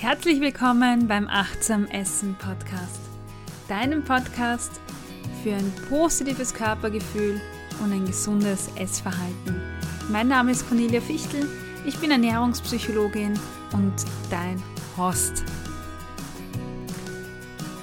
Herzlich 0.00 0.40
willkommen 0.40 1.08
beim 1.08 1.28
Achtsam 1.28 1.86
Essen 1.86 2.34
Podcast, 2.34 3.00
deinem 3.68 4.04
Podcast 4.04 4.72
für 5.42 5.54
ein 5.54 5.72
positives 5.88 6.52
Körpergefühl 6.52 7.40
und 7.82 7.92
ein 7.92 8.04
gesundes 8.04 8.68
Essverhalten. 8.76 9.62
Mein 10.10 10.28
Name 10.28 10.50
ist 10.50 10.68
Cornelia 10.68 11.00
Fichtel, 11.00 11.48
ich 11.86 11.96
bin 11.98 12.10
Ernährungspsychologin 12.10 13.38
und 13.72 13.94
dein 14.30 14.62
Host. 14.98 15.44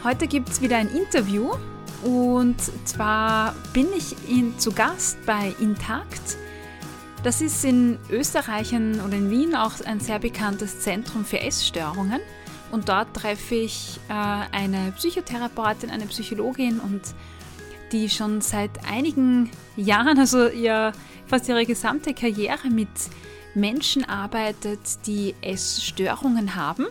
Heute 0.04 0.28
gibt 0.28 0.50
es 0.50 0.62
wieder 0.62 0.78
ein 0.78 0.90
Interview 0.90 1.54
und 2.04 2.58
zwar 2.86 3.56
bin 3.74 3.88
ich 3.98 4.16
in, 4.30 4.60
zu 4.60 4.72
Gast 4.74 5.18
bei 5.26 5.56
Intakt. 5.60 6.38
Das 7.24 7.40
ist 7.40 7.64
in 7.64 8.00
Österreich 8.10 8.74
oder 8.74 9.14
in 9.14 9.30
Wien 9.30 9.54
auch 9.54 9.74
ein 9.86 10.00
sehr 10.00 10.18
bekanntes 10.18 10.80
Zentrum 10.80 11.24
für 11.24 11.40
Essstörungen. 11.40 12.20
Und 12.72 12.90
dort 12.90 13.14
treffe 13.14 13.54
ich 13.54 14.00
äh, 14.10 14.14
eine 14.14 14.92
Psychotherapeutin, 14.94 15.92
eine 15.92 16.08
Psychologin 16.08 16.80
und 16.80 17.02
die 17.92 18.10
schon 18.10 18.42
seit 18.42 18.72
einigen 18.90 19.52
Jahren, 19.76 20.18
also 20.18 20.48
ihr, 20.48 20.94
fast 21.28 21.48
ihre 21.48 21.66
gesamte 21.66 22.16
Karriere 22.16 22.70
mit 22.72 22.90
Menschen 23.54 24.04
arbeitet, 24.04 25.06
die 25.06 25.36
Essstörungen 25.42 26.56
haben. 26.56 26.88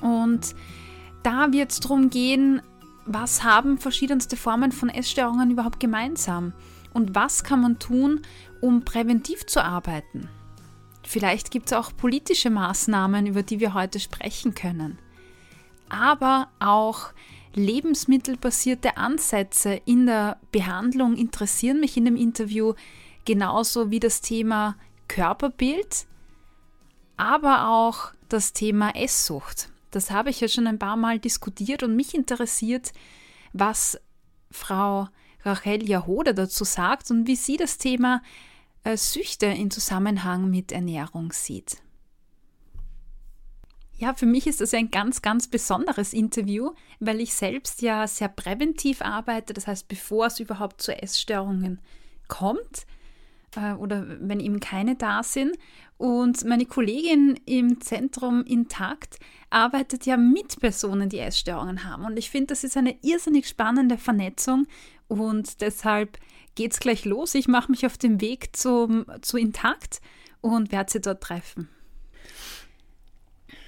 Und 0.00 0.54
da 1.22 1.52
wird 1.52 1.72
es 1.72 1.80
darum 1.80 2.08
gehen, 2.08 2.62
was 3.04 3.44
haben 3.44 3.76
verschiedenste 3.76 4.38
Formen 4.38 4.72
von 4.72 4.88
Essstörungen 4.88 5.50
überhaupt 5.50 5.80
gemeinsam 5.80 6.54
und 6.92 7.14
was 7.14 7.44
kann 7.44 7.60
man 7.60 7.78
tun, 7.78 8.22
um 8.60 8.84
präventiv 8.84 9.46
zu 9.46 9.62
arbeiten. 9.62 10.28
Vielleicht 11.02 11.50
gibt 11.50 11.66
es 11.66 11.72
auch 11.72 11.96
politische 11.96 12.50
Maßnahmen, 12.50 13.26
über 13.26 13.42
die 13.42 13.60
wir 13.60 13.74
heute 13.74 14.00
sprechen 14.00 14.54
können. 14.54 14.98
Aber 15.88 16.48
auch 16.60 17.12
lebensmittelbasierte 17.54 18.96
Ansätze 18.96 19.80
in 19.84 20.06
der 20.06 20.38
Behandlung 20.52 21.16
interessieren 21.16 21.80
mich 21.80 21.96
in 21.96 22.04
dem 22.04 22.16
Interview, 22.16 22.74
genauso 23.24 23.90
wie 23.90 24.00
das 24.00 24.20
Thema 24.20 24.76
Körperbild, 25.08 26.06
aber 27.16 27.68
auch 27.68 28.12
das 28.28 28.52
Thema 28.52 28.94
Esssucht. 28.94 29.70
Das 29.90 30.10
habe 30.10 30.30
ich 30.30 30.40
ja 30.40 30.48
schon 30.48 30.68
ein 30.68 30.78
paar 30.78 30.96
Mal 30.96 31.18
diskutiert 31.18 31.82
und 31.82 31.96
mich 31.96 32.14
interessiert, 32.14 32.92
was 33.52 34.00
Frau 34.50 35.08
Rachel 35.42 35.88
Jahoda 35.88 36.32
dazu 36.32 36.64
sagt 36.64 37.10
und 37.10 37.26
wie 37.26 37.36
sie 37.36 37.56
das 37.56 37.78
Thema 37.78 38.22
Süchte 38.96 39.46
in 39.46 39.70
Zusammenhang 39.70 40.50
mit 40.50 40.72
Ernährung 40.72 41.32
sieht. 41.32 41.78
Ja, 44.00 44.14
für 44.14 44.24
mich 44.24 44.46
ist 44.46 44.62
das 44.62 44.72
ein 44.72 44.90
ganz, 44.90 45.20
ganz 45.20 45.46
besonderes 45.46 46.14
Interview, 46.14 46.70
weil 47.00 47.20
ich 47.20 47.34
selbst 47.34 47.82
ja 47.82 48.06
sehr 48.06 48.28
präventiv 48.28 49.02
arbeite. 49.02 49.52
Das 49.52 49.66
heißt, 49.66 49.88
bevor 49.88 50.26
es 50.26 50.40
überhaupt 50.40 50.80
zu 50.80 50.96
Essstörungen 51.02 51.80
kommt 52.26 52.86
äh, 53.56 53.74
oder 53.74 54.06
wenn 54.20 54.40
eben 54.40 54.58
keine 54.58 54.96
da 54.96 55.22
sind. 55.22 55.58
Und 55.98 56.46
meine 56.46 56.64
Kollegin 56.64 57.38
im 57.44 57.82
Zentrum 57.82 58.42
Intakt 58.44 59.18
arbeitet 59.50 60.06
ja 60.06 60.16
mit 60.16 60.58
Personen, 60.60 61.10
die 61.10 61.18
Essstörungen 61.18 61.84
haben. 61.84 62.06
Und 62.06 62.18
ich 62.18 62.30
finde, 62.30 62.46
das 62.46 62.64
ist 62.64 62.78
eine 62.78 62.96
irrsinnig 63.02 63.46
spannende 63.46 63.98
Vernetzung. 63.98 64.66
Und 65.08 65.60
deshalb 65.60 66.16
geht's 66.54 66.80
gleich 66.80 67.04
los. 67.04 67.34
Ich 67.34 67.48
mache 67.48 67.70
mich 67.70 67.86
auf 67.86 67.98
den 67.98 68.20
Weg 68.20 68.56
zum, 68.56 69.06
zu 69.22 69.36
Intakt 69.36 70.00
und 70.40 70.72
werde 70.72 70.92
sie 70.92 71.00
dort 71.00 71.22
treffen. 71.22 71.68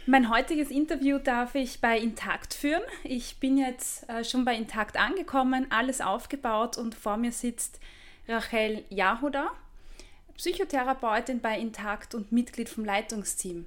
Mein 0.05 0.31
heutiges 0.31 0.71
Interview 0.71 1.19
darf 1.19 1.55
ich 1.55 1.81
bei 1.81 1.97
Intakt 1.97 2.55
führen. 2.55 2.83
Ich 3.05 3.39
bin 3.39 3.57
jetzt 3.57 4.09
äh, 4.09 4.25
schon 4.25 4.45
bei 4.45 4.57
Intakt 4.57 4.97
angekommen, 4.97 5.67
alles 5.71 6.01
aufgebaut 6.01 6.77
und 6.77 6.97
vor 6.97 7.17
mir 7.17 7.31
sitzt 7.31 7.79
Rachel 8.27 8.85
Jahoda, 8.89 9.53
Psychotherapeutin 10.37 11.41
bei 11.41 11.57
Intakt 11.57 12.17
und 12.17 12.33
Mitglied 12.33 12.69
vom 12.69 12.85
Leitungsteam. 12.85 13.67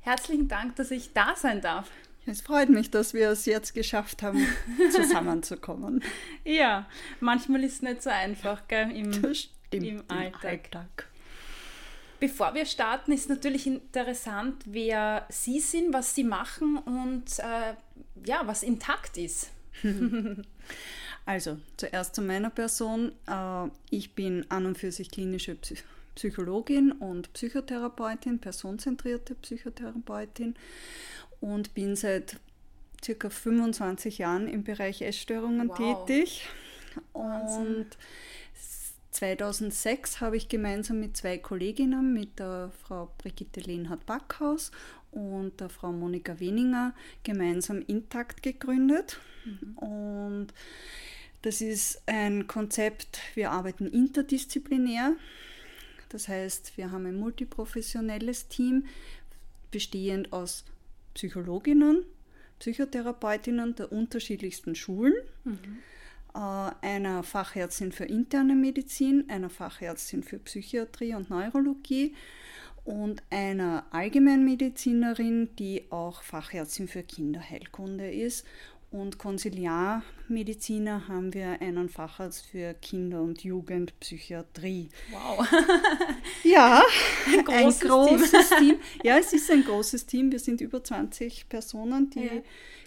Herzlichen 0.00 0.48
Dank, 0.48 0.76
dass 0.76 0.90
ich 0.90 1.12
da 1.12 1.34
sein 1.36 1.60
darf. 1.60 1.90
Es 2.26 2.40
freut 2.40 2.68
mich, 2.68 2.90
dass 2.90 3.14
wir 3.14 3.30
es 3.30 3.46
jetzt 3.46 3.72
geschafft 3.74 4.22
haben, 4.22 4.44
zusammenzukommen. 4.90 6.02
ja, 6.44 6.88
manchmal 7.20 7.62
ist 7.62 7.74
es 7.74 7.82
nicht 7.82 8.02
so 8.02 8.10
einfach 8.10 8.66
gell, 8.66 8.90
im, 8.90 9.12
stimmt, 9.12 9.48
im 9.70 10.02
Alltag. 10.08 10.44
Alltag. 10.44 11.08
Bevor 12.18 12.54
wir 12.54 12.64
starten, 12.64 13.12
ist 13.12 13.28
natürlich 13.28 13.66
interessant, 13.66 14.62
wer 14.64 15.26
Sie 15.28 15.60
sind, 15.60 15.92
was 15.92 16.14
Sie 16.14 16.24
machen 16.24 16.78
und 16.78 17.38
äh, 17.38 17.74
ja, 18.24 18.42
was 18.46 18.62
intakt 18.62 19.18
ist. 19.18 19.50
also, 21.26 21.58
zuerst 21.76 22.14
zu 22.14 22.22
meiner 22.22 22.50
Person. 22.50 23.12
Äh, 23.28 23.68
ich 23.90 24.14
bin 24.14 24.46
an 24.48 24.64
und 24.64 24.78
für 24.78 24.90
sich 24.90 25.10
klinische 25.10 25.58
Psychologin 26.14 26.92
und 26.92 27.30
Psychotherapeutin, 27.34 28.38
personenzentrierte 28.38 29.34
Psychotherapeutin 29.34 30.56
und 31.40 31.74
bin 31.74 31.96
seit 31.96 32.38
circa 33.04 33.30
25 33.30 34.18
Jahren 34.18 34.48
im 34.48 34.64
Bereich 34.64 35.02
Essstörungen 35.02 35.68
wow. 35.68 36.06
tätig. 36.06 36.48
Wahnsinn. 37.12 37.76
Und 37.76 37.86
2006 39.10 40.20
habe 40.20 40.36
ich 40.36 40.48
gemeinsam 40.48 41.00
mit 41.00 41.16
zwei 41.16 41.38
Kolleginnen, 41.38 42.12
mit 42.12 42.38
der 42.38 42.70
Frau 42.82 43.10
Brigitte 43.18 43.60
Lehnhardt-Backhaus 43.60 44.72
und 45.10 45.58
der 45.60 45.70
Frau 45.70 45.92
Monika 45.92 46.38
Weninger, 46.38 46.94
gemeinsam 47.22 47.82
Intakt 47.86 48.42
gegründet. 48.42 49.18
Mhm. 49.44 49.78
Und 49.78 50.48
das 51.42 51.60
ist 51.60 52.02
ein 52.06 52.46
Konzept, 52.46 53.20
wir 53.34 53.52
arbeiten 53.52 53.86
interdisziplinär. 53.86 55.14
Das 56.10 56.28
heißt, 56.28 56.76
wir 56.76 56.90
haben 56.90 57.06
ein 57.06 57.16
multiprofessionelles 57.16 58.48
Team, 58.48 58.84
bestehend 59.70 60.32
aus 60.32 60.64
Psychologinnen, 61.16 62.04
Psychotherapeutinnen 62.58 63.74
der 63.74 63.90
unterschiedlichsten 63.90 64.74
Schulen, 64.74 65.14
mhm. 65.44 65.58
äh, 66.34 66.38
einer 66.82 67.22
Fachärztin 67.22 67.90
für 67.90 68.04
interne 68.04 68.54
Medizin, 68.54 69.24
einer 69.28 69.48
Fachärztin 69.48 70.22
für 70.22 70.38
Psychiatrie 70.38 71.14
und 71.14 71.30
Neurologie 71.30 72.14
und 72.84 73.22
einer 73.30 73.86
Allgemeinmedizinerin, 73.92 75.56
die 75.56 75.90
auch 75.90 76.22
Fachärztin 76.22 76.86
für 76.86 77.02
Kinderheilkunde 77.02 78.12
ist 78.12 78.46
und 78.90 79.18
Konsiliarmediziner 79.18 81.08
haben 81.08 81.34
wir 81.34 81.60
einen 81.60 81.88
Facharzt 81.88 82.46
für 82.46 82.74
Kinder- 82.74 83.20
und 83.20 83.42
Jugendpsychiatrie. 83.42 84.88
Wow. 85.10 85.46
ja, 86.44 86.82
ein 87.26 87.44
großes, 87.44 87.82
ein 87.82 87.88
großes 87.88 88.48
Team. 88.50 88.58
Team. 88.58 88.80
Ja, 89.02 89.18
es 89.18 89.32
ist 89.32 89.50
ein 89.50 89.64
großes 89.64 90.06
Team. 90.06 90.30
Wir 90.30 90.38
sind 90.38 90.60
über 90.60 90.82
20 90.82 91.48
Personen, 91.48 92.10
die 92.10 92.26
ja. 92.26 92.42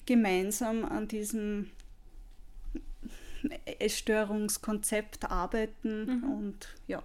gemeinsam 0.06 0.86
an 0.86 1.08
diesem 1.08 1.70
Essstörungskonzept 3.80 5.30
arbeiten 5.30 6.06
mhm. 6.06 6.32
und 6.32 6.76
ja 6.88 7.04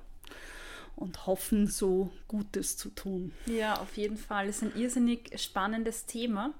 und 0.96 1.26
hoffen, 1.26 1.66
so 1.66 2.12
Gutes 2.28 2.76
zu 2.76 2.88
tun. 2.90 3.32
Ja, 3.46 3.80
auf 3.80 3.96
jeden 3.96 4.16
Fall. 4.16 4.48
Es 4.48 4.62
ist 4.62 4.62
ein 4.62 4.80
irrsinnig 4.80 5.30
spannendes 5.40 6.06
Thema 6.06 6.54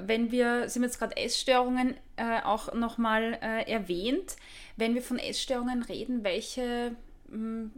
wenn 0.00 0.30
wir, 0.30 0.68
Sie 0.68 0.78
haben 0.78 0.84
jetzt 0.84 0.98
gerade 0.98 1.16
Essstörungen 1.16 1.94
äh, 2.16 2.42
auch 2.42 2.74
nochmal 2.74 3.38
äh, 3.42 3.70
erwähnt, 3.70 4.36
wenn 4.76 4.94
wir 4.94 5.02
von 5.02 5.18
Essstörungen 5.18 5.82
reden, 5.82 6.24
welche 6.24 6.96
mh, 7.28 7.36
hm, 7.36 7.72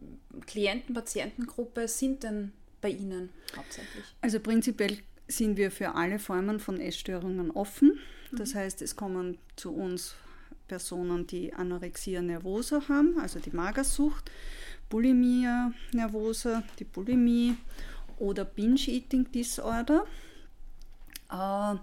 Klienten, 0.46 0.94
Patientengruppe 0.94 1.88
sind 1.88 2.22
denn 2.22 2.52
bei 2.80 2.90
Ihnen 2.90 3.30
hauptsächlich? 3.56 4.04
Also 4.20 4.40
prinzipiell 4.40 4.98
sind 5.28 5.56
wir 5.56 5.70
für 5.70 5.94
alle 5.94 6.18
Formen 6.18 6.60
von 6.60 6.80
Essstörungen 6.80 7.50
offen. 7.50 7.98
Das 8.32 8.54
mhm. 8.54 8.58
heißt, 8.58 8.82
es 8.82 8.96
kommen 8.96 9.38
zu 9.56 9.72
uns 9.74 10.14
Personen, 10.68 11.26
die 11.26 11.52
Anorexia 11.52 12.22
nervosa 12.22 12.88
haben, 12.88 13.18
also 13.18 13.40
die 13.40 13.50
Magersucht, 13.50 14.30
Bulimia 14.88 15.72
nervosa, 15.92 16.62
die 16.78 16.84
Bulimie 16.84 17.56
oder 18.18 18.44
Binge-Eating 18.44 19.30
Disorder. 19.32 20.06
Äh, 21.30 21.76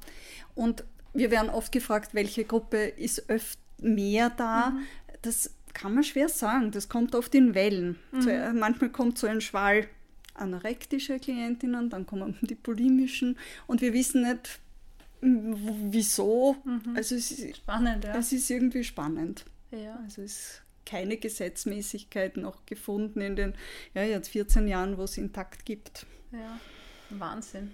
und 0.56 0.84
wir 1.14 1.32
werden 1.32 1.50
oft 1.50 1.72
gefragt, 1.72 2.14
welche 2.14 2.44
Gruppe 2.44 2.78
ist 2.78 3.30
öfter 3.30 3.62
mehr 3.80 4.30
da. 4.30 4.72
Mhm. 4.72 4.84
Das 5.22 5.52
kann 5.74 5.94
man 5.94 6.04
schwer 6.04 6.30
sagen. 6.30 6.72
Das 6.72 6.90
kommt 6.90 7.16
oft 7.16 7.34
in 7.36 7.54
Wellen. 7.54 7.98
Mhm. 8.12 8.28
Äh, 8.28 8.54
manchmal 8.54 8.90
kommt 8.90 9.18
so 9.18 9.28
ein 9.28 9.42
Schwall 9.42 9.88
anorektische 10.34 11.20
Klientinnen, 11.20 11.90
dann 11.90 12.06
kommen 12.06 12.38
die 12.42 12.54
bulimischen 12.54 13.38
und 13.66 13.82
wir 13.82 13.92
wissen 13.94 14.22
nicht, 14.22 14.60
wieso. 15.22 16.56
Mhm. 16.64 16.96
Also 16.96 17.16
es 17.16 17.32
ist, 17.32 17.58
spannend, 17.58 18.04
ja. 18.04 18.16
Es 18.16 18.32
ist 18.32 18.50
irgendwie 18.50 18.84
spannend. 18.84 19.46
Ja. 19.72 20.00
Also 20.04 20.22
es 20.22 20.34
ist 20.34 20.62
keine 20.86 21.18
Gesetzmäßigkeit 21.18 22.38
noch 22.38 22.66
gefunden 22.66 23.20
in 23.20 23.36
den 23.36 23.54
ja, 23.94 24.04
jetzt 24.04 24.30
14 24.30 24.68
Jahren, 24.68 24.98
wo 24.98 25.04
es 25.04 25.18
intakt 25.18 25.66
gibt. 25.66 26.06
Ja, 26.32 26.60
Wahnsinn. 27.10 27.72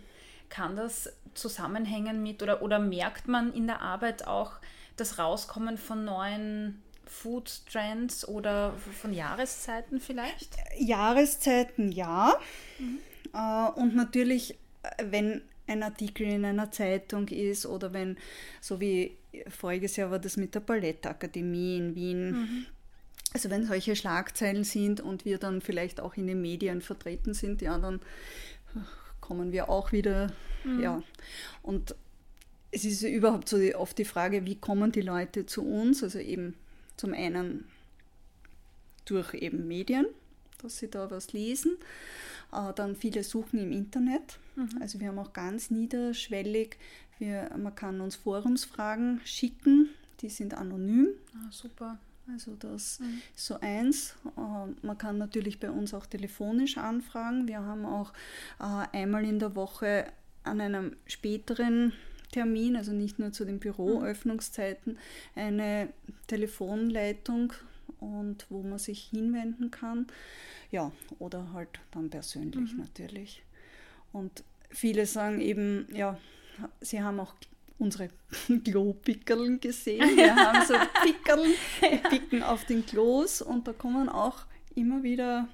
Kann 0.54 0.76
das 0.76 1.12
zusammenhängen 1.34 2.22
mit 2.22 2.44
oder, 2.44 2.62
oder 2.62 2.78
merkt 2.78 3.28
man 3.28 3.52
in 3.54 3.66
der 3.66 3.82
Arbeit 3.82 4.28
auch 4.28 4.54
das 4.98 5.18
Rauskommen 5.18 5.80
von 5.80 6.06
neuen 6.06 6.80
Food 7.06 7.62
Trends 7.72 8.28
oder 8.28 8.76
von 9.02 9.14
Jahreszeiten 9.14 10.00
vielleicht? 10.00 10.56
Jahreszeiten 10.78 11.92
ja. 11.92 12.38
Mhm. 12.78 13.00
Äh, 13.34 13.80
und 13.80 13.96
natürlich, 13.96 14.56
wenn 15.04 15.42
ein 15.66 15.82
Artikel 15.82 16.28
in 16.28 16.46
einer 16.46 16.72
Zeitung 16.72 17.28
ist 17.30 17.66
oder 17.66 17.92
wenn, 17.94 18.18
so 18.62 18.80
wie 18.80 19.18
voriges 19.48 19.96
Jahr 19.96 20.12
war 20.12 20.20
das 20.20 20.38
mit 20.38 20.54
der 20.54 20.60
Ballettakademie 20.60 21.78
in 21.78 21.96
Wien, 21.96 22.32
mhm. 22.32 22.66
also 23.34 23.50
wenn 23.50 23.66
solche 23.66 23.96
Schlagzeilen 23.96 24.66
sind 24.66 25.02
und 25.02 25.26
wir 25.26 25.40
dann 25.40 25.62
vielleicht 25.62 26.00
auch 26.00 26.16
in 26.16 26.28
den 26.28 26.42
Medien 26.42 26.82
vertreten 26.82 27.34
sind, 27.34 27.64
ja, 27.64 27.80
dann 27.80 28.02
kommen 29.24 29.54
wir 29.54 29.70
auch 29.70 29.94
wieder, 29.94 30.34
mhm. 30.66 30.82
ja. 30.82 31.02
Und 31.62 31.96
es 32.72 32.84
ist 32.84 33.04
überhaupt 33.04 33.48
so 33.48 33.58
oft 33.76 33.98
die 33.98 34.04
Frage, 34.04 34.46
wie 34.46 34.56
kommen 34.56 34.92
die 34.92 35.02
Leute 35.02 35.46
zu 35.46 35.64
uns? 35.64 36.04
Also 36.04 36.20
eben 36.20 36.56
zum 36.98 37.14
einen 37.14 37.66
durch 39.06 39.34
eben 39.34 39.66
Medien, 39.66 40.08
dass 40.62 40.78
sie 40.78 40.90
da 40.90 41.10
was 41.10 41.32
lesen, 41.32 41.78
äh, 42.52 42.74
dann 42.74 42.98
viele 42.98 43.24
suchen 43.24 43.60
im 43.60 43.72
Internet. 43.72 44.40
Mhm. 44.58 44.82
Also 44.82 45.00
wir 45.00 45.08
haben 45.08 45.20
auch 45.20 45.32
ganz 45.32 45.72
niederschwellig, 45.72 46.78
wir, 47.18 47.50
man 47.58 47.76
kann 47.76 48.02
uns 48.02 48.18
Forumsfragen 48.18 49.22
schicken, 49.24 49.90
die 50.20 50.30
sind 50.30 50.54
anonym. 50.54 51.08
Ah, 51.34 51.50
super. 51.50 51.98
Also 52.32 52.56
das 52.56 53.00
mhm. 53.00 53.22
ist 53.36 53.46
so 53.46 53.60
eins. 53.60 54.16
Äh, 54.38 54.86
man 54.86 54.98
kann 54.98 55.18
natürlich 55.18 55.60
bei 55.60 55.70
uns 55.70 55.94
auch 55.94 56.06
telefonisch 56.06 56.78
anfragen. 56.78 57.48
Wir 57.48 57.62
haben 57.62 57.86
auch 57.86 58.14
äh, 58.60 58.98
einmal 58.98 59.26
in 59.26 59.40
der 59.40 59.56
Woche 59.56 60.06
an 60.44 60.62
einem 60.62 60.96
späteren 61.06 61.94
Termin, 62.32 62.76
also 62.76 62.92
nicht 62.92 63.20
nur 63.20 63.32
zu 63.32 63.46
den 63.46 63.60
Büroöffnungszeiten, 63.60 64.98
eine 65.36 65.90
Telefonleitung 66.28 67.54
und 68.00 68.46
wo 68.50 68.64
man 68.64 68.80
sich 68.80 69.04
hinwenden 69.04 69.72
kann. 69.72 70.08
Ja, 70.72 70.92
oder 71.20 71.54
halt 71.54 71.70
dann 71.92 72.10
persönlich 72.10 72.74
mhm. 72.74 72.80
natürlich. 72.80 73.44
Und 74.12 74.44
viele 74.70 75.06
sagen 75.06 75.40
eben, 75.40 75.88
ja, 75.94 76.18
sie 76.82 77.02
haben 77.02 77.20
auch 77.20 77.36
unsere 77.78 78.10
Klopickerln 78.64 79.60
gesehen. 79.60 80.02
Wir 80.16 80.36
haben 80.36 80.66
so 80.66 80.74
Pickerln, 81.04 81.54
die 81.82 81.98
picken 82.10 82.44
auf 82.44 82.66
den 82.66 82.86
Klos 82.86 83.42
und 83.42 83.68
da 83.68 83.74
kommen 83.74 84.10
auch 84.10 84.46
immer 84.76 85.04
wieder 85.04 85.48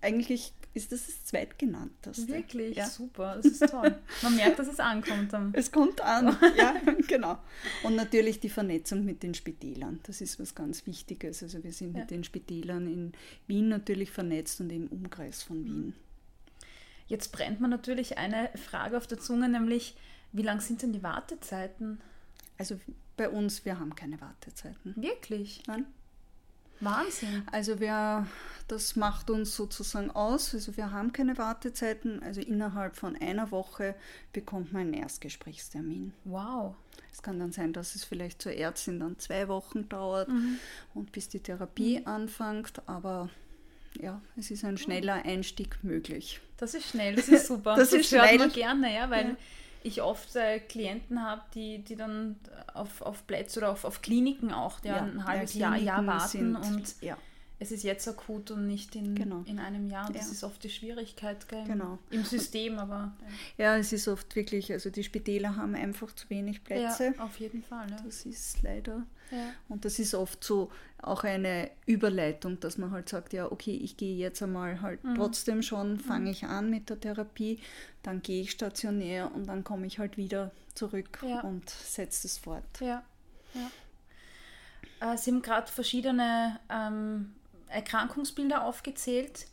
eigentlich 0.00 0.52
ist 0.76 0.92
das 0.92 1.06
das 1.06 1.24
zweitgenannteste. 1.24 2.28
Wirklich? 2.28 2.76
Ja. 2.76 2.86
Super, 2.86 3.36
das 3.36 3.46
ist 3.46 3.70
toll. 3.70 3.98
Man 4.22 4.36
merkt, 4.36 4.58
dass 4.58 4.68
es 4.68 4.78
ankommt. 4.78 5.32
Dann. 5.32 5.52
Es 5.54 5.72
kommt 5.72 6.02
an, 6.02 6.36
ja, 6.56 6.74
genau. 7.08 7.38
Und 7.82 7.96
natürlich 7.96 8.40
die 8.40 8.50
Vernetzung 8.50 9.04
mit 9.04 9.22
den 9.22 9.32
Spitälern. 9.32 10.00
Das 10.02 10.20
ist 10.20 10.38
was 10.38 10.54
ganz 10.54 10.86
Wichtiges. 10.86 11.42
Also 11.42 11.64
wir 11.64 11.72
sind 11.72 11.94
ja. 11.94 12.00
mit 12.00 12.10
den 12.10 12.24
Spitälern 12.24 12.86
in 12.86 13.12
Wien 13.46 13.68
natürlich 13.68 14.10
vernetzt 14.10 14.60
und 14.60 14.70
im 14.70 14.86
Umkreis 14.88 15.42
von 15.42 15.64
Wien. 15.64 15.94
Jetzt 17.06 17.32
brennt 17.32 17.60
man 17.60 17.70
natürlich 17.70 18.18
eine 18.18 18.50
Frage 18.56 18.98
auf 18.98 19.06
der 19.06 19.18
Zunge, 19.18 19.48
nämlich 19.48 19.96
wie 20.32 20.42
lang 20.42 20.60
sind 20.60 20.82
denn 20.82 20.92
die 20.92 21.02
Wartezeiten? 21.02 22.00
Also 22.58 22.78
bei 23.16 23.28
uns, 23.28 23.64
wir 23.64 23.78
haben 23.78 23.94
keine 23.94 24.20
Wartezeiten. 24.20 24.94
Wirklich? 24.96 25.62
Nein. 25.66 25.86
Wahnsinn. 26.80 27.42
Also 27.50 27.80
wir, 27.80 28.26
das 28.68 28.96
macht 28.96 29.30
uns 29.30 29.56
sozusagen 29.56 30.10
aus. 30.10 30.52
Also 30.54 30.76
wir 30.76 30.90
haben 30.90 31.12
keine 31.12 31.38
Wartezeiten. 31.38 32.22
Also 32.22 32.40
innerhalb 32.40 32.96
von 32.96 33.16
einer 33.16 33.50
Woche 33.50 33.94
bekommt 34.32 34.72
man 34.72 34.82
einen 34.82 34.94
Erstgesprächstermin. 34.94 36.12
Wow. 36.24 36.74
Es 37.12 37.22
kann 37.22 37.38
dann 37.38 37.52
sein, 37.52 37.72
dass 37.72 37.94
es 37.94 38.04
vielleicht 38.04 38.42
zur 38.42 38.52
Ärztin 38.52 39.00
dann 39.00 39.18
zwei 39.18 39.48
Wochen 39.48 39.88
dauert 39.88 40.28
mhm. 40.28 40.58
und 40.92 41.12
bis 41.12 41.28
die 41.30 41.40
Therapie 41.40 42.00
mhm. 42.00 42.06
anfängt. 42.06 42.82
Aber 42.86 43.30
ja, 43.98 44.20
es 44.36 44.50
ist 44.50 44.64
ein 44.64 44.76
schneller 44.76 45.24
Einstieg 45.24 45.82
möglich. 45.82 46.40
Das 46.58 46.74
ist 46.74 46.90
schnell, 46.90 47.16
das 47.16 47.28
ist 47.28 47.46
super. 47.46 47.74
das, 47.76 47.90
das 47.90 48.00
ist 48.00 48.12
hört 48.12 48.38
man 48.38 48.52
gerne, 48.52 48.94
ja, 48.94 49.08
weil 49.08 49.30
ja 49.30 49.36
ich 49.86 50.02
oft 50.02 50.34
äh, 50.36 50.58
Klienten 50.58 51.22
habe, 51.22 51.42
die, 51.54 51.78
die 51.78 51.96
dann 51.96 52.36
auf, 52.74 53.02
auf 53.02 53.26
Plätze 53.26 53.60
oder 53.60 53.70
auf, 53.70 53.84
auf 53.84 54.02
Kliniken 54.02 54.52
auch, 54.52 54.80
die 54.80 54.88
ja, 54.88 55.02
ein 55.02 55.24
halbes 55.24 55.54
ja, 55.54 55.74
Jahr, 55.74 55.76
Jahr 55.76 56.06
warten 56.06 56.28
sind, 56.28 56.56
und 56.56 57.02
ja 57.02 57.16
es 57.58 57.72
ist 57.72 57.84
jetzt 57.84 58.06
akut 58.06 58.50
und 58.50 58.66
nicht 58.66 58.94
in, 58.96 59.14
genau. 59.14 59.42
in 59.46 59.58
einem 59.58 59.88
Jahr. 59.88 60.12
Das 60.12 60.26
ja. 60.26 60.32
ist 60.32 60.44
oft 60.44 60.62
die 60.62 60.68
Schwierigkeit 60.68 61.48
gell, 61.48 61.64
genau. 61.64 61.98
im 62.10 62.24
System, 62.24 62.78
aber. 62.78 63.14
Ja. 63.58 63.76
es 63.76 63.92
ist 63.92 64.08
oft 64.08 64.34
wirklich, 64.36 64.72
also 64.72 64.90
die 64.90 65.04
Spitäler 65.04 65.56
haben 65.56 65.74
einfach 65.74 66.14
zu 66.14 66.28
wenig 66.28 66.64
Plätze. 66.64 67.14
Ja, 67.16 67.24
auf 67.24 67.38
jeden 67.40 67.62
Fall. 67.62 67.86
Das 68.04 68.26
ist 68.26 68.62
leider. 68.62 69.06
Und 69.68 69.84
das 69.84 69.98
ist 69.98 70.14
oft 70.14 70.42
so 70.42 70.70
auch 71.02 71.24
eine 71.24 71.70
Überleitung, 71.84 72.60
dass 72.60 72.78
man 72.78 72.90
halt 72.90 73.08
sagt, 73.08 73.32
ja, 73.32 73.50
okay, 73.50 73.76
ich 73.76 73.96
gehe 73.96 74.16
jetzt 74.16 74.42
einmal 74.42 74.80
halt 74.80 75.02
mhm. 75.04 75.16
trotzdem 75.16 75.62
schon, 75.62 75.98
fange 75.98 76.26
mhm. 76.26 76.30
ich 76.30 76.44
an 76.44 76.70
mit 76.70 76.90
der 76.90 77.00
Therapie, 77.00 77.60
dann 78.02 78.22
gehe 78.22 78.42
ich 78.42 78.50
stationär 78.50 79.32
und 79.34 79.46
dann 79.46 79.64
komme 79.64 79.86
ich 79.86 79.98
halt 79.98 80.16
wieder 80.16 80.52
zurück 80.74 81.18
und 81.42 81.68
setze 81.70 82.26
es 82.26 82.38
fort. 82.38 82.64
Ja. 82.80 83.02
ja. 83.54 85.12
Äh, 85.12 85.16
Sie 85.18 85.30
haben 85.30 85.42
gerade 85.42 85.70
verschiedene 85.70 86.58
ähm, 86.70 87.34
Erkrankungsbilder 87.68 88.64
aufgezählt 88.64 89.46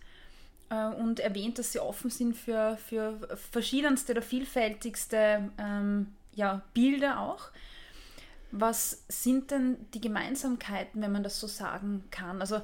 äh, 0.70 0.88
und 0.88 1.20
erwähnt, 1.20 1.60
dass 1.60 1.72
sie 1.72 1.80
offen 1.80 2.10
sind 2.10 2.36
für, 2.36 2.78
für 2.78 3.20
verschiedenste 3.52 4.14
oder 4.14 4.22
vielfältigste 4.22 5.52
ähm, 5.58 6.14
ja, 6.34 6.62
Bilder 6.74 7.20
auch. 7.20 7.50
Was 8.56 9.04
sind 9.08 9.50
denn 9.50 9.78
die 9.96 10.02
Gemeinsamkeiten, 10.02 11.02
wenn 11.02 11.12
man 11.12 11.24
das 11.24 11.40
so 11.40 11.48
sagen 11.48 12.04
kann? 12.12 12.40
Also 12.40 12.62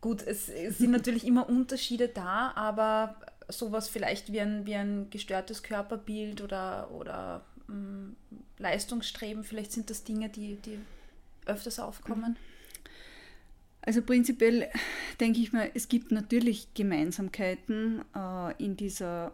gut, 0.00 0.22
es, 0.22 0.48
es 0.48 0.78
sind 0.78 0.90
natürlich 0.92 1.26
immer 1.26 1.48
Unterschiede 1.48 2.08
da, 2.08 2.52
aber 2.54 3.16
sowas 3.48 3.88
vielleicht 3.88 4.32
wie 4.32 4.40
ein, 4.40 4.64
wie 4.64 4.74
ein 4.74 5.10
gestörtes 5.10 5.62
Körperbild 5.62 6.40
oder, 6.40 6.90
oder 6.90 7.44
ähm, 7.68 8.16
Leistungsstreben, 8.58 9.44
vielleicht 9.44 9.72
sind 9.72 9.90
das 9.90 10.04
Dinge, 10.04 10.30
die, 10.30 10.56
die 10.56 10.78
öfters 11.44 11.78
aufkommen. 11.78 12.36
Also 13.82 14.02
prinzipiell 14.02 14.68
denke 15.20 15.40
ich 15.40 15.52
mal, 15.52 15.70
es 15.74 15.88
gibt 15.88 16.10
natürlich 16.10 16.74
Gemeinsamkeiten 16.74 18.02
äh, 18.14 18.62
in 18.62 18.76
dieser 18.76 19.32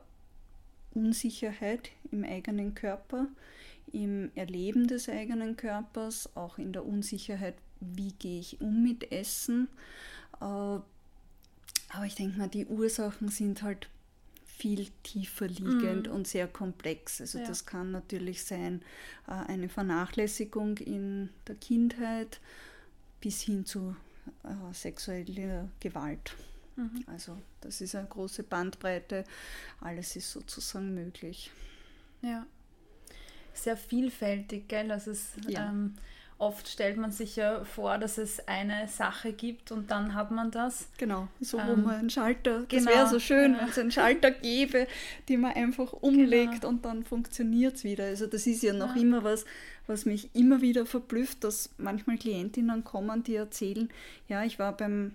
Unsicherheit 0.95 1.91
im 2.11 2.25
eigenen 2.25 2.75
Körper, 2.75 3.29
im 3.93 4.31
Erleben 4.35 4.89
des 4.89 5.09
eigenen 5.09 5.57
Körpers, 5.57 6.35
auch 6.37 6.59
in 6.59 6.73
der 6.73 6.85
Unsicherheit, 6.85 7.55
wie 7.81 8.13
gehe 8.13 8.41
ich 8.41 8.61
um 8.61 8.83
mit 8.83 9.13
Essen. 9.13 9.69
Äh, 10.41 10.45
aber 10.45 12.07
ich 12.07 12.15
denke 12.15 12.39
mal, 12.39 12.49
die 12.49 12.67
Ursachen 12.67 13.29
sind 13.29 13.63
halt 13.63 13.89
viel 14.45 14.89
tiefer 15.03 15.49
liegend 15.49 16.09
mm. 16.09 16.13
und 16.13 16.29
sehr 16.29 16.47
komplex. 16.47 17.21
Also 17.21 17.39
ja. 17.39 17.47
das 17.47 17.67
kann 17.67 17.91
natürlich 17.91 18.45
sein 18.45 18.83
äh, 19.27 19.33
eine 19.33 19.69
Vernachlässigung 19.69 20.79
in 20.79 21.31
der 21.49 21.57
Kindheit 21.57 22.41
bis 23.21 23.43
hin 23.43 23.67
zu 23.67 23.97
äh, 24.45 24.73
sexuelle 24.73 25.69
Gewalt. 25.81 26.37
Mhm. 26.77 27.05
Also 27.07 27.37
das 27.61 27.81
ist 27.81 27.95
eine 27.95 28.09
große 28.09 28.43
Bandbreite, 28.45 29.25
alles 29.81 30.17
ist 30.17 30.31
sozusagen 30.31 30.95
möglich. 30.95 31.51
Ja, 32.23 32.47
sehr 33.55 33.77
vielfältig, 33.77 34.69
gell? 34.69 34.91
Also 34.91 35.11
es, 35.11 35.33
ja. 35.49 35.69
ähm, 35.69 35.95
oft 36.43 36.69
stellt 36.69 36.97
man 36.97 37.13
sich 37.13 37.37
ja 37.37 37.65
vor, 37.65 37.99
dass 37.99 38.19
es 38.19 38.47
eine 38.49 38.89
Sache 38.89 39.33
gibt 39.33 39.71
und 39.71 39.93
dann 39.93 40.15
hat 40.15 40.33
man 40.33 40.51
das. 40.51 40.89
Genau, 40.99 41.29
so 41.41 41.57
wo 41.59 41.73
ähm, 41.73 41.85
man 41.85 41.95
einen 41.95 42.11
Schalter, 42.11 42.61
das 42.61 42.69
genau, 42.69 42.91
wäre 42.91 43.09
so 43.09 43.21
schön, 43.21 43.55
ja. 43.55 43.61
wenn 43.61 43.69
es 43.69 43.79
einen 43.79 43.93
Schalter 43.93 44.33
gäbe, 44.33 44.89
den 45.29 45.41
man 45.41 45.53
einfach 45.53 45.93
umlegt 45.93 46.63
genau. 46.63 46.69
und 46.69 46.85
dann 46.85 47.05
funktioniert 47.05 47.77
es 47.77 47.85
wieder. 47.85 48.05
Also 48.05 48.27
das 48.27 48.47
ist 48.49 48.63
ja 48.63 48.73
noch 48.73 48.97
ja. 48.97 49.03
immer 49.03 49.23
was, 49.23 49.45
was 49.87 50.05
mich 50.05 50.35
immer 50.35 50.61
wieder 50.61 50.85
verblüfft, 50.85 51.45
dass 51.45 51.71
manchmal 51.79 52.19
Klientinnen 52.19 52.83
kommen, 52.83 53.23
die 53.23 53.37
erzählen, 53.37 53.89
ja, 54.29 54.43
ich 54.43 54.59
war 54.59 54.77
beim 54.77 55.13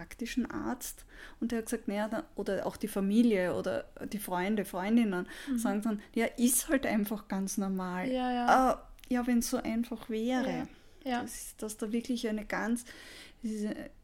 praktischen 0.00 0.50
Arzt 0.50 1.04
und 1.40 1.52
der 1.52 1.58
hat 1.58 1.66
gesagt, 1.66 1.86
naja, 1.86 2.24
oder 2.34 2.66
auch 2.66 2.78
die 2.78 2.88
Familie 2.88 3.54
oder 3.54 3.84
die 4.10 4.18
Freunde, 4.18 4.64
Freundinnen 4.64 5.28
mhm. 5.46 5.58
sagen 5.58 5.82
dann, 5.82 6.00
ja, 6.14 6.24
ist 6.38 6.68
halt 6.68 6.86
einfach 6.86 7.28
ganz 7.28 7.58
normal. 7.58 8.08
Ja, 8.08 8.32
ja. 8.32 8.72
Äh, 8.72 9.14
ja 9.14 9.26
wenn 9.26 9.40
es 9.40 9.50
so 9.50 9.58
einfach 9.58 10.08
wäre. 10.08 10.66
Ja. 11.04 11.10
ja. 11.10 11.22
Das, 11.22 11.54
dass 11.58 11.76
da 11.76 11.92
wirklich 11.92 12.26
eine 12.28 12.46
ganz, 12.46 12.86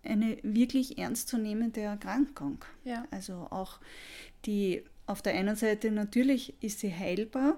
eine 0.04 0.36
wirklich 0.42 0.98
ernstzunehmende 0.98 1.80
Erkrankung. 1.80 2.62
Ja. 2.84 3.06
Also 3.10 3.46
auch 3.50 3.80
die, 4.44 4.84
auf 5.06 5.22
der 5.22 5.32
einen 5.32 5.56
Seite 5.56 5.90
natürlich 5.90 6.62
ist 6.62 6.80
sie 6.80 6.94
heilbar, 6.94 7.56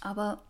aber 0.00 0.44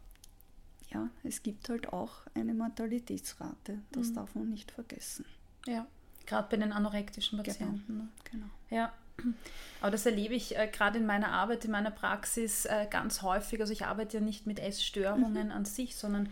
ja, 0.93 1.09
es 1.25 1.43
gibt 1.43 1.71
halt 1.71 1.91
auch 1.95 2.27
eine 2.35 2.53
Mortalitätsrate. 2.53 3.79
Das 3.93 4.11
mhm. 4.11 4.15
darf 4.15 4.35
man 4.35 4.51
nicht 4.51 4.73
vergessen. 4.73 5.25
Ja, 5.67 5.87
gerade 6.27 6.49
bei 6.51 6.57
den 6.57 6.73
anorektischen 6.73 7.39
Patienten. 7.39 7.85
Genau. 7.87 8.03
Ne? 8.03 8.09
genau. 8.31 8.47
Ja. 8.71 8.93
Aber 9.81 9.91
das 9.91 10.07
erlebe 10.07 10.35
ich 10.35 10.57
äh, 10.57 10.69
gerade 10.71 10.99
in 10.99 11.07
meiner 11.07 11.29
Arbeit, 11.29 11.65
in 11.65 11.71
meiner 11.71 11.91
Praxis 11.91 12.67
äh, 12.67 12.87
ganz 12.91 13.23
häufig. 13.23 13.61
Also 13.61 13.73
ich 13.73 13.87
arbeite 13.87 14.19
ja 14.19 14.23
nicht 14.23 14.47
mit 14.47 14.59
Essstörungen 14.59 15.47
mhm. 15.47 15.53
an 15.53 15.65
sich, 15.65 15.97
sondern 15.97 16.29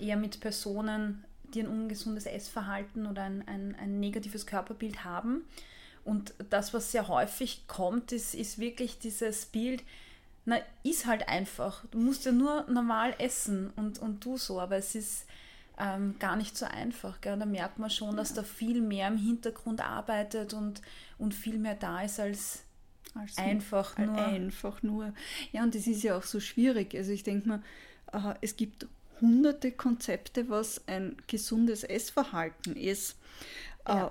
eher 0.00 0.16
mit 0.16 0.40
Personen, 0.40 1.24
die 1.54 1.60
ein 1.60 1.68
ungesundes 1.68 2.26
Essverhalten 2.26 3.06
oder 3.06 3.22
ein, 3.22 3.46
ein, 3.46 3.76
ein 3.80 4.00
negatives 4.00 4.46
Körperbild 4.46 5.04
haben. 5.04 5.44
Und 6.04 6.34
das, 6.50 6.72
was 6.72 6.92
sehr 6.92 7.08
häufig 7.08 7.66
kommt, 7.66 8.12
ist, 8.12 8.34
ist 8.34 8.58
wirklich 8.58 8.98
dieses 8.98 9.46
Bild, 9.46 9.82
na, 10.44 10.58
ist 10.82 11.06
halt 11.06 11.28
einfach. 11.28 11.84
Du 11.90 11.98
musst 11.98 12.24
ja 12.24 12.32
nur 12.32 12.64
normal 12.70 13.14
essen 13.18 13.70
und, 13.76 13.98
und 13.98 14.24
du 14.24 14.38
so, 14.38 14.60
aber 14.60 14.76
es 14.76 14.94
ist 14.94 15.26
ähm, 15.78 16.16
gar 16.18 16.36
nicht 16.36 16.56
so 16.56 16.66
einfach. 16.66 17.20
Gell? 17.20 17.38
Da 17.38 17.46
merkt 17.46 17.78
man 17.78 17.90
schon, 17.90 18.16
dass 18.16 18.34
da 18.34 18.42
viel 18.42 18.80
mehr 18.80 19.08
im 19.08 19.16
Hintergrund 19.16 19.80
arbeitet 19.80 20.54
und, 20.54 20.82
und 21.18 21.34
viel 21.34 21.58
mehr 21.58 21.74
da 21.74 22.02
ist 22.02 22.18
als, 22.20 22.62
als 23.14 23.38
einfach 23.38 23.96
nur. 23.98 24.16
Einfach 24.16 24.82
nur. 24.82 25.14
Ja, 25.52 25.62
und 25.62 25.74
das 25.74 25.86
ist 25.86 26.02
ja 26.02 26.16
auch 26.16 26.24
so 26.24 26.40
schwierig. 26.40 26.94
Also 26.94 27.12
ich 27.12 27.22
denke 27.22 27.48
mal, 27.48 27.62
äh, 28.12 28.34
es 28.40 28.56
gibt 28.56 28.86
hunderte 29.20 29.72
Konzepte, 29.72 30.48
was 30.48 30.86
ein 30.86 31.16
gesundes 31.26 31.84
Essverhalten 31.84 32.76
ist. 32.76 33.16
Ja. 33.86 34.08
Äh, 34.08 34.10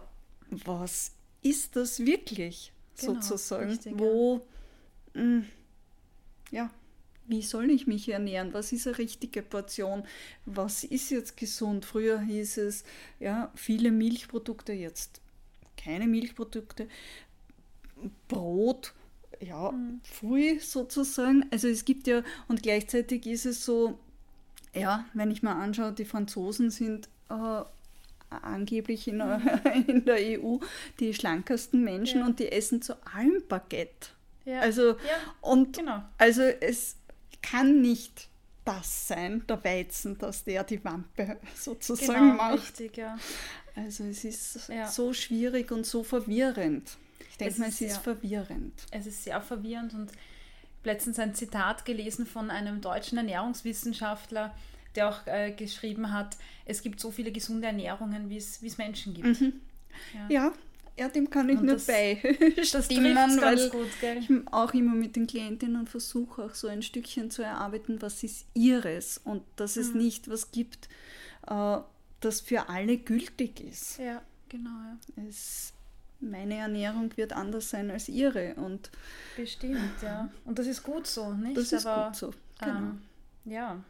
was 0.50 1.12
ist 1.42 1.76
das 1.76 2.00
wirklich 2.00 2.72
genau, 2.98 3.14
sozusagen? 3.16 3.70
Richtig, 3.70 3.94
Wo, 3.98 4.46
ja. 5.14 5.22
Mh, 5.22 5.46
ja, 6.52 6.70
wie 7.28 7.42
soll 7.42 7.70
ich 7.70 7.88
mich 7.88 8.10
ernähren? 8.10 8.54
Was 8.54 8.72
ist 8.72 8.88
eine 8.88 8.98
richtige 8.98 9.42
Portion? 9.42 10.04
Was 10.46 10.84
ist 10.84 11.10
jetzt 11.12 11.38
gesund? 11.38 11.86
Früher 11.86 12.20
hieß 12.22 12.58
es, 12.58 12.84
ja, 13.20 13.52
viele 13.56 13.92
Milchprodukte, 13.92 14.74
jetzt 14.74 15.22
keine 15.76 16.08
Milchprodukte, 16.08 16.88
Brot, 18.28 18.94
ja, 19.40 19.72
mhm. 19.72 20.02
früh 20.04 20.60
sozusagen. 20.60 21.46
Also 21.52 21.68
es 21.68 21.86
gibt 21.86 22.08
ja, 22.08 22.24
und 22.48 22.64
gleichzeitig 22.64 23.26
ist 23.26 23.46
es 23.46 23.64
so, 23.64 24.00
ja, 24.74 25.06
wenn 25.14 25.32
ich 25.32 25.44
mal 25.44 25.62
anschaue, 25.62 25.92
die 25.92 26.06
Franzosen 26.06 26.70
sind 26.70 27.10
äh, 27.30 27.62
angeblich 28.30 29.08
in, 29.08 29.18
mhm. 29.18 29.42
in, 29.88 30.06
der 30.06 30.42
EU 30.42 30.58
die 31.00 31.14
schlankesten 31.14 31.84
Menschen 31.84 32.22
ja. 32.22 32.26
und 32.26 32.40
die 32.40 32.52
essen 32.52 32.82
zu 32.82 32.94
allem 33.06 33.44
Baguette. 33.48 34.10
Ja. 34.46 34.62
Also, 34.62 34.92
ja, 34.92 34.96
und 35.42 35.78
genau. 35.78 36.04
also 36.18 36.42
es 36.42 36.96
kann 37.52 37.82
nicht 37.82 38.30
das 38.66 39.08
sein, 39.08 39.46
der 39.48 39.64
Weizen, 39.64 40.18
dass 40.18 40.44
der 40.44 40.64
die 40.64 40.84
Wampe 40.84 41.38
sozusagen 41.56 42.32
genau, 42.32 42.34
macht. 42.34 42.64
Richtig, 42.64 42.98
ja. 42.98 43.18
Also 43.76 44.04
es 44.06 44.26
ist 44.26 44.70
ja. 44.70 44.88
so 44.88 45.14
schwierig 45.14 45.72
und 45.72 45.86
so 45.86 46.04
verwirrend. 46.04 46.98
Ich 47.30 47.38
denke 47.38 47.60
mal, 47.60 47.70
es 47.70 47.80
ist, 47.80 47.98
verwirrend. 47.98 48.74
Es 48.92 49.06
ist 49.06 49.24
sehr 49.24 49.40
verwirrend 49.42 49.94
und 49.94 50.12
letztens 50.84 51.20
ein 51.20 51.36
Zitat 51.36 51.86
gelesen 51.86 52.26
von 52.26 52.50
einem 52.50 52.82
deutschen 52.82 53.18
Ernährungswissenschaftler, 53.18 54.56
der 54.96 55.10
auch 55.10 55.28
äh, 55.28 55.52
geschrieben 55.52 56.12
hat, 56.12 56.38
es 56.66 56.82
gibt 56.82 57.00
so 57.00 57.12
viele 57.12 57.32
gesunde 57.32 57.68
Ernährungen, 57.68 58.30
wie 58.30 58.38
es 58.38 58.78
Menschen 58.78 59.14
gibt. 59.14 59.40
Mhm. 59.40 59.54
Ja. 60.14 60.28
ja. 60.30 60.54
Ja, 60.98 61.10
dem 61.10 61.30
kann 61.30 61.48
ich 61.50 61.60
und 61.60 61.66
nur 61.66 61.76
das, 61.76 61.86
beistimmen, 61.86 63.16
weil 63.42 63.70
gut, 63.70 63.88
ich 64.02 64.30
auch 64.52 64.74
immer 64.74 64.96
mit 64.96 65.16
den 65.16 65.28
Klientinnen 65.28 65.86
versuche, 65.86 66.46
auch 66.46 66.56
so 66.56 66.68
ein 66.68 66.82
Stückchen 66.82 67.30
zu 67.30 67.44
erarbeiten, 67.44 68.02
was 68.02 68.24
ist 68.24 68.48
ihres 68.56 69.20
und 69.24 69.44
dass 69.58 69.76
mhm. 69.76 69.82
es 69.82 69.94
nicht 69.94 70.30
was 70.30 70.52
gibt, 70.52 70.90
äh, 71.48 71.78
das 72.20 72.42
für 72.42 72.70
alle 72.70 72.98
gültig 72.98 73.62
ist. 73.62 74.00
Ja, 74.00 74.24
genau. 74.50 74.72
Ja. 75.16 75.24
Es, 75.30 75.74
meine 76.20 76.56
Ernährung 76.56 77.16
wird 77.16 77.34
anders 77.34 77.70
sein 77.70 77.92
als 77.92 78.10
ihre 78.10 78.56
und 78.56 78.90
bestimmt, 79.36 80.02
ja. 80.02 80.30
Und 80.46 80.58
das 80.58 80.66
ist 80.66 80.82
gut 80.82 81.06
so, 81.06 81.32
nicht? 81.32 81.58
Das 81.58 81.72
ist 81.72 81.86
Aber, 81.86 82.08
gut 82.08 82.16
so, 82.16 82.34
genau. 82.60 82.76
Ähm, 82.76 83.02
ja. 83.46 83.84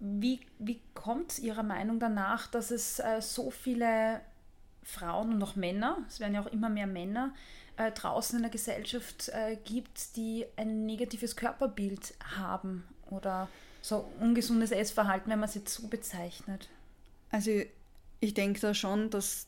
Wie, 0.00 0.40
wie 0.58 0.80
kommt 0.94 1.32
es 1.32 1.38
Ihrer 1.40 1.64
Meinung 1.64 1.98
danach, 1.98 2.46
dass 2.46 2.70
es 2.70 2.98
äh, 2.98 3.20
so 3.20 3.50
viele 3.50 4.20
Frauen 4.88 5.34
und 5.34 5.42
auch 5.42 5.54
Männer, 5.54 5.98
es 6.08 6.18
werden 6.18 6.34
ja 6.34 6.40
auch 6.40 6.50
immer 6.50 6.70
mehr 6.70 6.86
Männer, 6.86 7.34
äh, 7.76 7.92
draußen 7.92 8.36
in 8.36 8.42
der 8.42 8.50
Gesellschaft 8.50 9.28
äh, 9.28 9.56
gibt, 9.64 10.16
die 10.16 10.46
ein 10.56 10.86
negatives 10.86 11.36
Körperbild 11.36 12.14
haben 12.36 12.84
oder 13.10 13.48
so 13.82 14.10
ungesundes 14.18 14.70
Essverhalten, 14.70 15.30
wenn 15.30 15.40
man 15.40 15.48
es 15.48 15.54
jetzt 15.54 15.74
so 15.74 15.88
bezeichnet? 15.88 16.68
Also 17.30 17.50
ich 18.20 18.34
denke 18.34 18.60
da 18.60 18.72
schon, 18.72 19.10
dass 19.10 19.46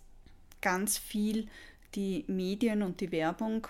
ganz 0.61 0.99
viel 0.99 1.49
die 1.95 2.25
Medien 2.29 2.83
und 2.83 3.01
die 3.01 3.11
Werbung 3.11 3.67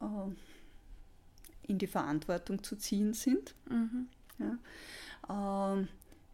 äh, 0.00 1.70
in 1.70 1.78
die 1.78 1.86
Verantwortung 1.86 2.62
zu 2.62 2.76
ziehen 2.76 3.14
sind. 3.14 3.54
Mhm. 3.70 4.08
Ja. 4.38 5.72
Ähm, 5.74 5.88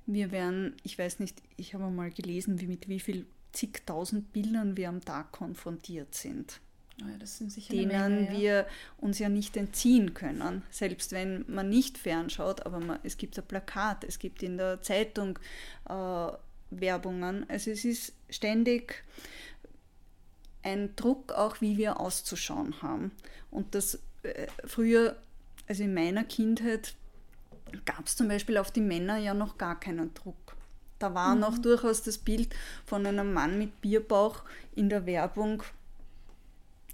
wir 0.06 0.32
werden, 0.32 0.74
ich 0.82 0.98
weiß 0.98 1.20
nicht, 1.20 1.40
ich 1.56 1.74
habe 1.74 1.88
mal 1.90 2.10
gelesen, 2.10 2.60
wie 2.60 2.66
mit 2.66 2.88
wie 2.88 2.98
viel 2.98 3.26
zigtausend 3.52 4.32
Bildern 4.32 4.76
wir 4.76 4.88
am 4.88 5.04
Tag 5.04 5.32
konfrontiert 5.32 6.14
sind. 6.14 6.60
Oh 7.02 7.08
ja, 7.08 7.16
das 7.18 7.38
sind 7.38 7.50
sicher 7.50 7.72
denen 7.72 7.88
Menge, 7.88 8.32
ja. 8.32 8.38
wir 8.38 8.66
uns 8.98 9.18
ja 9.18 9.28
nicht 9.28 9.56
entziehen 9.56 10.12
können, 10.12 10.62
selbst 10.70 11.12
wenn 11.12 11.44
man 11.48 11.68
nicht 11.68 11.96
fernschaut, 11.96 12.66
aber 12.66 12.80
man, 12.80 12.98
es 13.02 13.16
gibt 13.16 13.38
ein 13.38 13.46
Plakat, 13.46 14.04
es 14.04 14.18
gibt 14.18 14.42
in 14.42 14.58
der 14.58 14.82
Zeitung 14.82 15.38
äh, 15.88 16.32
Werbungen. 16.70 17.48
Also 17.48 17.70
es 17.70 17.84
ist 17.84 18.12
ständig 18.28 19.02
ein 20.62 20.94
Druck, 20.96 21.32
auch 21.32 21.60
wie 21.60 21.78
wir 21.78 22.00
auszuschauen 22.00 22.82
haben. 22.82 23.12
Und 23.50 23.74
das 23.74 23.98
äh, 24.22 24.46
früher, 24.66 25.16
also 25.66 25.82
in 25.82 25.94
meiner 25.94 26.24
Kindheit, 26.24 26.94
gab 27.84 28.06
es 28.06 28.16
zum 28.16 28.28
Beispiel 28.28 28.58
auf 28.58 28.70
die 28.70 28.80
Männer 28.80 29.16
ja 29.16 29.32
noch 29.32 29.56
gar 29.56 29.78
keinen 29.78 30.12
Druck. 30.14 30.56
Da 31.00 31.12
war 31.14 31.34
mhm. 31.34 31.40
noch 31.40 31.58
durchaus 31.58 32.02
das 32.02 32.18
Bild 32.18 32.54
von 32.86 33.04
einem 33.04 33.32
Mann 33.32 33.58
mit 33.58 33.80
Bierbauch 33.80 34.42
in 34.76 34.88
der 34.88 35.06
Werbung 35.06 35.64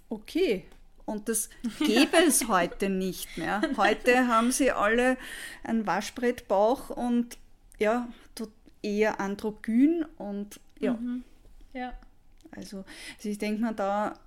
okay. 0.08 0.64
Und 1.04 1.28
das 1.28 1.50
gäbe 1.78 2.16
es 2.26 2.48
heute 2.48 2.88
nicht 2.88 3.36
mehr. 3.36 3.60
Heute 3.76 4.26
haben 4.26 4.50
sie 4.50 4.72
alle 4.72 5.18
einen 5.62 5.86
Waschbrettbauch 5.86 6.90
und 6.90 7.36
ja, 7.78 8.08
eher 8.86 9.20
androgyn 9.20 10.04
und 10.16 10.60
ja. 10.78 10.94
Mhm. 10.94 11.25
Ja. 11.72 11.92
Also, 12.52 12.84
also 13.16 13.28
ich 13.28 13.38
denke 13.38 13.60
mal 13.60 13.75
da, 13.75 14.18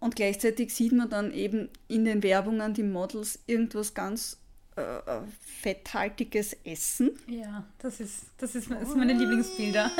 und 0.00 0.16
gleichzeitig 0.16 0.74
sieht 0.74 0.92
man 0.92 1.08
dann 1.08 1.32
eben 1.32 1.68
in 1.86 2.04
den 2.04 2.22
Werbungen 2.22 2.74
die 2.74 2.82
Models 2.82 3.38
irgendwas 3.46 3.94
ganz 3.94 4.38
äh, 4.78 5.16
äh 5.16 5.20
fetthaltiges 5.60 6.56
Essen. 6.64 7.10
Ja, 7.26 7.64
das 7.78 8.00
ist, 8.00 8.26
das 8.38 8.54
ist, 8.54 8.70
das 8.70 8.88
sind 8.88 8.96
meine 8.96 9.12
Lieblingsbilder. 9.12 9.90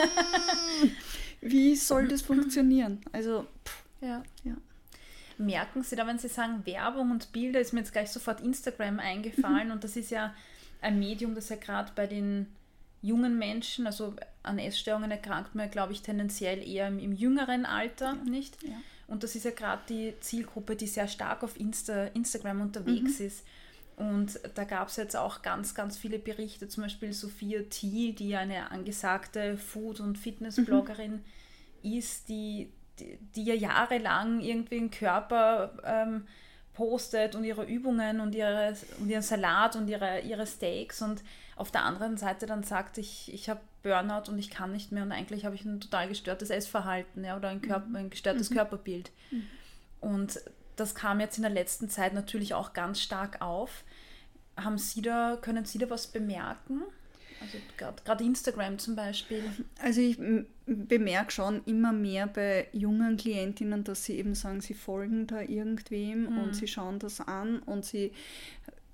Wie 1.41 1.75
soll 1.77 2.09
das 2.09 2.23
funktionieren? 2.23 3.01
Also, 3.13 3.47
pff, 3.65 3.85
ja. 4.01 4.23
ja. 4.45 4.55
Merken 5.37 5.83
Sie 5.83 5.97
da, 5.97 6.07
wenn 6.07 6.19
Sie 6.19 6.29
sagen 6.29 6.65
Werbung 6.65 7.11
und 7.11 7.33
Bilder, 7.33 7.61
ist 7.61 7.73
mir 7.73 7.81
jetzt 7.81 7.93
gleich 7.93 8.11
sofort 8.11 8.41
Instagram 8.41 8.99
eingefallen 8.99 9.69
mhm. 9.69 9.73
und 9.75 9.85
das 9.85 9.97
ist 9.97 10.11
ja 10.11 10.35
ein 10.81 10.99
Medium, 10.99 11.35
das 11.35 11.49
ja 11.49 11.57
gerade 11.57 11.93
bei 11.95 12.07
den 12.07 12.47
jungen 13.03 13.39
Menschen, 13.39 13.87
also 13.87 14.15
an 14.43 14.59
Essstörungen 14.59 15.11
erkrankt 15.11 15.55
man, 15.55 15.71
glaube 15.71 15.93
ich, 15.93 16.03
tendenziell 16.03 16.67
eher 16.67 16.89
im, 16.89 16.99
im 16.99 17.13
jüngeren 17.13 17.67
Alter, 17.67 18.17
ja. 18.17 18.31
nicht? 18.31 18.63
Ja. 18.63 18.75
Und 19.07 19.23
das 19.23 19.35
ist 19.35 19.45
ja 19.45 19.53
gerade 19.53 19.83
die 19.89 20.15
Zielgruppe, 20.21 20.77
die 20.77 20.87
sehr 20.87 21.09
stark 21.09 21.43
auf 21.43 21.59
Insta, 21.59 22.07
Instagram 22.09 22.61
unterwegs 22.61 23.21
mhm. 23.21 23.27
ist. 23.27 23.45
Und 23.99 24.39
da 24.55 24.63
gab 24.63 24.89
es 24.89 24.97
jetzt 24.97 25.17
auch 25.17 25.43
ganz, 25.43 25.75
ganz 25.75 25.99
viele 25.99 26.21
Berichte, 26.21 26.69
zum 26.69 26.85
Beispiel 26.85 27.13
Sophia 27.13 27.63
T., 27.69 28.13
die 28.13 28.37
eine 28.37 28.71
angesagte 28.71 29.57
Food- 29.57 29.99
und 29.99 30.17
Fitnessbloggerin 30.17 31.25
mhm. 31.83 31.93
ist, 31.97 32.29
die, 32.29 32.73
die, 33.01 33.19
die, 33.35 33.43
ja 33.43 33.55
jahrelang 33.55 34.39
irgendwie 34.39 34.77
einen 34.77 34.93
Körper 34.93 35.73
ähm, 35.85 36.29
postet 36.75 37.35
und 37.35 37.43
ihre 37.43 37.65
Übungen 37.65 38.21
und, 38.21 38.37
ihre, 38.37 38.73
und 39.01 39.11
ihren 39.11 39.23
Salat 39.23 39.75
und 39.75 39.89
ihre, 39.89 40.21
ihre 40.21 40.47
Steaks 40.47 41.03
und 41.03 41.25
auf 41.57 41.73
der 41.73 41.83
anderen 41.83 42.17
Seite 42.17 42.47
dann 42.47 42.63
sagt, 42.63 42.99
ich, 42.99 43.35
ich 43.35 43.49
habe 43.49 43.61
Burnout 43.83 44.31
und 44.31 44.39
ich 44.39 44.49
kann 44.49 44.71
nicht 44.71 44.93
mehr 44.93 45.03
und 45.03 45.11
eigentlich 45.11 45.45
habe 45.45 45.57
ich 45.57 45.65
ein 45.65 45.81
total 45.81 46.07
gestörtes 46.07 46.51
Essverhalten 46.51 47.25
ja, 47.25 47.37
oder 47.37 47.49
ein, 47.49 47.63
Körper, 47.63 47.99
ein 47.99 48.11
gestörtes 48.11 48.51
mhm. 48.51 48.55
Körperbild. 48.55 49.11
Mhm. 49.33 49.47
Und 50.01 50.41
das 50.81 50.95
kam 50.95 51.21
jetzt 51.21 51.37
in 51.37 51.43
der 51.43 51.51
letzten 51.51 51.89
Zeit 51.89 52.15
natürlich 52.15 52.55
auch 52.55 52.73
ganz 52.73 53.01
stark 53.01 53.41
auf. 53.41 53.85
Haben 54.57 54.79
Sie 54.79 55.03
da, 55.03 55.39
können 55.41 55.65
Sie 55.65 55.79
da 55.79 55.89
was 55.91 56.07
bemerken? 56.07 56.83
Also 57.41 57.59
gerade 57.77 58.25
Instagram 58.25 58.79
zum 58.79 58.97
Beispiel. 58.97 59.43
Also 59.81 60.01
ich 60.01 60.19
bemerke 60.67 61.31
schon 61.31 61.63
immer 61.65 61.93
mehr 61.93 62.27
bei 62.27 62.69
jungen 62.73 63.17
Klientinnen, 63.17 63.85
dass 63.85 64.05
sie 64.05 64.19
eben 64.19 64.35
sagen, 64.35 64.61
sie 64.61 64.75
folgen 64.75 65.27
da 65.27 65.41
irgendwem 65.41 66.31
mhm. 66.31 66.39
und 66.39 66.57
sie 66.57 66.67
schauen 66.67 66.99
das 66.99 67.21
an 67.21 67.61
und 67.61 67.85
sie 67.85 68.13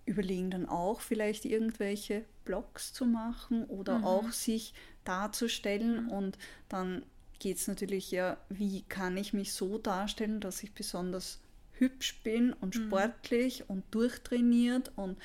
überlegen 0.06 0.50
dann 0.50 0.68
auch 0.68 1.00
vielleicht 1.00 1.46
irgendwelche 1.46 2.24
Blogs 2.44 2.92
zu 2.92 3.06
machen 3.06 3.64
oder 3.64 4.00
mhm. 4.00 4.04
auch 4.04 4.32
sich 4.32 4.74
darzustellen 5.04 6.04
mhm. 6.04 6.10
und 6.10 6.38
dann 6.68 7.04
geht 7.38 7.56
es 7.56 7.66
natürlich 7.66 8.10
ja, 8.10 8.36
wie 8.48 8.82
kann 8.82 9.16
ich 9.16 9.32
mich 9.32 9.52
so 9.52 9.78
darstellen, 9.78 10.40
dass 10.40 10.62
ich 10.62 10.72
besonders 10.72 11.40
hübsch 11.78 12.20
bin 12.22 12.52
und 12.52 12.76
mhm. 12.76 12.86
sportlich 12.86 13.68
und 13.68 13.84
durchtrainiert 13.90 14.92
und 14.96 15.18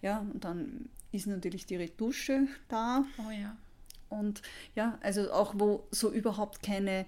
ja, 0.00 0.18
und 0.18 0.44
dann 0.44 0.88
ist 1.12 1.26
natürlich 1.26 1.66
die 1.66 1.76
Retusche 1.76 2.46
da. 2.68 3.04
Oh 3.18 3.30
ja. 3.30 3.56
Und 4.08 4.42
ja, 4.74 4.98
also 5.02 5.32
auch 5.32 5.54
wo 5.56 5.86
so 5.90 6.10
überhaupt 6.10 6.62
keine 6.62 7.06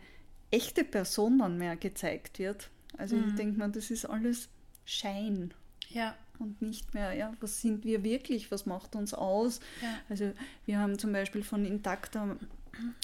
echte 0.50 0.84
Person 0.84 1.38
dann 1.38 1.58
mehr 1.58 1.76
gezeigt 1.76 2.38
wird. 2.38 2.70
Also 2.96 3.16
mhm. 3.16 3.28
ich 3.28 3.34
denke 3.34 3.58
mal, 3.58 3.70
das 3.70 3.90
ist 3.90 4.04
alles 4.04 4.48
Schein. 4.84 5.52
Ja. 5.88 6.16
Und 6.38 6.62
nicht 6.62 6.94
mehr, 6.94 7.12
ja, 7.12 7.32
was 7.40 7.60
sind 7.60 7.84
wir 7.84 8.02
wirklich, 8.02 8.50
was 8.50 8.66
macht 8.66 8.96
uns 8.96 9.14
aus? 9.14 9.60
Ja. 9.80 9.88
Also 10.08 10.32
wir 10.66 10.78
haben 10.78 10.98
zum 10.98 11.12
Beispiel 11.12 11.44
von 11.44 11.64
Intakta 11.64 12.36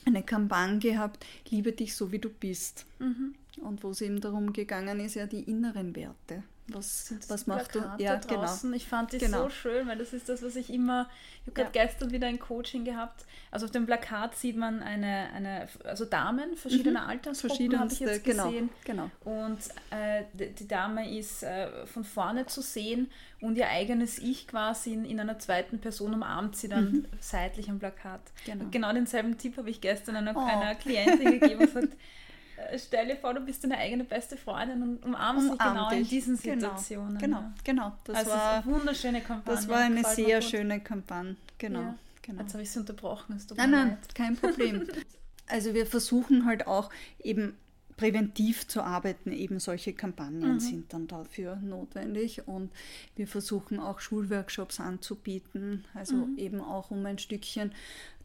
eine 0.05 0.23
Kampagne 0.23 0.79
gehabt, 0.79 1.25
liebe 1.49 1.73
dich 1.73 1.95
so 1.95 2.13
wie 2.13 2.19
du 2.19 2.29
bist. 2.29 2.87
Mhm. 2.99 3.35
Und 3.61 3.83
wo 3.83 3.91
es 3.91 4.01
eben 4.01 4.21
darum 4.21 4.53
gegangen 4.53 5.01
ist, 5.01 5.15
ja 5.15 5.27
die 5.27 5.43
inneren 5.43 5.95
Werte. 5.97 6.43
Was, 6.73 7.15
was 7.29 7.47
macht 7.47 7.75
du? 7.75 7.81
Ja, 7.99 8.17
genau. 8.17 8.47
Ich 8.75 8.87
fand 8.87 9.13
die 9.13 9.19
genau. 9.19 9.45
so 9.45 9.51
schön, 9.51 9.89
weil 9.89 9.99
das 9.99 10.13
ist 10.13 10.29
das, 10.29 10.43
was 10.43 10.57
ich 10.57 10.73
immer. 10.73 11.09
Ich 11.43 11.47
habe 11.49 11.53
gerade 11.53 11.79
ja. 11.79 11.85
gestern 11.85 12.11
wieder 12.11 12.27
ein 12.27 12.39
Coaching 12.39 12.85
gehabt. 12.85 13.25
Also 13.51 13.67
auf 13.67 13.73
dem 13.73 13.87
Plakat 13.87 14.37
sieht 14.37 14.57
man 14.57 14.83
eine, 14.83 15.31
eine 15.35 15.69
also 15.85 16.05
Damen 16.05 16.57
verschiedener 16.57 17.03
mhm. 17.03 17.11
Altersgruppen 17.11 17.79
habe 17.79 17.93
ich 17.93 17.99
jetzt 17.99 18.25
genau, 18.25 18.45
gesehen. 18.47 18.71
Genau. 18.85 19.11
Und 19.25 19.59
äh, 19.91 20.25
die, 20.35 20.55
die, 20.55 20.69
Dame 20.69 21.19
ist 21.19 21.43
äh, 21.43 21.87
von 21.87 22.05
vorne 22.05 22.47
zu 22.47 22.63
sehen 22.63 23.11
und 23.41 23.57
ihr 23.57 23.69
eigenes 23.69 24.19
Ich 24.19 24.47
quasi 24.47 24.93
in, 24.93 25.05
in 25.05 25.19
einer 25.19 25.39
zweiten 25.41 25.81
Person 25.81 26.15
umarmt 26.15 26.57
sie 26.57 26.69
dann 26.69 26.93
mhm. 26.93 27.07
seitlich 27.19 27.69
am 27.69 27.81
Plakat. 27.81 28.21
Genau. 28.47 28.67
genau 28.71 28.93
denselben 28.93 29.37
Tipp 29.37 29.57
habe 29.57 29.71
ich 29.71 29.81
gestern 29.81 30.15
einer, 30.17 30.37
oh. 30.37 30.41
einer 30.41 30.77
Klientin 30.77 31.41
gegeben 31.41 31.61
und 31.61 31.75
gesagt, 31.75 31.89
stell 32.77 33.09
dir 33.09 33.17
vor, 33.17 33.35
du 33.35 33.41
bist 33.41 33.65
deine 33.65 33.79
eigene 33.79 34.05
beste 34.05 34.37
Freundin 34.37 34.83
und 34.83 35.05
umarmst 35.05 35.51
Umarm 35.51 35.59
dich 35.59 35.67
genau 35.67 35.91
dich. 35.91 35.99
in 35.99 36.09
diesen 36.09 36.41
genau, 36.41 36.55
Situationen. 36.55 37.19
Genau, 37.19 37.39
ja. 37.39 37.55
genau. 37.65 37.93
Das 38.05 38.17
also 38.17 38.31
war 38.31 38.53
eine 38.53 38.67
wunderschöne 38.67 39.21
Kampagne. 39.21 39.57
Das 39.57 39.69
war 39.69 39.79
eine 39.79 40.05
sehr 40.05 40.43
schöne 40.43 40.81
Kampagne, 40.81 41.37
genau. 41.59 41.81
Ja. 41.81 41.95
genau. 42.23 42.43
Jetzt 42.43 42.53
habe 42.55 42.63
ich 42.63 42.71
sie 42.71 42.79
unterbrochen. 42.79 43.41
nein, 43.57 43.71
nein, 43.71 43.89
leid. 43.89 44.15
kein 44.15 44.37
Problem. 44.37 44.87
also 45.47 45.75
wir 45.75 45.87
versuchen 45.87 46.45
halt 46.45 46.67
auch 46.67 46.91
eben 47.23 47.57
präventiv 48.01 48.67
zu 48.67 48.83
arbeiten. 48.83 49.31
Eben 49.31 49.61
solche 49.61 49.93
Kampagnen 49.93 50.55
mhm. 50.55 50.61
sind 50.61 50.93
dann 50.95 51.07
dafür 51.07 51.57
notwendig 51.57 52.49
und 52.49 52.71
wir 53.15 53.29
versuchen 53.29 53.79
auch 53.79 54.01
Schulworkshops 54.01 54.81
anzubieten, 54.81 55.85
also 55.93 56.17
mhm. 56.17 56.39
eben 56.39 56.61
auch 56.63 56.91
um 56.91 57.05
ein 57.05 57.19
Stückchen 57.19 57.73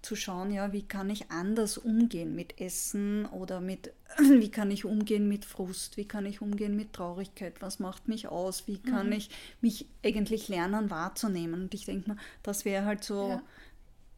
zu 0.05 0.15
schauen, 0.15 0.51
ja, 0.51 0.71
wie 0.71 0.83
kann 0.83 1.09
ich 1.09 1.31
anders 1.31 1.77
umgehen 1.77 2.35
mit 2.35 2.62
Essen 2.62 3.25
oder 3.25 3.59
mit, 3.59 3.91
wie 4.17 4.50
kann 4.50 4.71
ich 4.71 4.85
umgehen 4.85 5.27
mit 5.27 5.43
Frust, 5.43 5.97
wie 5.97 6.07
kann 6.07 6.25
ich 6.25 6.41
umgehen 6.41 6.75
mit 6.75 6.93
Traurigkeit, 6.93 7.62
was 7.62 7.79
macht 7.79 8.07
mich 8.07 8.27
aus, 8.27 8.67
wie 8.67 8.77
kann 8.77 9.07
mhm. 9.07 9.13
ich 9.13 9.29
mich 9.62 9.88
eigentlich 10.03 10.47
lernen 10.47 10.89
wahrzunehmen. 10.89 11.63
Und 11.63 11.74
ich 11.74 11.85
denke 11.85 12.09
mal, 12.09 12.17
das 12.43 12.63
wäre 12.63 12.85
halt 12.85 13.03
so 13.03 13.29
ja. 13.29 13.43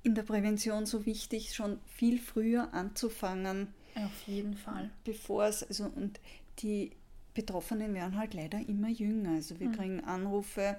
in 0.03 0.13
der 0.13 0.23
Prävention 0.23 0.85
so 0.85 1.05
wichtig, 1.05 1.55
schon 1.55 1.79
viel 1.85 2.19
früher 2.19 2.73
anzufangen. 2.73 3.69
Auf 3.95 4.27
jeden 4.27 4.55
Fall. 4.55 4.91
Bevor 5.05 5.45
es, 5.45 5.63
also 5.63 5.85
und 5.95 6.19
die 6.59 6.91
Betroffenen 7.33 7.93
werden 7.93 8.17
halt 8.17 8.33
leider 8.33 8.59
immer 8.59 8.89
jünger. 8.89 9.31
Also 9.31 9.59
wir 9.59 9.69
mhm. 9.69 9.73
kriegen 9.73 10.03
Anrufe, 10.03 10.77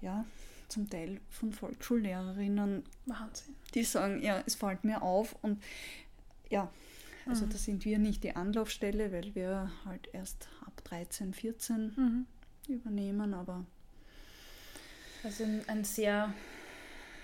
ja, 0.00 0.24
zum 0.70 0.88
Teil 0.88 1.20
von 1.28 1.52
Volksschullehrerinnen, 1.52 2.84
Wahnsinn. 3.06 3.54
die 3.74 3.84
sagen, 3.84 4.22
ja, 4.22 4.42
es 4.46 4.54
fällt 4.54 4.84
mir 4.84 5.02
auf 5.02 5.36
und 5.42 5.62
ja, 6.48 6.70
also 7.26 7.46
mhm. 7.46 7.50
da 7.50 7.58
sind 7.58 7.84
wir 7.84 7.98
nicht 7.98 8.24
die 8.24 8.34
Anlaufstelle, 8.34 9.12
weil 9.12 9.34
wir 9.34 9.70
halt 9.84 10.08
erst 10.12 10.48
ab 10.66 10.82
13, 10.84 11.34
14 11.34 11.92
mhm. 11.96 12.26
übernehmen, 12.68 13.34
aber 13.34 13.64
also 15.22 15.44
ein 15.66 15.84
sehr, 15.84 16.32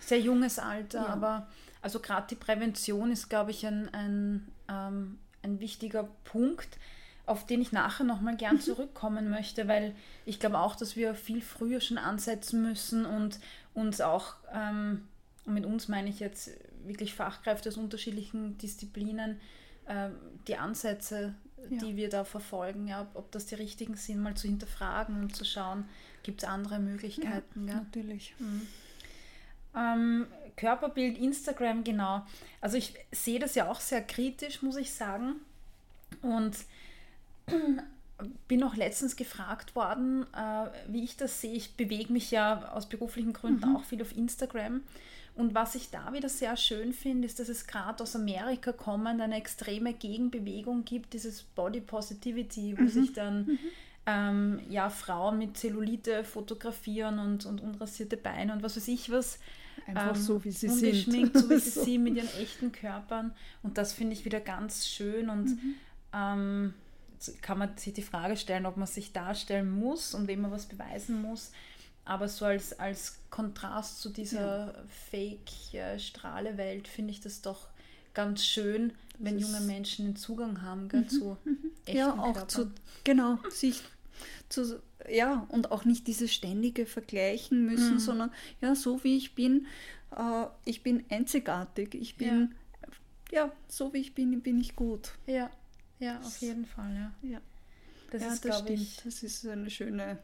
sehr 0.01 0.21
junges 0.21 0.59
Alter, 0.59 1.03
ja. 1.03 1.07
aber 1.07 1.49
also 1.81 2.01
gerade 2.01 2.27
die 2.29 2.35
Prävention 2.35 3.11
ist, 3.11 3.29
glaube 3.29 3.53
ich, 3.53 3.67
ein, 3.67 3.93
ein, 3.95 4.49
ähm, 4.69 5.19
ein 5.43 5.61
wichtiger 5.61 6.05
Punkt, 6.25 6.79
auf 7.27 7.45
den 7.45 7.61
ich 7.61 7.73
nachher 7.73 8.05
nochmal 8.05 8.37
gern 8.37 8.57
mhm. 8.57 8.61
zurückkommen 8.61 9.29
möchte, 9.29 9.67
weil 9.69 9.95
ich 10.25 10.39
glaube 10.41 10.59
auch, 10.59 10.77
dass 10.77 10.97
wir 10.97 11.15
viel 11.15 11.43
früher 11.43 11.81
schon 11.81 11.99
ansetzen 11.99 12.63
müssen 12.63 13.05
und 13.05 13.41
uns 13.75 14.01
auch, 14.01 14.37
ähm, 14.55 15.07
und 15.45 15.55
mit 15.55 15.67
uns 15.67 15.89
meine 15.89 16.09
ich 16.09 16.21
jetzt 16.21 16.51
wirklich 16.85 17.15
Fachkräfte 17.15 17.69
aus 17.69 17.77
unterschiedlichen 17.77 18.57
Disziplinen, 18.59 19.41
äh, 19.87 20.09
die 20.47 20.57
Ansätze, 20.57 21.35
ja. 21.69 21.79
die 21.79 21.97
wir 21.97 22.09
da 22.09 22.25
verfolgen, 22.25 22.87
ja, 22.87 23.03
ob, 23.03 23.17
ob, 23.17 23.33
das 23.33 23.47
die 23.47 23.57
richtigen 23.57 23.97
sind, 23.97 24.21
mal 24.21 24.37
zu 24.37 24.47
hinterfragen 24.47 25.21
und 25.21 25.35
zu 25.35 25.45
schauen, 25.45 25.89
gibt 26.23 26.43
es 26.43 26.49
andere 26.49 26.79
Möglichkeiten. 26.79 27.67
Ja, 27.69 27.75
natürlich. 27.75 28.35
Mhm. 28.39 28.67
Ähm, 29.77 30.27
Körperbild, 30.57 31.19
Instagram, 31.19 31.85
genau. 31.85 32.25
Also 32.61 32.77
ich 32.77 32.95
sehe 33.13 33.39
das 33.39 33.55
ja 33.57 33.69
auch 33.69 33.81
sehr 33.81 34.03
kritisch, 34.03 34.63
muss 34.63 34.77
ich 34.77 34.95
sagen. 34.95 35.37
Und 36.23 36.57
bin 38.49 38.63
auch 38.63 38.77
letztens 38.77 39.17
gefragt 39.17 39.75
worden, 39.75 40.27
äh, 40.35 40.69
wie 40.89 41.05
ich 41.05 41.17
das 41.17 41.41
sehe. 41.41 41.53
Ich 41.53 41.75
bewege 41.77 42.13
mich 42.13 42.31
ja 42.31 42.73
aus 42.73 42.89
beruflichen 42.89 43.33
Gründen 43.33 43.71
mhm. 43.71 43.77
auch 43.77 43.85
viel 43.85 44.01
auf 44.03 44.17
Instagram. 44.17 44.83
Und 45.35 45.55
was 45.55 45.75
ich 45.75 45.91
da 45.91 46.15
wieder 46.15 46.31
sehr 46.31 46.57
schön 46.57 46.95
finde, 46.95 47.27
ist, 47.27 47.39
dass 47.39 47.51
es 47.51 47.67
gerade 47.67 48.03
aus 48.03 48.17
Amerika 48.17 48.73
kommend 48.73 49.21
eine 49.21 49.37
extreme 49.37 49.93
Gegenbewegung 49.93 50.87
gibt, 50.87 51.13
dieses 51.13 51.43
Body 51.43 51.83
Positivity, 51.83 52.77
wo 52.79 52.83
mhm. 52.83 52.89
sich 52.89 53.13
dann 53.13 53.47
mhm. 53.47 53.59
ähm, 54.07 54.61
ja, 54.71 54.89
Frauen 54.89 55.37
mit 55.37 55.59
Zellulite 55.59 56.25
fotografieren 56.25 57.19
und, 57.19 57.45
und 57.45 57.61
unrasierte 57.61 58.17
Beine 58.17 58.55
und 58.55 58.63
was 58.63 58.77
weiß 58.77 58.89
ich 58.89 59.11
was. 59.11 59.39
Einfach 59.87 60.17
ähm, 60.17 60.23
so, 60.23 60.43
wie 60.43 60.53
sie 60.53 60.69
sind. 60.69 61.37
so 61.37 61.51
wie 61.51 61.59
sie 61.59 61.71
so. 61.71 61.85
sind, 61.85 62.03
mit 62.03 62.17
ihren 62.17 62.35
echten 62.41 62.73
Körpern. 62.73 63.35
Und 63.63 63.77
das 63.77 63.93
finde 63.93 64.15
ich 64.15 64.25
wieder 64.25 64.41
ganz 64.41 64.87
schön 64.87 65.29
und 65.29 65.51
mhm. 65.51 65.75
ähm, 66.15 66.75
kann 67.43 67.59
man 67.59 67.77
sich 67.77 67.95
die 67.95 68.03
Frage 68.03 68.37
stellen, 68.37 68.67
ob 68.67 68.77
man 68.77 68.87
sich 68.87 69.13
darstellen 69.13 69.71
muss 69.71 70.15
und 70.15 70.29
wem 70.29 70.43
man 70.43 70.51
was 70.51 70.67
beweisen 70.67 71.23
muss. 71.23 71.53
Aber 72.05 72.29
so 72.29 72.45
als, 72.45 72.79
als 72.79 73.19
Kontrast 73.31 74.01
zu 74.01 74.11
dieser 74.11 74.75
ja. 74.75 74.85
Fake-Strahle-Welt 75.11 76.87
finde 76.87 77.11
ich 77.11 77.21
das 77.21 77.43
doch 77.43 77.69
ganz 78.15 78.45
schön, 78.45 78.93
wenn 79.19 79.39
junge 79.39 79.61
Menschen 79.61 80.07
den 80.07 80.17
Zugang 80.17 80.63
haben 80.63 80.89
gell, 80.89 81.03
mhm. 81.03 81.09
zu 81.09 81.37
mhm. 81.45 81.59
echten 81.85 81.99
Ja, 81.99 82.13
auch 82.13 82.33
Körpern. 82.33 82.49
zu, 82.49 82.71
genau, 83.05 83.39
sich 83.51 83.83
zu, 84.49 84.81
ja, 85.11 85.47
und 85.49 85.73
auch 85.73 85.85
nicht 85.85 86.07
dieses 86.07 86.33
ständige 86.33 86.87
Vergleichen 86.87 87.67
müssen, 87.67 87.95
mhm. 87.95 87.99
sondern 87.99 88.31
ja, 88.61 88.75
so 88.75 89.03
wie 89.05 89.17
ich 89.17 89.35
bin, 89.35 89.67
äh, 90.17 90.47
ich 90.65 90.83
bin 90.83 91.05
einzigartig, 91.11 91.95
ich 91.95 92.17
bin, 92.17 92.55
ja. 93.33 93.47
ja, 93.47 93.53
so 93.69 93.93
wie 93.93 93.99
ich 93.99 94.15
bin, 94.15 94.41
bin 94.43 94.61
ich 94.61 94.77
gut. 94.77 95.13
Ja. 95.27 95.51
Ja, 95.99 96.21
auf 96.21 96.39
jeden 96.39 96.67
Fall, 96.67 96.95
ja. 96.95 97.13
ja. 97.29 97.41
Das 98.11 98.23
ja, 98.23 98.33
ist, 98.33 98.45
das 98.45 98.59
stimmt. 98.61 98.81
Ich, 98.81 98.97
das 99.03 99.23
ist 99.23 99.47
eine 99.47 99.71
schöne 99.71 100.19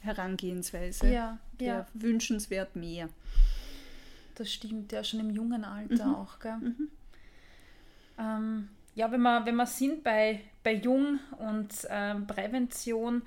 Herangehensweise. 0.00 1.08
Ja, 1.08 1.38
ja. 1.60 1.86
Wünschenswert 1.94 2.76
mehr. 2.76 3.08
Das 4.34 4.52
stimmt, 4.52 4.92
ja, 4.92 5.04
schon 5.04 5.20
im 5.20 5.30
jungen 5.30 5.64
Alter 5.64 6.06
mhm. 6.06 6.14
auch, 6.14 6.38
gell? 6.40 6.56
Mhm. 6.56 6.88
Ähm, 8.18 8.68
ja, 8.94 9.10
wenn 9.10 9.22
wir, 9.22 9.46
wenn 9.46 9.56
wir 9.56 9.66
sind 9.66 10.04
bei, 10.04 10.40
bei 10.62 10.74
Jung 10.74 11.18
und 11.38 11.72
ähm, 11.88 12.26
Prävention, 12.26 13.22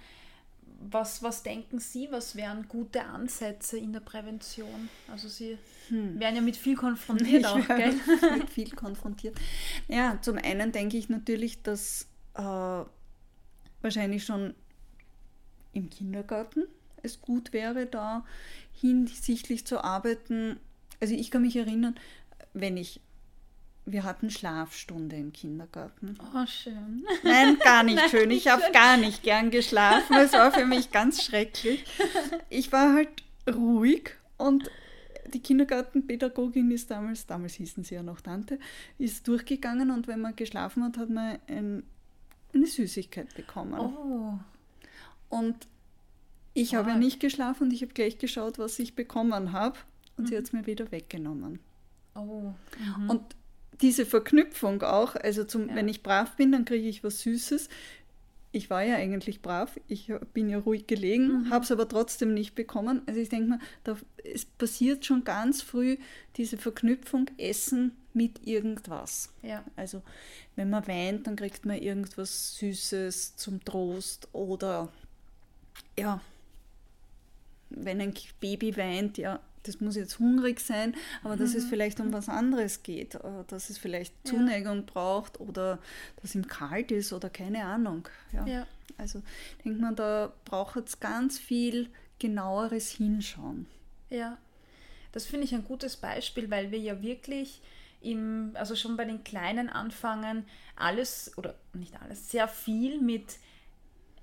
was, 0.79 1.23
was 1.23 1.43
denken 1.43 1.79
Sie, 1.79 2.07
was 2.11 2.35
wären 2.35 2.67
gute 2.67 3.03
Ansätze 3.03 3.77
in 3.77 3.93
der 3.93 3.99
Prävention? 3.99 4.89
Also 5.11 5.27
Sie 5.27 5.57
hm. 5.89 6.19
werden 6.19 6.35
ja 6.35 6.41
mit 6.41 6.57
viel 6.57 6.75
konfrontiert 6.77 7.41
ich 7.41 7.45
auch, 7.45 7.67
gell? 7.67 7.93
mit 8.37 8.49
viel 8.49 8.71
konfrontiert. 8.71 9.35
Ja, 9.87 10.19
zum 10.21 10.37
einen 10.37 10.71
denke 10.71 10.97
ich 10.97 11.09
natürlich, 11.09 11.61
dass 11.63 12.07
äh, 12.35 12.83
wahrscheinlich 13.81 14.25
schon 14.25 14.53
im 15.73 15.89
Kindergarten 15.89 16.63
es 17.03 17.21
gut 17.21 17.53
wäre, 17.53 17.85
da 17.85 18.25
hinsichtlich 18.73 19.65
zu 19.65 19.83
arbeiten. 19.83 20.59
Also 20.99 21.13
ich 21.13 21.31
kann 21.31 21.43
mich 21.43 21.55
erinnern, 21.55 21.95
wenn 22.53 22.77
ich 22.77 23.01
wir 23.87 24.03
hatten 24.03 24.29
Schlafstunde 24.29 25.15
im 25.15 25.31
Kindergarten. 25.31 26.17
Oh, 26.35 26.45
schön. 26.45 27.05
Nein, 27.23 27.57
gar 27.57 27.83
nicht 27.83 27.95
Nein, 27.95 28.09
schön. 28.09 28.31
Ich 28.31 28.49
habe 28.49 28.61
gar 28.73 28.97
nicht 28.97 29.23
gern 29.23 29.49
geschlafen. 29.49 30.17
Es 30.17 30.33
war 30.33 30.51
für 30.51 30.65
mich 30.65 30.91
ganz 30.91 31.23
schrecklich. 31.23 31.85
Ich 32.49 32.71
war 32.73 32.93
halt 32.93 33.09
ruhig 33.49 34.11
und 34.37 34.69
die 35.33 35.39
Kindergartenpädagogin 35.39 36.69
ist 36.71 36.91
damals, 36.91 37.25
damals 37.25 37.53
hießen 37.53 37.83
sie 37.83 37.95
ja 37.95 38.03
noch 38.03 38.19
Tante, 38.19 38.59
ist 38.97 39.27
durchgegangen 39.27 39.89
und 39.91 40.07
wenn 40.07 40.21
man 40.21 40.35
geschlafen 40.35 40.83
hat, 40.83 40.97
hat 40.97 41.09
man 41.09 41.39
ein, 41.47 41.83
eine 42.53 42.67
Süßigkeit 42.67 43.33
bekommen. 43.35 43.79
Oh. 43.79 44.39
Und 45.29 45.67
ich 46.53 46.73
oh. 46.73 46.77
habe 46.77 46.91
ja 46.91 46.97
nicht 46.97 47.21
geschlafen 47.21 47.63
und 47.63 47.73
ich 47.73 47.81
habe 47.81 47.93
gleich 47.93 48.17
geschaut, 48.17 48.59
was 48.59 48.79
ich 48.79 48.95
bekommen 48.95 49.53
habe 49.53 49.77
und 50.17 50.25
mhm. 50.25 50.27
sie 50.27 50.37
hat 50.37 50.43
es 50.43 50.53
mir 50.53 50.65
wieder 50.65 50.91
weggenommen. 50.91 51.59
Oh. 52.15 52.53
Mhm. 52.97 53.09
Und 53.09 53.35
diese 53.81 54.05
Verknüpfung 54.05 54.81
auch, 54.81 55.15
also 55.15 55.43
zum, 55.43 55.69
ja. 55.69 55.75
wenn 55.75 55.87
ich 55.87 56.03
brav 56.03 56.35
bin, 56.35 56.51
dann 56.51 56.65
kriege 56.65 56.87
ich 56.87 57.03
was 57.03 57.21
Süßes. 57.21 57.69
Ich 58.51 58.69
war 58.69 58.81
ja 58.81 58.95
eigentlich 58.95 59.41
brav, 59.41 59.79
ich 59.87 60.11
bin 60.33 60.49
ja 60.49 60.57
ruhig 60.57 60.87
gelegen, 60.87 61.43
mhm. 61.43 61.49
habe 61.49 61.65
es 61.65 61.71
aber 61.71 61.87
trotzdem 61.87 62.33
nicht 62.33 62.55
bekommen. 62.55 63.01
Also 63.05 63.19
ich 63.19 63.29
denke 63.29 63.49
mal, 63.49 63.59
da, 63.83 63.97
es 64.23 64.45
passiert 64.45 65.05
schon 65.05 65.23
ganz 65.23 65.61
früh 65.61 65.97
diese 66.37 66.57
Verknüpfung 66.57 67.29
Essen 67.37 67.91
mit 68.13 68.47
irgendwas. 68.47 69.33
Ja. 69.43 69.63
Also 69.75 70.01
wenn 70.55 70.69
man 70.69 70.87
weint, 70.87 71.27
dann 71.27 71.35
kriegt 71.35 71.65
man 71.65 71.77
irgendwas 71.77 72.57
Süßes 72.57 73.35
zum 73.35 73.63
Trost 73.63 74.29
oder 74.33 74.91
ja, 75.99 76.21
wenn 77.69 78.01
ein 78.01 78.13
Baby 78.39 78.75
weint, 78.77 79.17
ja, 79.17 79.39
das 79.67 79.81
muss 79.81 79.95
jetzt 79.95 80.19
hungrig 80.19 80.59
sein, 80.59 80.95
aber 81.23 81.35
dass 81.35 81.55
es 81.55 81.65
mhm. 81.65 81.69
vielleicht 81.69 81.99
um 81.99 82.13
was 82.13 82.29
anderes 82.29 82.83
geht, 82.83 83.15
äh, 83.15 83.43
dass 83.47 83.69
es 83.69 83.77
vielleicht 83.77 84.13
Zuneigung 84.27 84.77
ja. 84.77 84.83
braucht 84.85 85.39
oder 85.39 85.79
dass 86.21 86.35
ihm 86.35 86.47
kalt 86.47 86.91
ist 86.91 87.13
oder 87.13 87.29
keine 87.29 87.65
Ahnung. 87.65 88.07
Ja. 88.31 88.45
ja. 88.45 88.67
Also 88.97 89.21
denkt 89.63 89.79
man, 89.79 89.95
da 89.95 90.33
braucht 90.45 90.87
es 90.87 90.99
ganz 90.99 91.37
viel 91.37 91.89
genaueres 92.19 92.89
Hinschauen. 92.91 93.67
Ja, 94.09 94.37
das 95.11 95.25
finde 95.25 95.45
ich 95.45 95.53
ein 95.53 95.63
gutes 95.63 95.97
Beispiel, 95.97 96.49
weil 96.49 96.71
wir 96.71 96.79
ja 96.79 97.01
wirklich 97.01 97.61
im, 98.01 98.51
also 98.53 98.75
schon 98.75 98.97
bei 98.97 99.05
den 99.05 99.23
Kleinen 99.23 99.69
anfangen, 99.69 100.45
alles 100.75 101.37
oder 101.37 101.55
nicht 101.73 101.99
alles, 102.01 102.31
sehr 102.31 102.47
viel 102.47 103.01
mit 103.01 103.37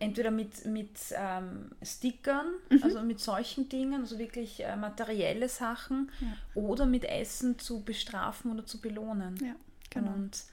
entweder 0.04 0.30
mit, 0.30 0.64
mit 0.66 0.98
ähm, 1.12 1.70
Stickern, 1.82 2.46
mhm. 2.70 2.82
also 2.82 3.02
mit 3.02 3.20
solchen 3.20 3.68
Dingen, 3.68 4.02
also 4.02 4.18
wirklich 4.18 4.62
äh, 4.62 4.76
materielle 4.76 5.48
Sachen, 5.48 6.10
ja. 6.20 6.28
oder 6.54 6.86
mit 6.86 7.04
Essen 7.04 7.58
zu 7.58 7.82
bestrafen 7.82 8.52
oder 8.52 8.64
zu 8.66 8.80
belohnen. 8.80 9.36
Ja, 9.44 9.54
genau. 9.90 10.12
Und 10.12 10.44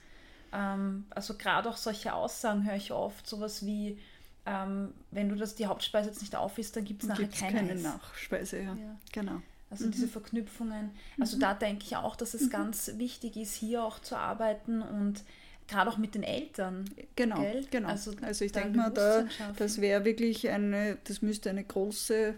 ähm, 0.52 1.06
also 1.10 1.34
gerade 1.34 1.68
auch 1.68 1.76
solche 1.76 2.12
Aussagen 2.12 2.66
höre 2.66 2.76
ich 2.76 2.92
oft, 2.92 3.26
sowas 3.26 3.64
wie, 3.64 3.98
ähm, 4.46 4.92
wenn 5.10 5.28
du 5.28 5.36
das 5.36 5.54
die 5.54 5.66
Hauptspeise 5.66 6.08
jetzt 6.08 6.20
nicht 6.20 6.36
auf 6.36 6.58
isst, 6.58 6.76
dann 6.76 6.84
gibt 6.84 7.02
es 7.02 7.08
nachher 7.08 7.28
keine, 7.28 7.68
keine 7.68 7.80
Nachspeise. 7.80 8.58
Ja. 8.58 8.74
ja. 8.74 8.96
Genau. 9.12 9.40
Also 9.70 9.86
mhm. 9.86 9.92
diese 9.92 10.08
Verknüpfungen. 10.08 10.90
Also 11.18 11.36
mhm. 11.36 11.40
da 11.40 11.54
denke 11.54 11.84
ich 11.84 11.96
auch, 11.96 12.14
dass 12.16 12.34
es 12.34 12.42
mhm. 12.42 12.50
ganz 12.50 12.92
wichtig 12.96 13.36
ist, 13.36 13.54
hier 13.54 13.82
auch 13.82 13.98
zu 14.00 14.16
arbeiten 14.16 14.82
und 14.82 15.22
gerade 15.68 15.90
auch 15.90 15.98
mit 15.98 16.14
den 16.14 16.22
Eltern. 16.22 16.84
Genau, 17.16 17.40
gell? 17.40 17.66
genau. 17.70 17.88
Also, 17.88 18.12
also 18.20 18.44
ich 18.44 18.52
denke 18.52 18.76
mal, 18.76 18.90
da, 18.90 19.26
das 19.56 19.80
wäre 19.80 20.04
wirklich 20.04 20.48
eine, 20.48 20.98
das 21.04 21.22
müsste 21.22 21.50
eine 21.50 21.64
große 21.64 22.34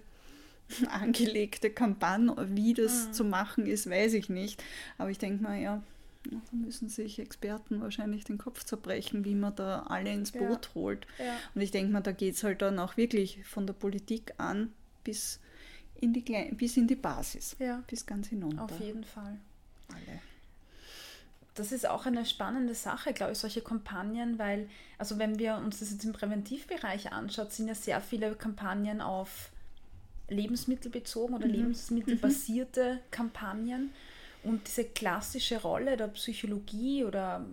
angelegte 0.91 1.71
Kampagne, 1.71 2.35
wie 2.51 2.75
das 2.75 3.09
mhm. 3.09 3.13
zu 3.13 3.25
machen 3.25 3.67
ist, 3.67 3.89
weiß 3.89 4.15
ich 4.15 4.29
nicht. 4.29 4.63
Aber 4.99 5.11
ich 5.11 5.19
denke 5.19 5.43
mal, 5.43 5.61
ja, 5.61 5.83
da 6.25 6.39
müssen 6.53 6.89
sich 6.89 7.19
Experten 7.19 7.81
wahrscheinlich 7.81 8.25
den 8.25 8.39
Kopf 8.39 8.65
zerbrechen, 8.65 9.25
wie 9.25 9.35
man 9.35 9.55
da 9.55 9.83
alle 9.89 10.13
ins 10.13 10.33
Boot 10.33 10.67
ja. 10.67 10.75
holt. 10.75 11.07
Ja. 11.19 11.37
Und 11.55 11.61
ich 11.61 11.71
denke 11.71 11.93
mal, 11.93 12.01
da 12.01 12.13
geht 12.13 12.35
es 12.35 12.45
halt 12.45 12.63
dann 12.63 12.79
auch 12.79 12.97
wirklich 12.97 13.45
von 13.45 13.67
der 13.67 13.75
Politik 13.75 14.33
an 14.39 14.73
bis 15.03 15.41
in 16.01 16.13
die, 16.13 16.23
bis 16.53 16.77
in 16.77 16.87
die 16.87 16.97
Basis, 16.97 17.57
ja. 17.59 17.83
bis 17.87 18.07
ganz 18.07 18.29
hinunter. 18.29 18.65
Auf 18.65 18.81
jeden 18.81 19.05
Fall. 19.05 19.39
Alle 19.89 20.21
das 21.55 21.71
ist 21.71 21.89
auch 21.89 22.07
eine 22.07 22.27
spannende 22.27 22.75
Sache, 22.75 23.13
glaube 23.13 23.33
ich, 23.33 23.39
solche 23.39 23.61
Kampagnen, 23.61 24.39
weil, 24.39 24.69
also 24.99 25.19
wenn 25.19 25.39
wir 25.39 25.57
uns 25.57 25.79
das 25.79 25.91
jetzt 25.93 26.05
im 26.05 26.13
Präventivbereich 26.13 27.13
anschauen, 27.13 27.49
sind 27.51 27.69
ja 27.69 27.75
sehr 27.75 28.01
viele 28.01 28.35
Kampagnen 28.35 29.01
auf 29.01 29.51
Lebensmittel 30.29 30.91
bezogen 30.91 31.35
oder 31.35 31.47
mhm. 31.47 31.55
lebensmittelbasierte 31.55 32.95
mhm. 32.95 33.11
Kampagnen. 33.11 33.91
Und 34.43 34.67
diese 34.67 34.85
klassische 34.85 35.63
Rolle 35.63 35.97
der 35.97 36.09
Psychologie 36.09 37.05
oder 37.05 37.45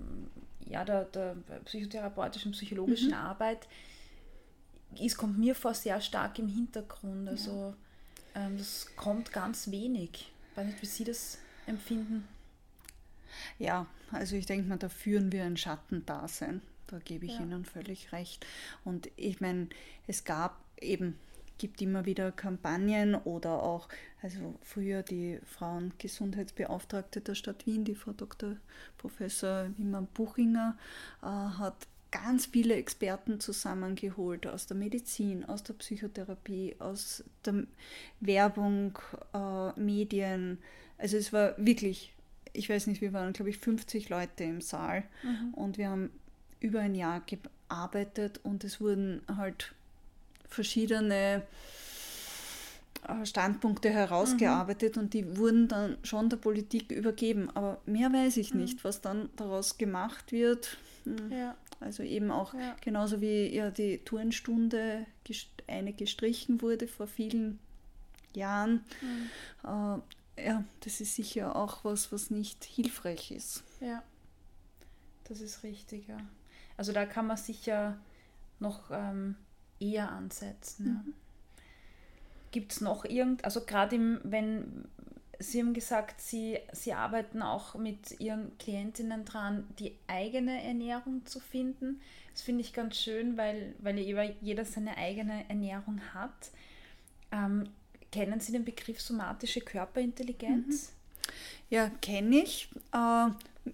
ja, 0.68 0.84
der, 0.84 1.06
der 1.06 1.36
psychotherapeutischen, 1.66 2.54
psychologischen 2.54 3.10
mhm. 3.10 3.16
Arbeit 3.16 3.68
ist, 5.00 5.18
kommt 5.18 5.38
mir 5.38 5.54
vor 5.54 5.74
sehr 5.74 6.02
stark 6.02 6.40
im 6.40 6.48
Hintergrund. 6.48 7.30
Also 7.30 7.76
ja. 8.36 8.48
ähm, 8.48 8.58
das 8.58 8.88
kommt 8.96 9.32
ganz 9.32 9.70
wenig. 9.70 10.32
Ich 10.52 10.58
weiß 10.58 10.66
nicht, 10.66 10.82
wie 10.82 10.86
Sie 10.88 11.04
das 11.04 11.38
empfinden. 11.68 12.28
Ja, 13.60 13.88
also 14.12 14.36
ich 14.36 14.46
denke 14.46 14.68
mal, 14.68 14.78
da 14.78 14.90
führen 14.90 15.32
wir 15.32 15.44
ein 15.44 15.58
Schattendasein. 15.58 16.62
Da 16.88 17.00
gebe 17.00 17.26
ich 17.26 17.34
ja. 17.34 17.42
Ihnen 17.42 17.66
völlig 17.66 18.12
recht. 18.12 18.46
Und 18.84 19.10
ich 19.16 19.40
meine, 19.40 19.68
es 20.08 20.26
gab 20.26 20.60
eben, 20.80 21.18
gibt 21.58 21.82
immer 21.82 22.06
wieder 22.06 22.32
Kampagnen 22.32 23.16
oder 23.16 23.64
auch, 23.64 23.88
also 24.22 24.56
früher 24.62 25.02
die 25.04 25.40
Frauengesundheitsbeauftragte 25.46 27.22
der 27.22 27.36
Stadt 27.36 27.66
Wien, 27.66 27.86
die 27.86 27.96
Frau 27.96 28.12
Dr. 28.12 28.58
Professor 28.98 29.70
Wimmer 29.78 30.02
Buchinger, 30.02 30.78
äh, 31.22 31.26
hat 31.26 31.88
ganz 32.12 32.48
viele 32.48 32.76
Experten 32.76 33.40
zusammengeholt 33.40 34.46
aus 34.46 34.68
der 34.68 34.76
Medizin, 34.76 35.46
aus 35.46 35.64
der 35.64 35.74
Psychotherapie, 35.76 36.76
aus 36.80 37.24
der 37.46 37.64
Werbung, 38.20 39.00
äh, 39.34 39.80
Medien. 39.80 40.58
Also 40.98 41.18
es 41.18 41.32
war 41.32 41.56
wirklich 41.58 42.14
ich 42.54 42.70
weiß 42.70 42.88
nicht, 42.88 43.02
wir 43.02 43.14
waren, 43.14 43.34
glaube 43.34 43.50
ich, 43.50 43.58
50 43.58 44.10
Leute 44.10 44.44
im 44.44 44.62
Saal 44.62 45.04
mhm. 45.24 45.54
und 45.54 45.78
wir 45.78 45.90
haben 45.90 46.10
über 46.60 46.80
ein 46.80 46.96
Jahr 46.96 47.22
gearbeitet 47.22 48.40
und 48.44 48.64
es 48.64 48.80
wurden 48.80 49.22
halt 49.36 49.74
verschiedene 50.48 51.44
äh, 53.08 53.26
Standpunkte 53.26 53.90
herausgearbeitet 53.90 54.96
mhm. 54.96 55.02
und 55.02 55.14
die 55.14 55.38
wurden 55.38 55.68
dann 55.68 55.98
schon 56.04 56.30
der 56.30 56.38
Politik 56.38 56.92
übergeben. 56.92 57.50
Aber 57.54 57.80
mehr 57.86 58.12
weiß 58.12 58.38
ich 58.38 58.54
mhm. 58.54 58.62
nicht, 58.62 58.84
was 58.84 59.02
dann 59.02 59.30
daraus 59.36 59.78
gemacht 59.78 60.32
wird. 60.32 60.78
Hm. 61.06 61.32
Ja. 61.32 61.56
Also 61.80 62.04
eben 62.04 62.30
auch 62.30 62.54
ja. 62.54 62.76
genauso 62.82 63.22
wie 63.22 63.48
ja 63.48 63.72
die 63.72 63.98
Turnstunde 64.00 65.08
eine 65.68 65.94
gestrichen 65.94 66.62
wurde 66.62 66.88
vor 66.88 67.08
vielen 67.08 67.58
Jahren. 68.36 68.84
Mhm. 69.64 70.02
Ja, 70.44 70.64
das 70.82 71.02
ist 71.02 71.16
sicher 71.16 71.56
auch 71.56 71.84
was, 71.84 72.12
was 72.12 72.30
nicht 72.30 72.64
hilfreich 72.64 73.32
ist. 73.32 73.64
Ja, 73.80 74.04
das 75.26 75.42
ist 75.42 75.64
richtig, 75.64 76.08
ja. 76.08 76.18
Also 76.78 76.94
da 76.94 77.06
kann 77.06 77.28
man 77.28 77.38
sicher 77.38 77.98
noch 78.60 78.92
ähm, 78.92 79.36
eher 79.80 80.12
ansetzen. 80.12 80.86
Mhm. 80.86 81.14
Ja. 81.14 81.14
Gibt 82.52 82.74
es 82.74 82.82
noch 82.82 83.06
irgend, 83.06 83.46
also 83.46 83.62
gerade 83.62 84.20
wenn 84.24 84.86
Sie 85.42 85.60
haben 85.60 85.74
gesagt, 85.74 86.22
Sie, 86.22 86.60
Sie 86.72 86.94
arbeiten 86.94 87.42
auch 87.42 87.76
mit 87.76 88.20
Ihren 88.20 88.58
Klientinnen 88.60 89.26
dran, 89.26 89.68
die 89.80 89.98
eigene 90.08 90.64
Ernährung 90.64 91.26
zu 91.26 91.40
finden. 91.40 92.00
Das 92.32 92.44
finde 92.44 92.62
ich 92.62 92.74
ganz 92.74 92.98
schön, 92.98 93.38
weil, 93.38 93.74
weil 93.80 93.98
jeder 94.42 94.66
seine 94.66 94.98
eigene 94.98 95.50
Ernährung 95.50 96.00
hat. 96.14 96.52
Ähm, 97.32 97.70
Kennen 98.12 98.40
Sie 98.40 98.52
den 98.52 98.66
Begriff 98.66 99.00
somatische 99.02 99.62
Körperintelligenz? 99.62 100.92
Mhm. 100.92 101.34
Ja, 101.70 101.90
kenne 102.02 102.44
ich. 102.44 102.70
Äh, 102.92 103.30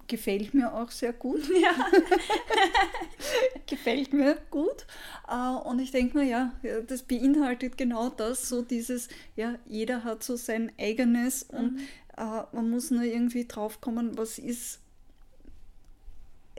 gefällt 0.08 0.54
mir 0.54 0.74
auch 0.74 0.92
sehr 0.92 1.14
gut. 1.14 1.42
Ja. 1.62 1.72
gefällt 3.66 4.14
mir 4.14 4.38
gut. 4.50 4.86
Äh, 5.28 5.68
und 5.68 5.80
ich 5.80 5.92
denke 5.92 6.20
mir, 6.20 6.26
ja, 6.26 6.54
das 6.88 7.04
beinhaltet 7.04 7.78
genau 7.78 8.10
das, 8.10 8.48
so 8.48 8.62
dieses, 8.62 9.10
ja, 9.36 9.56
jeder 9.66 10.04
hat 10.04 10.24
so 10.24 10.36
sein 10.36 10.72
eigenes 10.80 11.52
mhm. 11.52 11.58
und 11.58 11.80
äh, 12.18 12.44
man 12.52 12.70
muss 12.70 12.92
nur 12.92 13.04
irgendwie 13.04 13.46
draufkommen, 13.46 14.18
was 14.18 14.38
ist, 14.38 14.80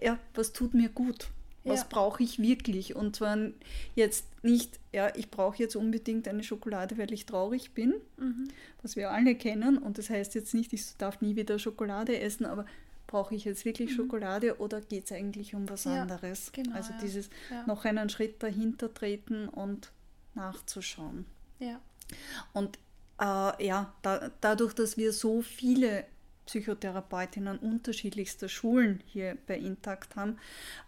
ja, 0.01 0.19
was 0.35 0.53
tut 0.53 0.75
mir 0.75 0.89
gut. 0.89 1.29
Was 1.65 1.81
ja. 1.81 1.87
brauche 1.89 2.23
ich 2.23 2.39
wirklich? 2.39 2.97
Und 2.97 3.17
zwar 3.17 3.37
jetzt 3.95 4.25
nicht, 4.43 4.79
ja, 4.93 5.15
ich 5.15 5.31
brauche 5.31 5.59
jetzt 5.59 5.77
unbedingt 5.77 6.29
eine 6.29 6.43
Schokolade, 6.43 6.97
weil 6.99 7.13
ich 7.13 7.27
traurig 7.27 7.73
bin, 7.73 7.95
mhm. 8.17 8.49
was 8.83 8.97
wir 8.97 9.11
alle 9.11 9.35
kennen. 9.35 9.79
Und 9.79 9.99
das 9.99 10.09
heißt 10.09 10.35
jetzt 10.35 10.55
nicht, 10.55 10.73
ich 10.73 10.97
darf 10.97 11.21
nie 11.21 11.37
wieder 11.37 11.59
Schokolade 11.59 12.19
essen, 12.19 12.47
aber 12.47 12.65
brauche 13.07 13.35
ich 13.35 13.45
jetzt 13.45 13.65
wirklich 13.65 13.91
mhm. 13.91 13.97
Schokolade 13.97 14.59
oder 14.61 14.81
geht 14.81 15.07
es 15.07 15.13
eigentlich 15.13 15.55
um 15.55 15.69
was 15.69 15.85
ja, 15.85 16.03
anderes? 16.03 16.53
Genau, 16.53 16.77
also 16.77 16.93
ja. 16.93 16.99
dieses 17.03 17.31
noch 17.67 17.85
einen 17.85 18.09
Schritt 18.09 18.43
dahinter 18.43 18.93
treten 18.95 19.49
und 19.49 19.91
nachzuschauen. 20.35 21.27
Ja. 21.59 21.81
Und 22.53 22.79
äh, 23.21 23.67
ja, 23.67 23.93
da, 24.03 24.31
dadurch, 24.41 24.75
dass 24.75 24.97
wir 24.97 25.13
so 25.13 25.43
viele 25.43 26.05
Psychotherapeutinnen 26.47 27.59
unterschiedlichster 27.59 28.49
Schulen 28.49 29.03
hier 29.07 29.37
bei 29.47 29.59
Intakt 29.59 30.17
haben, 30.17 30.39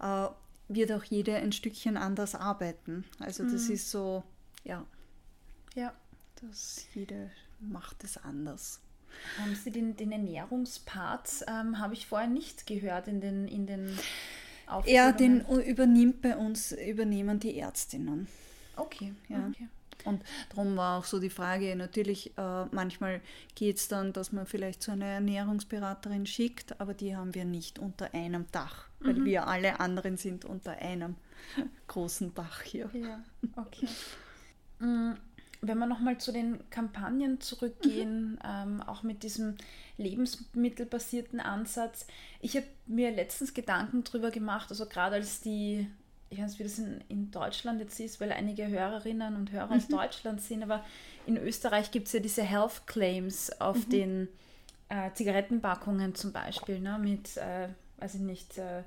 äh, 0.01 0.29
wird 0.71 0.93
auch 0.93 1.05
jede 1.05 1.37
ein 1.37 1.53
Stückchen 1.53 1.97
anders 1.97 2.35
arbeiten. 2.35 3.05
Also 3.19 3.45
das 3.45 3.69
mhm. 3.69 3.75
ist 3.75 3.91
so, 3.91 4.23
ja. 4.65 4.87
Ja. 5.75 5.93
Das 6.41 6.87
jede 6.95 7.31
macht 7.61 8.03
es 8.05 8.17
anders. 8.17 8.81
Haben 9.39 9.55
Sie 9.55 9.71
den, 9.71 9.97
den 9.97 10.13
Ernährungspart, 10.13 11.45
ähm, 11.49 11.79
habe 11.79 11.95
ich 11.95 12.07
vorher 12.07 12.29
nicht 12.29 12.67
gehört 12.67 13.09
in 13.09 13.21
den, 13.21 13.49
in 13.49 13.67
den 13.67 13.99
Ja, 14.87 15.13
den 15.13 15.45
übernimmt 15.47 16.23
bei 16.23 16.37
uns, 16.37 16.73
übernehmen 16.73 17.41
die 17.41 17.59
Ärztinnen. 17.59 18.29
Okay, 18.77 19.13
ja. 19.29 19.49
Okay. 19.49 19.69
Und 20.07 20.23
darum 20.51 20.77
war 20.77 20.99
auch 20.99 21.05
so 21.05 21.19
die 21.19 21.31
Frage, 21.31 21.75
natürlich, 21.77 22.37
äh, 22.37 22.65
manchmal 22.71 23.21
geht 23.55 23.77
es 23.77 23.89
dann, 23.89 24.13
dass 24.13 24.33
man 24.33 24.47
vielleicht 24.47 24.83
zu 24.83 24.93
einer 24.93 25.07
Ernährungsberaterin 25.07 26.27
schickt, 26.27 26.81
aber 26.81 26.95
die 26.95 27.17
haben 27.17 27.35
wir 27.35 27.45
nicht 27.45 27.79
unter 27.79 28.15
einem 28.15 28.47
Dach, 28.53 28.89
weil 29.01 29.15
mhm. 29.15 29.25
wir 29.25 29.47
alle 29.47 29.81
anderen 29.81 30.17
sind 30.17 30.45
unter 30.45 30.73
einem 30.73 31.17
großen 31.89 32.35
Dach 32.35 32.63
hier. 32.63 32.91
Ja, 32.93 33.23
okay. 33.57 33.89
Mm, 34.79 35.13
wenn 35.63 35.79
wir 35.79 35.87
nochmal 35.87 36.19
zu 36.19 36.33
den 36.33 36.59
Kampagnen 36.71 37.41
zurückgehen, 37.41 38.33
mhm. 38.33 38.39
ähm, 38.45 38.83
auch 38.83 39.03
mit 39.03 39.23
diesem 39.23 39.57
lebensmittelbasierten 39.99 41.41
Ansatz. 41.41 42.07
Ich 42.41 42.57
habe 42.57 42.67
mir 42.87 43.11
letztens 43.11 43.55
Gedanken 43.55 44.03
darüber 44.05 44.31
gemacht, 44.31 44.71
also 44.71 44.87
gerade 44.87 45.17
als 45.17 45.41
die, 45.41 45.87
ich 46.31 46.39
weiß 46.39 46.51
nicht, 46.51 46.59
wie 46.61 46.65
das 46.65 46.79
in, 46.79 47.01
in 47.09 47.31
Deutschland 47.31 47.81
jetzt 47.81 47.99
ist, 47.99 48.21
weil 48.21 48.31
einige 48.33 48.69
Hörerinnen 48.69 49.35
und 49.35 49.51
Hörer 49.51 49.67
mhm. 49.67 49.73
aus 49.73 49.89
Deutschland 49.89 50.41
sind, 50.41 50.63
aber 50.63 50.85
in 51.27 51.37
Österreich 51.37 51.91
gibt 51.91 52.07
es 52.07 52.13
ja 52.13 52.21
diese 52.21 52.43
Health 52.43 52.87
Claims 52.87 53.51
auf 53.61 53.87
mhm. 53.87 53.91
den 53.91 54.29
äh, 54.89 55.13
Zigarettenpackungen 55.13 56.15
zum 56.15 56.33
Beispiel, 56.33 56.81
ne, 56.81 56.99
mit, 56.99 57.37
äh, 57.37 57.69
weiß 57.99 58.15
ich 58.15 58.21
nicht, 58.21 58.59
äh, 58.59 58.85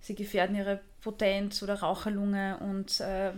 sie 0.00 0.14
gefährden 0.14 0.56
ihre 0.56 0.80
Potenz 1.02 1.62
oder 1.62 1.74
Raucherlunge 1.74 2.58
und 2.58 3.00
äh, 3.00 3.32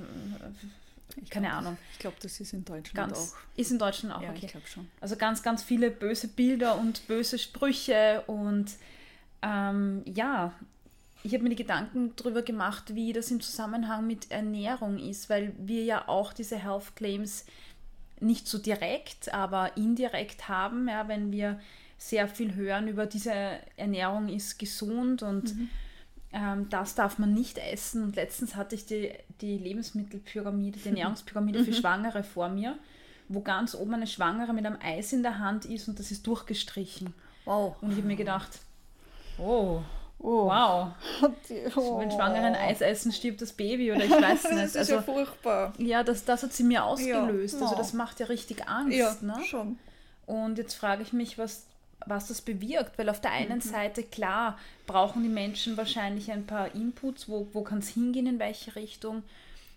ich 1.17 1.29
keine 1.29 1.49
glaub, 1.49 1.59
Ahnung. 1.59 1.77
Ich 1.93 1.99
glaube, 1.99 2.17
das 2.23 2.39
ist 2.39 2.53
in 2.53 2.65
Deutschland 2.65 2.95
ganz, 2.95 3.35
auch. 3.35 3.59
Ist 3.59 3.73
in 3.73 3.79
Deutschland 3.81 4.15
auch, 4.15 4.23
ja, 4.23 4.31
okay. 4.31 4.47
Ich 4.47 4.53
glaube 4.53 4.67
schon. 4.69 4.89
Also 5.01 5.17
ganz, 5.17 5.43
ganz 5.43 5.65
viele 5.65 5.91
böse 5.91 6.29
Bilder 6.29 6.79
und 6.79 7.07
böse 7.09 7.37
Sprüche 7.37 8.23
und 8.29 8.71
ähm, 9.43 10.03
ja, 10.07 10.53
ich 11.23 11.35
habe 11.35 11.43
mir 11.43 11.51
die 11.51 11.57
Gedanken 11.57 12.13
darüber 12.17 12.43
gemacht, 12.43 12.95
wie 12.95 13.13
das 13.13 13.31
im 13.31 13.41
Zusammenhang 13.41 14.07
mit 14.07 14.31
Ernährung 14.31 14.99
ist, 14.99 15.29
weil 15.29 15.53
wir 15.59 15.85
ja 15.85 16.09
auch 16.09 16.33
diese 16.33 16.57
Health 16.57 16.97
Claims 16.97 17.45
nicht 18.21 18.47
so 18.47 18.59
direkt, 18.59 19.33
aber 19.33 19.77
indirekt 19.77 20.49
haben, 20.49 20.89
ja, 20.89 21.09
wenn 21.09 21.33
wir 21.33 21.61
sehr 21.99 22.29
viel 22.29 22.55
hören 22.55 22.89
über 22.89 23.07
diese 23.07 23.33
Ernährung 23.77 24.29
ist 24.29 24.59
gesund 24.59 25.23
und 25.23 25.55
mhm 25.55 25.71
ähm, 26.33 26.69
das 26.69 26.95
darf 26.95 27.19
man 27.19 27.35
nicht 27.35 27.59
essen. 27.59 28.05
Und 28.05 28.17
letztens 28.17 28.55
hatte 28.55 28.75
ich 28.75 28.87
die, 28.87 29.13
die 29.41 29.59
Lebensmittelpyramide, 29.59 30.79
die 30.79 30.89
Ernährungspyramide 30.89 31.65
für 31.65 31.71
mhm. 31.71 31.75
Schwangere 31.75 32.23
vor 32.23 32.49
mir, 32.49 32.79
wo 33.29 33.41
ganz 33.41 33.75
oben 33.75 33.95
eine 33.95 34.07
Schwangere 34.07 34.53
mit 34.53 34.67
einem 34.67 34.79
Eis 34.81 35.13
in 35.13 35.23
der 35.23 35.39
Hand 35.39 35.65
ist 35.65 35.89
und 35.89 35.99
das 35.99 36.11
ist 36.11 36.27
durchgestrichen. 36.27 37.15
Wow. 37.45 37.77
Und 37.81 37.91
ich 37.91 37.97
habe 37.97 38.07
mir 38.07 38.17
gedacht, 38.17 38.61
oh, 39.39 39.83
Oh. 40.23 40.47
Wow. 40.47 40.93
Oh. 41.77 41.99
Wenn 41.99 42.11
Schwangere 42.11 42.45
ein 42.45 42.55
Eis 42.55 42.81
essen, 42.81 43.11
stirbt 43.11 43.41
das 43.41 43.53
Baby 43.53 43.93
oder 43.93 44.05
ich 44.05 44.11
weiß 44.11 44.45
nicht. 44.51 44.57
das 44.57 44.71
ist 44.71 44.77
also, 44.77 44.95
ja 44.97 45.03
furchtbar. 45.03 45.73
Ja, 45.79 46.03
das, 46.03 46.25
das 46.25 46.43
hat 46.43 46.53
sie 46.53 46.63
mir 46.63 46.85
ausgelöst. 46.85 47.57
Ja. 47.57 47.63
Also 47.63 47.77
das 47.77 47.93
macht 47.93 48.21
ja 48.21 48.27
richtig 48.27 48.69
Angst. 48.69 48.97
Ja, 48.97 49.17
ne? 49.23 49.43
schon. 49.45 49.79
Und 50.27 50.59
jetzt 50.59 50.75
frage 50.75 51.03
ich 51.03 51.13
mich, 51.13 51.39
was 51.39 51.67
was 52.07 52.29
das 52.29 52.41
bewirkt, 52.41 52.99
weil 52.99 53.09
auf 53.09 53.21
der 53.21 53.33
einen 53.33 53.57
mhm. 53.57 53.61
Seite, 53.61 54.03
klar, 54.03 54.59
brauchen 54.87 55.23
die 55.23 55.29
Menschen 55.29 55.77
wahrscheinlich 55.77 56.33
ein 56.33 56.47
paar 56.47 56.75
Inputs, 56.75 57.29
wo, 57.29 57.49
wo 57.53 57.63
kann 57.63 57.81
es 57.81 57.89
hingehen, 57.89 58.27
in 58.27 58.39
welche 58.39 58.75
Richtung. 58.75 59.23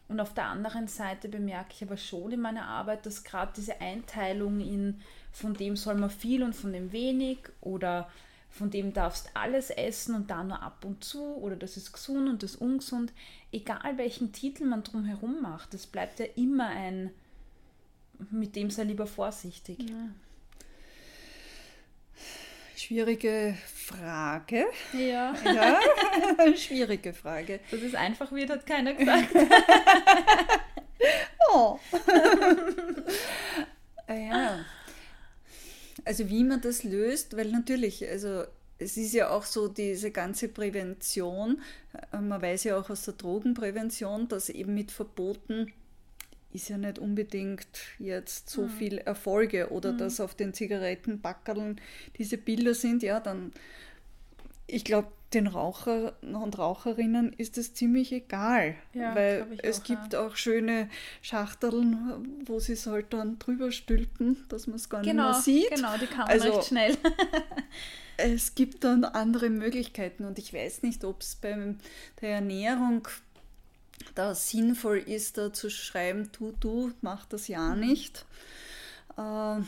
Und 0.07 0.19
auf 0.19 0.33
der 0.33 0.45
anderen 0.45 0.87
Seite 0.87 1.27
bemerke 1.27 1.73
ich 1.73 1.83
aber 1.83 1.97
schon 1.97 2.31
in 2.31 2.41
meiner 2.41 2.65
Arbeit, 2.65 3.05
dass 3.05 3.23
gerade 3.23 3.51
diese 3.55 3.81
Einteilung 3.81 4.59
in 4.59 5.01
von 5.31 5.55
dem 5.55 5.75
soll 5.75 5.95
man 5.95 6.11
viel 6.11 6.43
und 6.43 6.53
von 6.53 6.71
dem 6.71 6.91
wenig 6.91 7.39
oder 7.61 8.07
von 8.53 8.69
dem 8.69 8.93
darfst 8.93 9.31
alles 9.33 9.71
essen 9.71 10.13
und 10.13 10.29
da 10.29 10.43
nur 10.43 10.61
ab 10.61 10.85
und 10.85 11.03
zu 11.03 11.35
oder 11.37 11.55
das 11.55 11.75
ist 11.75 11.91
gesund 11.91 12.29
und 12.29 12.43
das 12.43 12.55
ungesund, 12.55 13.11
egal 13.51 13.97
welchen 13.97 14.31
Titel 14.31 14.65
man 14.65 14.83
drumherum 14.83 15.41
macht, 15.41 15.73
das 15.73 15.87
bleibt 15.87 16.19
ja 16.19 16.27
immer 16.35 16.67
ein, 16.67 17.09
mit 18.29 18.55
dem 18.55 18.69
sei 18.69 18.83
lieber 18.83 19.07
vorsichtig. 19.07 19.79
Ja. 19.89 20.09
Schwierige 22.75 23.57
Frage. 23.73 24.65
Ja. 24.93 25.33
ja. 25.45 25.79
Schwierige 26.55 27.13
Frage. 27.13 27.59
Dass 27.71 27.81
es 27.81 27.95
einfach 27.95 28.31
wird, 28.31 28.51
hat 28.51 28.67
keiner 28.67 28.93
gesagt. 28.93 29.29
oh. 31.51 31.79
ja. 34.07 34.59
Also 36.05 36.29
wie 36.29 36.43
man 36.43 36.61
das 36.61 36.83
löst, 36.83 37.37
weil 37.37 37.51
natürlich, 37.51 38.07
also 38.09 38.43
es 38.79 38.97
ist 38.97 39.13
ja 39.13 39.29
auch 39.29 39.43
so 39.43 39.67
diese 39.67 40.11
ganze 40.11 40.49
Prävention, 40.49 41.61
äh, 42.11 42.19
man 42.19 42.41
weiß 42.41 42.65
ja 42.65 42.77
auch 42.77 42.89
aus 42.89 43.05
der 43.05 43.13
Drogenprävention, 43.13 44.27
dass 44.27 44.49
eben 44.49 44.73
mit 44.73 44.91
Verboten 44.91 45.71
ist 46.53 46.69
ja 46.69 46.77
nicht 46.77 46.99
unbedingt 46.99 47.67
jetzt 47.97 48.49
so 48.49 48.63
mhm. 48.63 48.69
viel 48.69 48.97
Erfolge 48.99 49.71
oder 49.71 49.93
mhm. 49.93 49.97
dass 49.97 50.19
auf 50.19 50.35
den 50.35 50.53
Zigarettenbackerln 50.53 51.81
diese 52.17 52.37
Bilder 52.37 52.75
sind, 52.75 53.01
ja, 53.01 53.19
dann, 53.19 53.51
ich 54.67 54.83
glaube, 54.83 55.07
den 55.33 55.47
Rauchern 55.47 56.11
und 56.21 56.57
Raucherinnen 56.57 57.33
ist 57.33 57.57
es 57.57 57.73
ziemlich 57.73 58.11
egal, 58.11 58.75
ja, 58.93 59.15
weil 59.15 59.47
es 59.61 59.81
auch, 59.81 59.83
gibt 59.83 60.13
ja. 60.13 60.25
auch 60.25 60.35
schöne 60.35 60.89
Schachteln, 61.21 62.41
wo 62.45 62.59
sie 62.59 62.73
es 62.73 62.87
halt 62.87 63.13
dann 63.13 63.39
drüber 63.39 63.71
stülpen, 63.71 64.45
dass 64.49 64.67
man 64.67 64.75
es 64.75 64.89
gar 64.89 65.01
genau, 65.01 65.29
nicht 65.29 65.33
mehr 65.33 65.41
sieht. 65.41 65.75
Genau, 65.75 65.97
die 65.97 66.07
kann 66.07 66.27
also, 66.27 66.51
recht 66.51 66.67
schnell. 66.67 66.97
es 68.17 68.55
gibt 68.55 68.83
dann 68.83 69.03
andere 69.03 69.49
Möglichkeiten 69.49 70.25
und 70.25 70.39
ich 70.39 70.53
weiß 70.53 70.83
nicht, 70.83 71.03
ob 71.03 71.21
es 71.21 71.35
bei 71.35 71.75
der 72.21 72.29
Ernährung 72.29 73.07
da 74.15 74.35
sinnvoll 74.35 74.99
ist, 74.99 75.37
da 75.37 75.53
zu 75.53 75.69
schreiben, 75.69 76.29
du, 76.37 76.53
du, 76.59 76.91
mach 77.01 77.25
das 77.25 77.47
ja 77.47 77.75
nicht. 77.75 78.25
Ähm, 79.17 79.67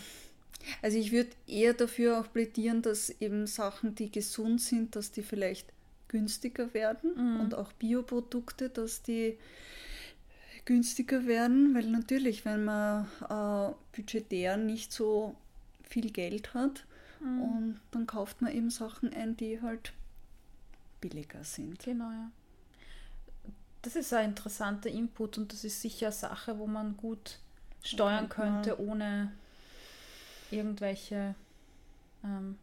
also 0.82 0.98
ich 0.98 1.12
würde 1.12 1.32
eher 1.48 1.74
dafür 1.74 2.20
auch 2.20 2.32
plädieren, 2.32 2.82
dass 2.82 3.10
eben 3.10 3.48
Sachen, 3.48 3.96
die 3.96 4.12
gesund 4.12 4.62
sind, 4.62 4.96
dass 4.96 5.12
die 5.12 5.24
vielleicht 5.24 5.72
günstiger 6.08 6.74
werden 6.74 7.12
mhm. 7.16 7.40
und 7.42 7.56
auch 7.56 7.72
Bioprodukte, 7.74 8.70
dass 8.70 9.02
die 9.02 9.38
günstiger 10.66 11.26
werden, 11.26 11.76
weil 11.76 11.88
natürlich, 11.88 12.46
wenn 12.46 12.66
man 12.66 13.08
äh, 13.30 13.74
budgetär 13.96 14.58
nicht 14.58 14.92
so 14.92 15.36
viel 15.84 16.10
Geld 16.12 16.54
hat, 16.54 16.86
mhm. 17.20 17.42
und 17.42 17.80
dann 17.92 18.08
kauft 18.08 18.42
man 18.42 18.52
eben 18.52 18.70
Sachen 18.70 19.14
ein, 19.14 19.38
die 19.38 19.62
halt 19.62 19.94
billiger 21.02 21.44
sind. 21.44 21.84
Genau, 21.84 22.10
ja 22.10 22.32
das 23.86 23.96
ist 23.96 24.14
ein 24.14 24.30
interessanter 24.30 24.90
Input 24.90 25.38
und 25.38 25.54
das 25.54 25.64
ist 25.64 25.82
sicher 25.82 26.08
eine 26.08 26.16
Sache, 26.16 26.58
wo 26.58 26.66
man 26.66 26.98
gut 26.98 27.38
steuern 27.84 28.30
könnte, 28.30 28.80
ohne 28.80 29.32
irgendwelche 30.56 31.36
ähm, 32.24 32.58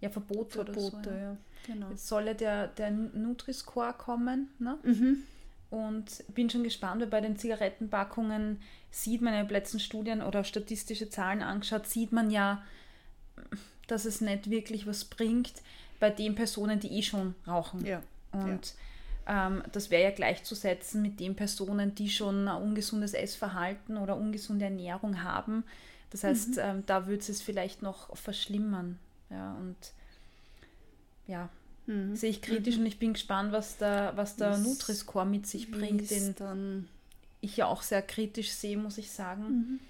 ja, 0.00 0.10
Verbote, 0.10 0.64
Verbote 0.64 0.88
oder 0.88 1.00
so. 1.02 1.10
Ja. 1.10 1.36
Genau. 1.66 1.90
Jetzt 1.90 2.08
soll 2.08 2.26
ja 2.26 2.34
der, 2.34 2.66
der 2.68 2.90
Nutri-Score 2.90 3.92
kommen. 3.94 4.48
Ne? 4.58 4.78
Mhm. 4.82 5.22
Und 5.70 6.24
bin 6.34 6.50
schon 6.50 6.64
gespannt, 6.64 7.00
weil 7.00 7.08
bei 7.08 7.20
den 7.20 7.36
Zigarettenpackungen 7.36 8.60
sieht 8.90 9.22
man 9.22 9.34
ja 9.34 9.40
in 9.40 9.48
letzten 9.48 9.78
Studien 9.78 10.20
oder 10.20 10.42
statistische 10.42 11.08
Zahlen 11.08 11.42
angeschaut, 11.42 11.86
sieht 11.86 12.10
man 12.10 12.30
ja, 12.30 12.64
dass 13.86 14.04
es 14.04 14.20
nicht 14.20 14.50
wirklich 14.50 14.86
was 14.86 15.04
bringt 15.04 15.52
bei 16.00 16.10
den 16.10 16.34
Personen, 16.34 16.80
die 16.80 16.98
eh 16.98 17.02
schon 17.02 17.34
rauchen. 17.46 17.86
Ja. 17.86 18.02
Und 18.32 18.66
ja 18.66 18.72
ähm, 19.30 19.62
das 19.72 19.90
wäre 19.90 20.02
ja 20.02 20.10
gleichzusetzen 20.10 21.02
mit 21.02 21.20
den 21.20 21.36
Personen, 21.36 21.94
die 21.94 22.10
schon 22.10 22.48
ein 22.48 22.62
ungesundes 22.62 23.14
Essverhalten 23.14 23.96
oder 23.96 24.16
ungesunde 24.16 24.64
Ernährung 24.64 25.22
haben. 25.22 25.64
Das 26.10 26.24
heißt, 26.24 26.50
mhm. 26.50 26.58
ähm, 26.58 26.82
da 26.86 27.06
würde 27.06 27.24
es 27.26 27.42
vielleicht 27.42 27.82
noch 27.82 28.16
verschlimmern. 28.16 28.98
Ja, 29.30 29.54
und 29.54 29.76
ja, 31.26 31.48
mhm. 31.86 32.16
sehe 32.16 32.30
ich 32.30 32.42
kritisch 32.42 32.76
mhm. 32.76 32.82
und 32.82 32.86
ich 32.86 32.98
bin 32.98 33.12
gespannt, 33.12 33.52
was 33.52 33.76
der, 33.78 34.12
was 34.16 34.36
der 34.36 34.58
Nutri-Score 34.58 35.26
mit 35.26 35.46
sich 35.46 35.70
bringt, 35.70 36.10
den 36.10 36.88
ich 37.40 37.56
ja 37.56 37.66
auch 37.66 37.82
sehr 37.82 38.02
kritisch 38.02 38.50
sehe, 38.50 38.76
muss 38.76 38.98
ich 38.98 39.10
sagen. 39.10 39.44
Mhm. 39.44 39.80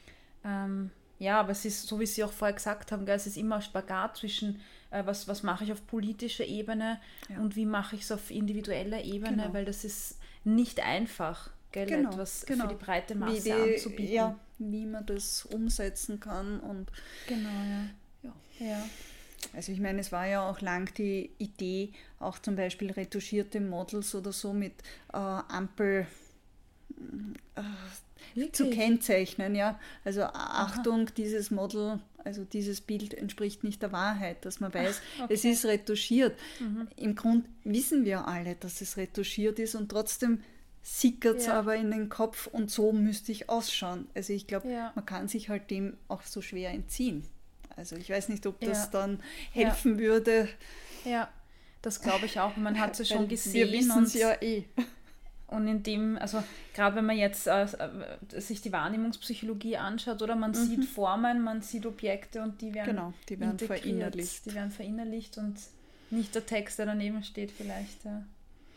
Ähm, 0.44 0.90
ja, 1.18 1.40
aber 1.40 1.50
es 1.50 1.64
ist, 1.64 1.86
so 1.86 2.00
wie 2.00 2.06
Sie 2.06 2.24
auch 2.24 2.32
vorher 2.32 2.54
gesagt 2.54 2.92
haben, 2.92 3.04
gell, 3.04 3.16
es 3.16 3.26
ist 3.26 3.36
immer 3.36 3.56
ein 3.56 3.62
Spagat 3.62 4.16
zwischen 4.16 4.60
äh, 4.90 5.04
was, 5.04 5.28
was 5.28 5.42
mache 5.42 5.64
ich 5.64 5.72
auf 5.72 5.86
politischer 5.86 6.46
Ebene 6.46 6.98
ja. 7.28 7.38
und 7.40 7.56
wie 7.56 7.66
mache 7.66 7.96
ich 7.96 8.02
es 8.02 8.12
auf 8.12 8.30
individueller 8.30 9.02
Ebene, 9.02 9.36
genau. 9.36 9.52
weil 9.52 9.64
das 9.64 9.84
ist 9.84 10.18
nicht 10.44 10.80
einfach, 10.80 11.50
gell, 11.72 11.86
genau, 11.86 12.10
etwas 12.10 12.46
genau. 12.46 12.64
für 12.64 12.74
die 12.74 12.82
breite 12.82 13.14
Masse 13.14 13.42
die, 13.42 13.52
anzubieten. 13.52 14.14
Ja, 14.14 14.38
wie 14.60 14.86
man 14.86 15.06
das 15.06 15.46
umsetzen 15.46 16.20
kann 16.20 16.60
und 16.60 16.90
genau, 17.26 17.48
ja. 17.48 17.88
ja. 18.22 18.66
ja. 18.66 18.88
Also 19.54 19.72
ich 19.72 19.80
meine, 19.80 20.00
es 20.00 20.12
war 20.12 20.26
ja 20.26 20.48
auch 20.48 20.60
lang 20.60 20.92
die 20.94 21.30
Idee, 21.38 21.92
auch 22.18 22.38
zum 22.38 22.56
Beispiel 22.56 22.90
retuschierte 22.90 23.60
Models 23.60 24.14
oder 24.14 24.32
so 24.32 24.52
mit 24.52 24.74
äh, 25.12 25.16
Ampel 25.16 26.06
äh, 27.56 28.52
zu 28.52 28.70
kennzeichnen, 28.70 29.54
ja. 29.54 29.80
Also 30.04 30.24
Achtung, 30.24 31.06
Aha. 31.06 31.12
dieses 31.16 31.50
Model 31.50 32.00
also 32.24 32.44
dieses 32.44 32.80
Bild 32.80 33.14
entspricht 33.14 33.64
nicht 33.64 33.82
der 33.82 33.92
Wahrheit, 33.92 34.44
dass 34.44 34.60
man 34.60 34.72
weiß, 34.72 35.00
okay. 35.22 35.34
es 35.34 35.44
ist 35.44 35.64
retuschiert. 35.64 36.38
Mhm. 36.58 36.88
Im 36.96 37.14
Grund 37.14 37.46
wissen 37.64 38.04
wir 38.04 38.26
alle, 38.26 38.56
dass 38.56 38.80
es 38.80 38.96
retuschiert 38.96 39.58
ist 39.58 39.74
und 39.74 39.88
trotzdem 39.88 40.40
sickert 40.82 41.38
es 41.38 41.46
ja. 41.46 41.58
aber 41.58 41.76
in 41.76 41.90
den 41.90 42.08
Kopf 42.08 42.46
und 42.46 42.70
so 42.70 42.92
müsste 42.92 43.32
ich 43.32 43.48
ausschauen. 43.48 44.08
Also 44.14 44.32
ich 44.32 44.46
glaube, 44.46 44.68
ja. 44.70 44.92
man 44.94 45.06
kann 45.06 45.28
sich 45.28 45.48
halt 45.48 45.70
dem 45.70 45.96
auch 46.08 46.22
so 46.22 46.40
schwer 46.40 46.70
entziehen. 46.70 47.24
Also 47.76 47.96
ich 47.96 48.10
weiß 48.10 48.28
nicht, 48.28 48.46
ob 48.46 48.60
das 48.60 48.90
dann 48.90 49.20
helfen 49.52 49.98
würde. 49.98 50.48
Ja, 51.04 51.28
das 51.82 52.02
glaube 52.02 52.26
ich 52.26 52.40
auch. 52.40 52.56
Man 52.56 52.78
hat 52.78 52.98
es 52.98 53.10
ja 53.10 53.16
schon 53.16 53.28
gesehen. 53.28 53.54
Wir 53.54 53.72
wissen 53.72 54.04
es 54.04 54.14
ja 54.14 54.34
eh. 54.42 54.64
Und 55.46 55.66
in 55.66 55.82
dem, 55.82 56.16
also 56.18 56.42
gerade 56.74 56.96
wenn 56.96 57.06
man 57.06 57.16
jetzt 57.16 57.48
äh, 57.48 57.64
äh, 57.64 58.40
sich 58.40 58.62
die 58.62 58.70
Wahrnehmungspsychologie 58.72 59.76
anschaut, 59.78 60.22
oder 60.22 60.36
man 60.36 60.52
mhm. 60.52 60.54
sieht 60.54 60.84
Formen, 60.84 61.42
man 61.42 61.60
sieht 61.60 61.86
Objekte 61.86 62.42
und 62.42 62.60
die 62.60 62.72
werden, 62.72 62.90
genau, 62.90 63.12
die 63.28 63.40
werden 63.40 63.58
verinnerlicht. 63.58 64.46
Die 64.46 64.54
werden 64.54 64.70
verinnerlicht 64.70 65.38
und 65.38 65.56
nicht 66.10 66.34
der 66.36 66.46
Text, 66.46 66.78
der 66.78 66.86
daneben 66.86 67.24
steht 67.24 67.50
vielleicht. 67.50 68.04
Ja. 68.04 68.22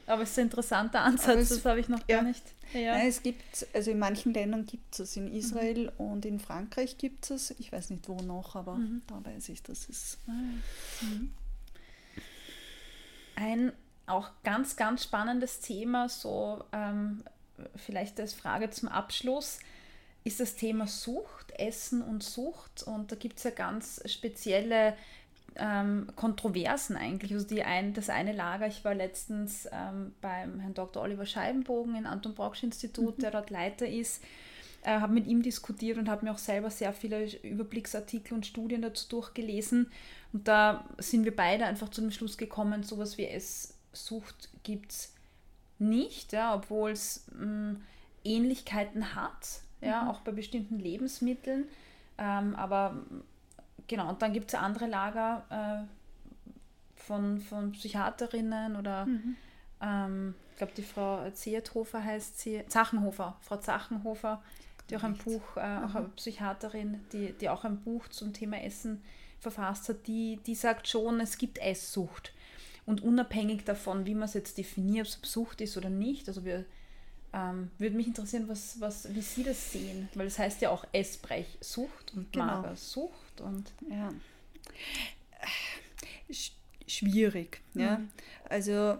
Aber 0.05 0.23
es 0.23 0.31
ist 0.31 0.39
ein 0.39 0.45
interessanter 0.45 1.01
Ansatz, 1.01 1.37
es, 1.37 1.49
das 1.49 1.65
habe 1.65 1.79
ich 1.79 1.89
noch 1.89 2.01
ja. 2.07 2.17
gar 2.17 2.23
nicht. 2.23 2.43
Ja. 2.73 2.97
Nein, 2.97 3.07
es 3.07 3.21
gibt, 3.21 3.67
also 3.73 3.91
in 3.91 3.99
manchen 3.99 4.33
Ländern 4.33 4.65
gibt 4.65 4.99
es 4.99 5.15
in 5.15 5.31
Israel 5.33 5.91
mhm. 5.97 6.05
und 6.05 6.25
in 6.25 6.39
Frankreich 6.39 6.97
gibt 6.97 7.29
es 7.29 7.51
Ich 7.59 7.71
weiß 7.71 7.89
nicht 7.91 8.09
wo 8.09 8.15
noch, 8.21 8.55
aber 8.55 8.75
mhm. 8.75 9.01
da 9.07 9.23
weiß 9.23 9.49
ich, 9.49 9.63
dass 9.63 9.87
es. 9.89 10.17
Ah, 10.27 10.31
mhm. 11.01 11.33
Ein 13.35 13.71
auch 14.05 14.29
ganz, 14.43 14.75
ganz 14.75 15.03
spannendes 15.03 15.61
Thema, 15.61 16.09
so 16.09 16.63
ähm, 16.71 17.23
vielleicht 17.75 18.19
als 18.19 18.33
Frage 18.33 18.69
zum 18.69 18.89
Abschluss, 18.89 19.59
ist 20.23 20.39
das 20.39 20.55
Thema 20.55 20.87
Sucht, 20.87 21.51
Essen 21.57 22.01
und 22.01 22.23
Sucht. 22.23 22.83
Und 22.83 23.11
da 23.11 23.15
gibt 23.15 23.37
es 23.37 23.43
ja 23.43 23.51
ganz 23.51 24.01
spezielle 24.05 24.95
ähm, 25.55 26.07
Kontroversen 26.15 26.95
eigentlich. 26.97 27.33
Also 27.33 27.47
die 27.47 27.63
ein, 27.63 27.93
das 27.93 28.09
eine 28.09 28.33
Lager, 28.33 28.67
ich 28.67 28.83
war 28.83 28.93
letztens 28.93 29.67
ähm, 29.71 30.13
beim 30.21 30.59
Herrn 30.59 30.73
Dr. 30.73 31.01
Oliver 31.01 31.25
Scheibenbogen 31.25 31.95
im 31.95 32.05
Anton 32.05 32.33
Brocksch 32.33 32.63
Institut, 32.63 33.17
mhm. 33.17 33.21
der 33.21 33.31
dort 33.31 33.49
Leiter 33.49 33.87
ist, 33.87 34.23
äh, 34.83 34.99
habe 34.99 35.13
mit 35.13 35.27
ihm 35.27 35.41
diskutiert 35.41 35.97
und 35.97 36.09
habe 36.09 36.25
mir 36.25 36.31
auch 36.31 36.37
selber 36.37 36.69
sehr 36.69 36.93
viele 36.93 37.25
Überblicksartikel 37.41 38.33
und 38.33 38.45
Studien 38.45 38.81
dazu 38.81 39.07
durchgelesen. 39.09 39.91
Und 40.31 40.47
da 40.47 40.85
sind 40.97 41.25
wir 41.25 41.35
beide 41.35 41.65
einfach 41.65 41.89
zu 41.89 42.01
dem 42.01 42.11
Schluss 42.11 42.37
gekommen, 42.37 42.83
sowas 42.83 43.17
wie 43.17 43.27
Esssucht 43.27 44.49
gibt 44.63 44.91
es 44.91 45.13
nicht, 45.79 46.33
ja, 46.33 46.55
obwohl 46.55 46.91
es 46.91 47.25
mm, 47.37 47.75
Ähnlichkeiten 48.23 49.15
hat, 49.15 49.61
ja, 49.81 50.03
mhm. 50.03 50.09
auch 50.09 50.21
bei 50.21 50.31
bestimmten 50.31 50.79
Lebensmitteln. 50.79 51.65
Ähm, 52.17 52.55
aber 52.55 53.03
genau, 53.87 54.09
und 54.09 54.21
dann 54.21 54.33
gibt 54.33 54.53
es 54.53 54.59
andere 54.59 54.87
Lager 54.87 55.45
äh, 55.49 57.01
von, 57.01 57.39
von 57.39 57.71
Psychiaterinnen 57.71 58.75
oder 58.75 59.05
mhm. 59.05 59.35
ähm, 59.81 60.35
ich 60.51 60.57
glaube, 60.57 60.73
die 60.77 60.83
Frau 60.83 61.29
Zierthofer 61.31 62.03
heißt 62.03 62.39
sie, 62.39 62.63
Zachenhofer, 62.67 63.37
Frau 63.41 63.57
Zachenhofer, 63.57 64.41
die 64.89 64.97
auch 64.97 65.03
ein 65.03 65.17
Buch, 65.17 65.57
äh, 65.57 65.79
mhm. 65.79 65.85
auch 65.85 65.95
eine 65.95 66.09
Psychiaterin, 66.09 67.01
die, 67.11 67.33
die 67.33 67.49
auch 67.49 67.63
ein 67.63 67.81
Buch 67.81 68.07
zum 68.09 68.33
Thema 68.33 68.61
Essen 68.61 69.03
verfasst 69.39 69.89
hat, 69.89 70.07
die, 70.07 70.39
die 70.45 70.55
sagt 70.55 70.87
schon, 70.87 71.19
es 71.19 71.37
gibt 71.37 71.57
Esssucht. 71.59 72.33
Und 72.85 73.01
unabhängig 73.01 73.63
davon, 73.63 74.05
wie 74.05 74.13
man 74.13 74.25
es 74.25 74.33
jetzt 74.33 74.57
definiert, 74.57 75.07
ob 75.17 75.23
es 75.23 75.31
Sucht 75.31 75.61
ist 75.61 75.77
oder 75.77 75.89
nicht, 75.89 76.27
also 76.27 76.45
wir 76.45 76.65
ähm, 77.33 77.71
würde 77.79 77.95
mich 77.95 78.07
interessieren, 78.07 78.47
was, 78.47 78.79
was, 78.79 79.13
wie 79.13 79.21
Sie 79.21 79.43
das 79.43 79.71
sehen, 79.71 80.07
weil 80.13 80.25
das 80.25 80.37
heißt 80.37 80.61
ja 80.61 80.69
auch 80.69 80.85
Essbrechsucht 80.91 82.13
und 82.13 82.31
genau. 82.31 82.45
Magersucht 82.45 83.41
und 83.41 83.71
ja. 83.89 84.13
Schwierig, 86.87 87.61
ja. 87.73 87.97
Mhm. 87.97 88.09
Also 88.49 88.97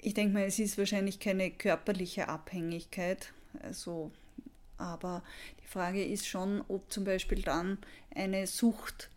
ich 0.00 0.14
denke 0.14 0.34
mal, 0.34 0.44
es 0.44 0.58
ist 0.58 0.78
wahrscheinlich 0.78 1.18
keine 1.18 1.50
körperliche 1.50 2.28
Abhängigkeit, 2.28 3.32
also, 3.62 4.12
aber 4.78 5.24
die 5.62 5.66
Frage 5.66 6.04
ist 6.04 6.28
schon, 6.28 6.62
ob 6.68 6.92
zum 6.92 7.04
Beispiel 7.04 7.42
dann 7.42 7.78
eine 8.14 8.46
Sucht 8.46 9.10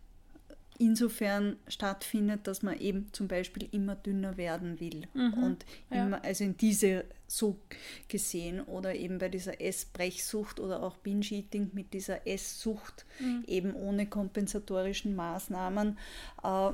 insofern 0.80 1.56
stattfindet, 1.68 2.46
dass 2.46 2.62
man 2.62 2.80
eben 2.80 3.12
zum 3.12 3.28
Beispiel 3.28 3.68
immer 3.70 3.94
dünner 3.94 4.38
werden 4.38 4.80
will. 4.80 5.06
Mhm, 5.12 5.34
und 5.34 5.66
immer, 5.90 6.16
ja. 6.16 6.22
also 6.22 6.44
in 6.44 6.56
diese 6.56 7.04
so 7.26 7.60
gesehen 8.08 8.60
oder 8.62 8.94
eben 8.94 9.18
bei 9.18 9.28
dieser 9.28 9.60
Essbrechsucht 9.60 10.58
oder 10.58 10.82
auch 10.82 10.96
Binge-Eating 10.96 11.70
mit 11.74 11.92
dieser 11.92 12.26
Esssucht 12.26 13.04
mhm. 13.20 13.44
eben 13.46 13.74
ohne 13.74 14.06
kompensatorischen 14.06 15.14
Maßnahmen. 15.14 15.98
Äh, 16.42 16.72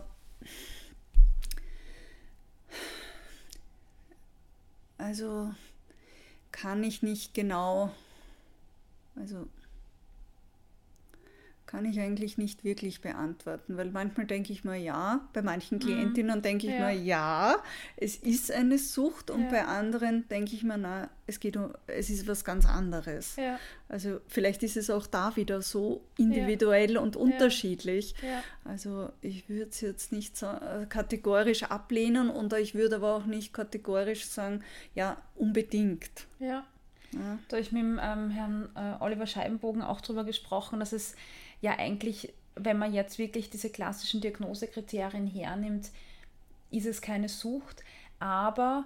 also 4.98 5.52
kann 6.52 6.84
ich 6.84 7.02
nicht 7.02 7.34
genau, 7.34 7.90
also 9.16 9.48
kann 11.66 11.84
ich 11.84 11.98
eigentlich 11.98 12.38
nicht 12.38 12.64
wirklich 12.64 13.00
beantworten, 13.00 13.76
weil 13.76 13.90
manchmal 13.90 14.26
denke 14.26 14.52
ich 14.52 14.64
mir 14.64 14.76
ja, 14.76 15.28
bei 15.32 15.42
manchen 15.42 15.78
mhm. 15.78 15.82
Klientinnen 15.82 16.38
mhm. 16.38 16.42
denke 16.42 16.66
ich 16.68 16.72
ja. 16.72 16.86
mir 16.86 16.92
ja, 16.92 17.56
es 17.96 18.16
ist 18.16 18.52
eine 18.52 18.78
Sucht 18.78 19.30
und 19.30 19.42
ja. 19.42 19.50
bei 19.50 19.64
anderen 19.64 20.28
denke 20.28 20.54
ich 20.54 20.62
mir, 20.62 20.78
na, 20.78 21.10
es 21.26 21.40
geht 21.40 21.56
um, 21.56 21.72
es 21.88 22.08
ist 22.08 22.28
was 22.28 22.44
ganz 22.44 22.66
anderes. 22.66 23.36
Ja. 23.36 23.58
Also 23.88 24.20
vielleicht 24.28 24.62
ist 24.62 24.76
es 24.76 24.90
auch 24.90 25.06
da 25.06 25.34
wieder 25.36 25.60
so 25.60 26.04
individuell 26.16 26.96
und 26.96 27.16
unterschiedlich. 27.16 28.14
Also 28.64 29.10
ich 29.20 29.48
würde 29.48 29.70
es 29.70 29.80
jetzt 29.80 30.12
nicht 30.12 30.36
so 30.36 30.46
äh, 30.46 30.86
kategorisch 30.88 31.64
ablehnen 31.64 32.30
und 32.30 32.52
ich 32.52 32.74
würde 32.74 32.96
aber 32.96 33.16
auch 33.16 33.26
nicht 33.26 33.52
kategorisch 33.52 34.26
sagen, 34.26 34.62
ja, 34.94 35.16
unbedingt. 35.34 36.26
Ja. 36.38 36.64
Da 37.12 37.56
habe 37.56 37.60
ich 37.60 37.72
mit 37.72 37.82
dem 37.82 38.00
ähm, 38.02 38.30
Herrn 38.30 38.68
äh, 38.74 39.02
Oliver 39.02 39.26
Scheibenbogen 39.26 39.82
auch 39.82 40.00
darüber 40.00 40.24
gesprochen, 40.24 40.80
dass 40.80 40.92
es 40.92 41.14
ja 41.60 41.78
eigentlich, 41.78 42.32
wenn 42.54 42.78
man 42.78 42.92
jetzt 42.92 43.18
wirklich 43.18 43.50
diese 43.50 43.70
klassischen 43.70 44.20
Diagnosekriterien 44.20 45.26
hernimmt, 45.26 45.90
ist 46.70 46.86
es 46.86 47.00
keine 47.00 47.28
Sucht, 47.28 47.84
aber 48.18 48.84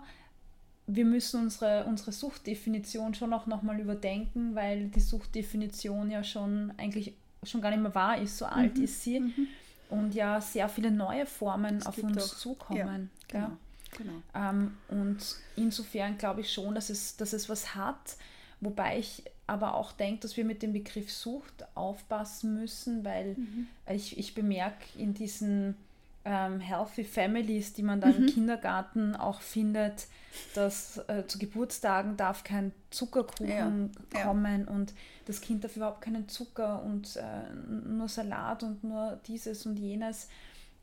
wir 0.87 1.05
müssen 1.05 1.43
unsere, 1.43 1.85
unsere 1.85 2.13
Suchtdefinition 2.13 3.15
schon 3.15 3.33
auch 3.33 3.47
nochmal 3.47 3.81
überdenken, 3.81 4.55
weil 4.55 4.89
die 4.89 5.01
Suchtdefinition 5.01 6.11
ja 6.11 6.25
schon 6.25 6.73
eigentlich 6.77 7.15
schon 7.43 7.61
gar 7.61 7.71
nicht 7.71 7.83
mehr 7.83 7.95
wahr 7.95 8.21
ist, 8.21 8.39
so 8.39 8.47
mhm. 8.47 8.53
alt 8.53 8.79
ist 8.79 9.03
sie. 9.03 9.21
Mhm. 9.21 9.47
Und 9.89 10.15
ja 10.15 10.41
sehr 10.41 10.69
viele 10.69 10.91
neue 10.91 11.27
Formen 11.27 11.79
es 11.79 11.87
auf 11.87 11.99
uns 11.99 12.33
auch, 12.33 12.37
zukommen. 12.37 13.11
Ja, 13.33 13.41
genau. 13.41 13.57
Genau. 13.97 14.23
Ähm, 14.35 14.77
und 14.89 15.19
insofern 15.57 16.19
glaube 16.19 16.43
ich 16.43 16.53
schon, 16.53 16.75
dass 16.75 16.91
es, 16.91 17.17
dass 17.17 17.33
es 17.33 17.49
was 17.49 17.75
hat, 17.75 18.17
wobei 18.61 18.99
ich 18.99 19.25
aber 19.47 19.75
auch 19.75 19.93
denke, 19.93 20.21
dass 20.21 20.37
wir 20.37 20.45
mit 20.45 20.63
dem 20.63 20.73
Begriff 20.73 21.13
Sucht 21.13 21.67
aufpassen 21.75 22.55
müssen, 22.55 23.05
weil 23.05 23.35
mhm. 23.35 23.67
ich, 23.89 24.17
ich 24.17 24.35
bemerke 24.35 24.85
in 24.97 25.13
diesen 25.13 25.75
ähm, 26.25 26.61
Healthy 26.61 27.05
Families, 27.05 27.73
die 27.73 27.83
man 27.83 28.01
da 28.01 28.09
mhm. 28.09 28.15
im 28.15 28.27
Kindergarten 28.27 29.17
auch 29.17 29.41
findet, 29.41 30.07
dass 30.55 30.99
äh, 31.09 31.27
zu 31.27 31.39
Geburtstagen 31.39 32.17
darf 32.17 32.45
kein 32.45 32.73
Zuckerkuchen 32.91 33.91
ja. 34.15 34.23
kommen 34.23 34.67
ja. 34.67 34.73
und 34.73 34.93
das 35.27 35.41
Kind 35.41 35.65
darf 35.65 35.77
überhaupt 35.77 36.03
keinen 36.03 36.29
Zucker 36.29 36.83
und 36.83 37.17
äh, 37.17 37.53
nur 37.89 38.09
Salat 38.09 38.63
und 38.63 38.85
nur 38.85 39.19
dieses 39.27 39.67
und 39.67 39.79
jenes. 39.79 40.29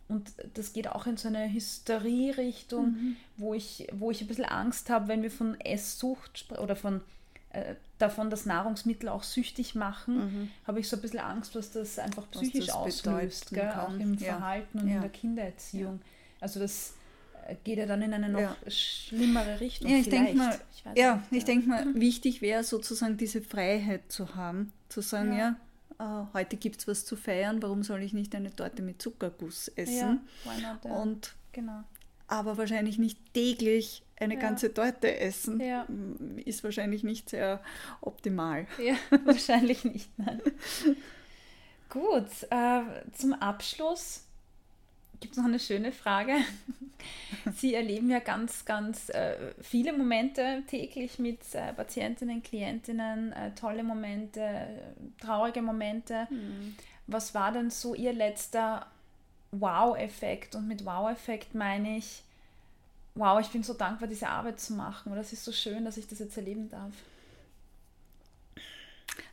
Und 0.10 0.32
das 0.54 0.72
geht 0.74 0.88
auch 0.88 1.06
in 1.06 1.17
so 1.17 1.28
eine 1.28 1.52
Hysterie-Richtung, 1.52 2.91
mhm. 2.91 3.15
wo, 3.36 3.54
ich, 3.54 3.88
wo 3.91 4.10
ich 4.10 4.22
ein 4.22 4.28
bisschen 4.28 4.46
Angst 4.46 4.89
habe, 4.89 5.10
wenn 5.10 5.22
wir 5.22 5.32
von 5.32 5.60
Esssucht 5.60 6.46
oder 6.60 6.78
von 6.78 7.02
äh, 7.50 7.76
davon, 7.98 8.30
dass 8.30 8.46
Nahrungsmittel 8.46 9.10
auch 9.10 9.24
süchtig 9.24 9.76
machen, 9.76 10.15
mhm. 10.17 10.52
habe 10.65 10.80
ich 10.80 10.88
so 10.88 10.96
ein 10.96 11.02
bisschen 11.02 11.20
Angst, 11.20 11.56
was 11.56 11.72
das 11.72 12.00
einfach 12.00 12.30
psychisch 12.32 12.67
das 12.67 12.76
auslöst, 12.76 13.52
gell? 13.52 13.70
auch 13.72 13.93
im 13.93 14.13
ja. 14.13 14.38
Verhalten 14.38 14.80
und 14.80 14.88
ja. 14.88 14.96
in 14.96 15.02
der 15.02 15.10
Kindererziehung. 15.10 15.96
Ja. 15.96 16.38
Also 16.41 16.60
das 16.60 16.93
äh, 17.48 17.56
geht 17.63 17.80
ja 17.80 17.86
dann 17.86 18.02
in 18.02 18.13
eine 18.13 18.30
noch 18.30 18.56
schlimmere 18.67 19.60
Richtung. 19.60 19.89
Ja, 19.89 19.98
ich 19.98 20.10
denke 20.10 20.36
mal, 20.36 20.58
ich 20.74 20.84
ja, 20.98 21.24
ich 21.32 21.46
denke 21.46 21.67
mal, 21.67 21.86
wichtig 21.96 22.41
wäre 22.41 22.63
sozusagen 22.63 23.17
diese 23.17 23.41
Freiheit 23.41 24.04
zu 24.10 24.36
haben, 24.36 24.72
zu 24.89 25.02
sagen, 25.02 25.38
ja, 25.38 25.56
heute 26.33 26.57
gibt 26.57 26.79
es 26.79 26.88
was 26.88 27.05
zu 27.05 27.15
feiern, 27.15 27.62
warum 27.62 27.83
soll 27.83 28.03
ich 28.03 28.13
nicht 28.13 28.33
eine 28.36 28.55
Torte 28.55 28.81
mit 28.81 29.01
Zuckerguss 29.01 29.69
essen? 29.69 30.21
Ja, 30.45 30.73
not, 30.73 30.86
Und 30.86 31.36
genau 31.51 31.83
aber 32.27 32.57
wahrscheinlich 32.57 32.97
nicht 32.97 33.33
täglich 33.33 34.03
eine 34.19 34.36
ja. 34.36 34.39
ganze 34.39 34.73
Torte 34.73 35.17
essen. 35.19 35.60
Ja. 35.62 35.88
Ist 36.45 36.63
wahrscheinlich 36.63 37.04
nicht 37.04 37.29
sehr 37.29 37.62
optimal. 38.02 38.67
Ja, 38.83 38.95
wahrscheinlich 39.25 39.83
nicht. 39.85 40.10
Gut, 41.89 42.27
äh, 42.50 42.81
zum 43.13 43.33
Abschluss 43.33 44.27
gibt 45.20 45.34
es 45.34 45.38
noch 45.38 45.46
eine 45.46 45.60
schöne 45.60 45.92
Frage. 45.92 46.34
Sie 47.56 47.74
erleben 47.74 48.10
ja 48.10 48.20
ganz, 48.20 48.65
ganz 48.65 49.10
äh, 49.10 49.36
viele 49.62 49.94
Momente 49.94 50.63
täglich 50.68 51.20
mit 51.20 51.40
äh, 51.54 51.74
Patientinnen, 51.74 52.44
Klientinnen, 52.44 53.32
äh, 53.32 53.52
tolle 53.56 53.84
Momente, 53.84 54.68
traurige 55.22 55.62
Momente. 55.62 56.28
Mhm. 56.30 56.76
Was 57.08 57.34
war 57.34 57.52
denn 57.52 57.70
so 57.70 57.96
Ihr 57.96 58.13
letzter 58.13 58.88
Wow-Effekt. 59.52 60.56
Und 60.56 60.68
mit 60.68 60.86
Wow-Effekt 60.86 61.56
meine 61.56 61.98
ich, 61.98 62.24
wow, 63.15 63.40
ich 63.40 63.50
bin 63.50 63.63
so 63.63 63.74
dankbar, 63.74 64.08
diese 64.08 64.28
Arbeit 64.28 64.60
zu 64.60 64.74
machen. 64.74 65.12
Oder 65.12 65.22
es 65.22 65.34
ist 65.34 65.44
so 65.44 65.52
schön, 65.52 65.86
dass 65.86 65.98
ich 65.98 66.08
das 66.08 66.20
jetzt 66.20 66.38
erleben 66.38 66.70
darf. 66.70 66.94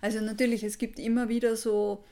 Also 0.01 0.20
natürlich, 0.20 0.62
es 0.62 0.78
gibt 0.78 0.99
immer 0.99 1.28
wieder 1.28 1.57
so 1.57 2.05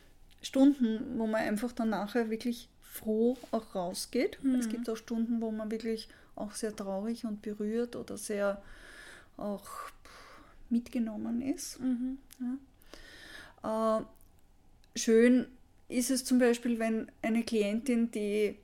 Stunden, 0.43 1.19
wo 1.19 1.27
man 1.27 1.43
einfach 1.43 1.73
dann 1.73 1.91
nachher 1.91 2.31
wirklich 2.31 2.69
froh 2.93 3.39
auch 3.51 3.75
rausgeht. 3.75 4.39
Mhm. 4.43 4.57
Es 4.57 4.69
gibt 4.69 4.89
auch 4.91 4.97
Stunden, 4.97 5.41
wo 5.41 5.51
man 5.51 5.71
wirklich 5.71 6.09
auch 6.37 6.53
sehr 6.53 6.77
traurig 6.77 7.25
und 7.25 7.41
berührt 7.41 7.97
oder 7.97 8.19
sehr 8.19 8.63
auch 9.39 9.65
mitgenommen 10.69 11.41
ist. 11.41 11.81
Mhm. 11.81 12.19
Ja. 13.63 13.99
Äh, 13.99 14.99
schön 14.99 15.47
ist 15.89 16.11
es 16.11 16.25
zum 16.25 16.39
Beispiel, 16.39 16.79
wenn 16.79 17.11
eine 17.23 17.45
Klientin, 17.45 18.11
die 18.11 18.57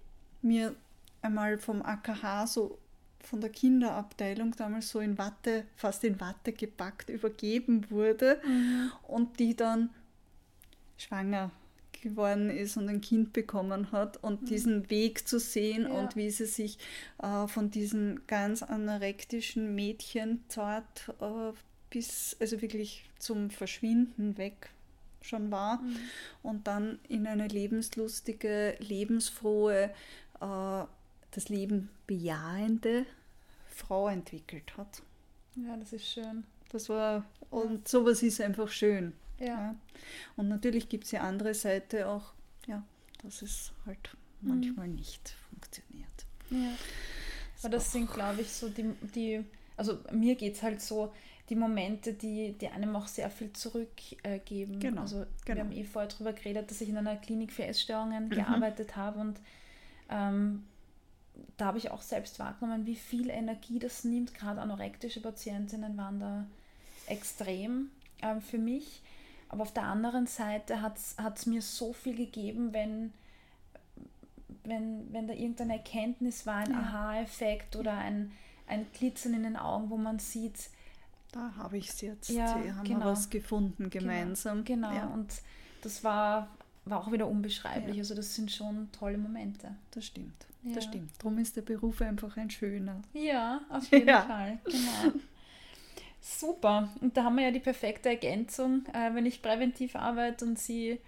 mir 0.43 0.74
einmal 1.22 1.59
vom 1.59 1.83
AKH 1.83 2.47
so 2.47 2.79
von 3.20 3.41
der 3.41 3.51
Kinderabteilung 3.51 4.55
damals 4.57 4.91
so 4.91 5.01
in 5.01 5.18
Watte, 5.18 5.64
fast 5.76 6.05
in 6.05 6.20
Watte 6.20 6.53
gepackt, 6.53 7.09
übergeben 7.11 7.91
wurde 7.91 8.41
mhm. 8.47 8.93
und 9.07 9.39
die 9.39 9.57
dann 9.57 9.91
schwanger 10.99 11.51
geworden 12.01 12.51
ist 12.51 12.76
und 12.76 12.88
ein 12.88 13.01
Kind 13.01 13.32
bekommen 13.32 13.92
hat 13.92 14.22
und 14.22 14.42
mhm. 14.42 14.46
diesen 14.46 14.90
Weg 14.90 15.26
zu 15.26 15.38
sehen 15.38 15.82
ja. 15.82 15.90
und 15.90 16.16
wie 16.16 16.30
sie 16.30 16.46
sich 16.46 16.78
äh, 17.22 17.46
von 17.46 17.70
diesem 17.70 18.20
ganz 18.26 18.62
anorektischen 18.62 19.74
Mädchen 19.74 20.44
zart 20.49 21.14
äh, 21.20 21.53
bis, 21.90 22.36
also 22.40 22.61
wirklich 22.62 23.09
zum 23.18 23.51
Verschwinden 23.51 24.38
weg 24.38 24.70
schon 25.20 25.51
war 25.51 25.82
mhm. 25.82 25.96
und 26.42 26.66
dann 26.66 26.99
in 27.09 27.26
eine 27.26 27.49
lebenslustige, 27.49 28.76
lebensfrohe, 28.80 29.90
äh, 30.40 30.84
das 31.30 31.49
Leben 31.49 31.90
bejahende 32.07 33.05
Frau 33.68 34.09
entwickelt 34.09 34.76
hat. 34.76 35.03
Ja, 35.57 35.76
das 35.76 35.92
ist 35.92 36.07
schön. 36.07 36.44
Das 36.70 36.88
war, 36.88 37.24
und 37.51 37.88
sowas 37.88 38.22
ist 38.22 38.40
einfach 38.40 38.68
schön. 38.68 39.12
Ja. 39.39 39.47
ja. 39.47 39.74
Und 40.36 40.49
natürlich 40.49 40.89
gibt 40.89 41.05
es 41.05 41.12
ja 41.12 41.20
andere 41.20 41.55
Seite 41.55 42.09
auch, 42.09 42.32
ja, 42.66 42.82
dass 43.22 43.43
es 43.43 43.72
halt 43.86 44.11
mhm. 44.41 44.49
manchmal 44.49 44.89
nicht 44.89 45.34
funktioniert. 45.51 46.26
Ja. 46.51 46.72
Aber 47.61 47.70
das 47.70 47.93
sind, 47.93 48.12
glaube 48.12 48.43
ich, 48.43 48.53
so 48.53 48.68
die, 48.68 48.93
die 49.14 49.45
also 49.78 49.99
mir 50.12 50.34
geht 50.34 50.57
es 50.57 50.62
halt 50.62 50.82
so, 50.82 51.12
die 51.49 51.55
Momente, 51.55 52.12
die, 52.12 52.53
die 52.53 52.68
einem 52.68 52.95
auch 52.95 53.07
sehr 53.07 53.30
viel 53.30 53.53
zurückgeben. 53.55 54.74
Äh, 54.74 54.78
genau, 54.78 55.03
also 55.03 55.24
genau. 55.45 55.57
wir 55.57 55.64
haben 55.64 55.72
eh 55.72 55.84
vorher 55.84 56.11
darüber 56.11 56.34
geredet, 56.34 56.70
dass 56.70 56.80
ich 56.82 56.91
in 56.91 56.99
einer 56.99 57.16
Klinik 57.16 57.53
für 57.53 57.64
Essstörungen 57.64 58.24
mhm. 58.24 58.30
gearbeitet 58.30 58.97
habe 58.97 59.20
und 59.20 59.41
ähm, 60.11 60.64
da 61.57 61.66
habe 61.66 61.78
ich 61.78 61.91
auch 61.91 62.03
selbst 62.03 62.39
wahrgenommen, 62.39 62.84
wie 62.86 62.97
viel 62.97 63.30
Energie 63.30 63.78
das 63.78 64.03
nimmt. 64.03 64.34
Gerade 64.34 64.61
anorektische 64.61 65.20
Patientinnen 65.20 65.97
waren 65.97 66.18
da 66.18 66.47
extrem 67.07 67.91
äh, 68.20 68.41
für 68.41 68.59
mich. 68.59 69.03
Aber 69.49 69.62
auf 69.62 69.72
der 69.72 69.84
anderen 69.84 70.26
Seite 70.26 70.82
hat 70.82 70.99
es 70.99 71.46
mir 71.46 71.62
so 71.62 71.92
viel 71.92 72.16
gegeben, 72.16 72.72
wenn, 72.72 73.12
wenn, 74.64 75.12
wenn 75.12 75.26
da 75.26 75.34
irgendeine 75.34 75.74
Erkenntnis 75.74 76.46
war, 76.46 76.57
ein 76.57 76.72
ja. 76.72 76.78
Aha-Effekt 76.78 77.76
oder 77.76 77.92
ein, 77.92 78.32
ein 78.66 78.86
Glitzern 78.92 79.34
in 79.34 79.44
den 79.44 79.57
Augen, 79.57 79.88
wo 79.90 79.96
man 79.96 80.18
sieht, 80.18 80.70
da 81.32 81.53
habe 81.57 81.78
ich 81.78 81.88
es 81.88 82.01
jetzt. 82.01 82.30
Ja, 82.30 82.61
Sie 82.62 82.72
haben 82.72 82.84
genau. 82.84 83.07
was 83.07 83.28
gefunden 83.30 83.90
genau, 83.90 84.05
gemeinsam. 84.05 84.64
Genau, 84.64 84.88
genau. 84.88 85.01
Ja. 85.01 85.07
und 85.09 85.32
das 85.82 86.03
war, 86.05 86.49
war 86.84 87.01
auch 87.01 87.12
wieder 87.12 87.28
unbeschreiblich. 87.28 87.96
Ja. 87.96 88.03
Also 88.03 88.14
das 88.14 88.34
sind 88.34 88.51
schon 88.51 88.90
tolle 88.92 89.18
Momente. 89.18 89.74
Das 89.90 90.05
stimmt. 90.07 90.46
Ja. 90.62 90.74
Das 90.74 90.84
stimmt. 90.84 91.11
Darum 91.18 91.38
ist 91.38 91.57
der 91.57 91.62
Beruf 91.62 92.01
einfach 92.01 92.36
ein 92.36 92.51
schöner. 92.51 93.03
Ja, 93.12 93.61
auf 93.68 93.86
jeden 93.92 94.09
Fall. 94.09 94.59
Genau. 94.64 95.14
Super. 96.37 96.91
Und 97.01 97.16
da 97.16 97.24
haben 97.24 97.37
wir 97.37 97.45
ja 97.45 97.51
die 97.51 97.59
perfekte 97.59 98.11
Ergänzung, 98.11 98.85
äh, 98.93 99.14
wenn 99.14 99.24
ich 99.24 99.41
präventiv 99.41 99.97
arbeite 99.97 100.45
und 100.45 100.59
Sie 100.59 101.01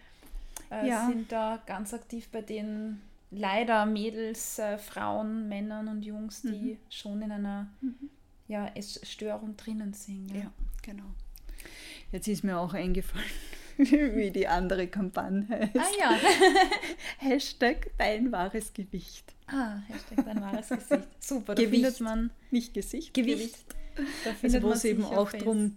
äh, 0.70 0.88
ja. 0.88 1.06
sind 1.06 1.30
da 1.30 1.62
ganz 1.66 1.92
aktiv 1.92 2.28
bei 2.28 2.40
den 2.40 3.02
leider 3.30 3.84
Mädels, 3.84 4.58
äh, 4.58 4.78
Frauen, 4.78 5.48
Männern 5.48 5.88
und 5.88 6.02
Jungs, 6.02 6.42
die 6.42 6.72
mhm. 6.72 6.78
schon 6.88 7.22
in 7.22 7.32
einer 7.32 7.68
mhm. 7.82 8.10
ja, 8.48 8.70
Essstörung 8.74 9.56
drinnen 9.56 9.92
sind. 9.92 10.30
Ja. 10.30 10.40
ja, 10.40 10.52
genau. 10.82 11.04
Jetzt 12.12 12.26
ist 12.26 12.42
mir 12.42 12.58
auch 12.58 12.72
eingefallen, 12.72 13.24
wie 13.76 14.30
die 14.30 14.48
andere 14.48 14.88
Kampagne 14.88 15.46
heißt. 15.48 15.76
Ah 15.76 15.98
ja. 15.98 16.18
Hashtag 17.18 17.90
dein 17.98 18.32
wahres 18.32 18.72
Gewicht. 18.72 19.34
Ah, 19.46 19.80
Hashtag 19.86 20.24
dein 20.24 20.40
wahres 20.40 20.70
Gesicht. 20.70 21.08
Super, 21.22 21.54
da 21.54 21.62
Gewicht, 21.62 21.82
findet 21.82 22.00
man... 22.00 22.30
Nicht 22.50 22.72
Gesicht, 22.72 23.12
Gewicht. 23.12 23.38
Gewicht. 23.38 23.79
Also 24.42 24.62
wo 24.62 24.72
es 24.72 24.84
eben 24.84 25.04
auch 25.04 25.32
darum 25.32 25.76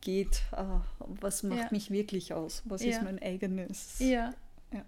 geht, 0.00 0.42
uh, 0.52 0.80
was 0.98 1.42
macht 1.42 1.58
ja. 1.58 1.68
mich 1.70 1.90
wirklich 1.90 2.32
aus? 2.32 2.62
Was 2.64 2.82
ja. 2.82 2.90
ist 2.90 3.02
mein 3.02 3.20
eigenes? 3.20 3.98
Ja. 3.98 4.32
ja. 4.72 4.84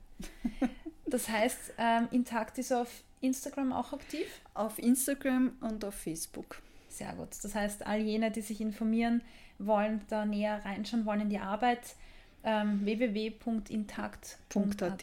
das 1.07 1.29
heißt, 1.29 1.75
ähm, 1.79 2.09
Intakt 2.11 2.59
ist 2.59 2.73
auf 2.73 2.89
Instagram 3.21 3.73
auch 3.73 3.93
aktiv? 3.93 4.27
Auf 4.55 4.79
Instagram 4.79 5.53
und 5.61 5.85
auf 5.85 5.95
Facebook. 5.95 6.63
Sehr 6.89 7.13
gut. 7.15 7.29
Das 7.43 7.55
heißt, 7.55 7.87
all 7.87 8.01
jene, 8.01 8.31
die 8.31 8.41
sich 8.41 8.61
informieren 8.61 9.23
wollen, 9.59 10.01
da 10.09 10.25
näher 10.25 10.65
reinschauen 10.65 11.07
wollen 11.07 11.23
in 11.23 11.31
die 11.31 11.39
Arbeit, 11.39 11.81
ähm, 12.45 12.85
www.intakt.at. 12.85 15.03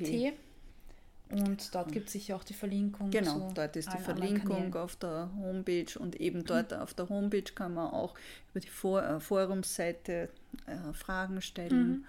Und 1.30 1.76
dort 1.76 1.92
gibt 1.92 2.08
es 2.08 2.14
sicher 2.14 2.36
auch 2.38 2.44
die 2.44 2.54
Verlinkung. 2.54 3.12
Genau, 3.12 3.52
dort 3.54 3.76
ist 3.76 3.92
die 3.92 3.98
Verlinkung 3.98 4.74
auf 4.76 4.96
der 4.96 5.30
Homepage 5.38 6.00
und 6.00 6.16
eben 6.16 6.46
dort 6.46 6.72
mhm. 6.72 6.78
auf 6.78 6.94
der 6.94 7.10
Homepage 7.10 7.44
kann 7.54 7.74
man 7.74 7.92
auch 7.92 8.16
über 8.52 8.62
die 8.62 8.70
For 8.70 9.04
äh, 9.04 9.20
Forumsseite 9.20 10.30
äh, 10.66 10.94
Fragen 10.94 11.42
stellen, 11.42 11.90
mhm. 11.90 12.06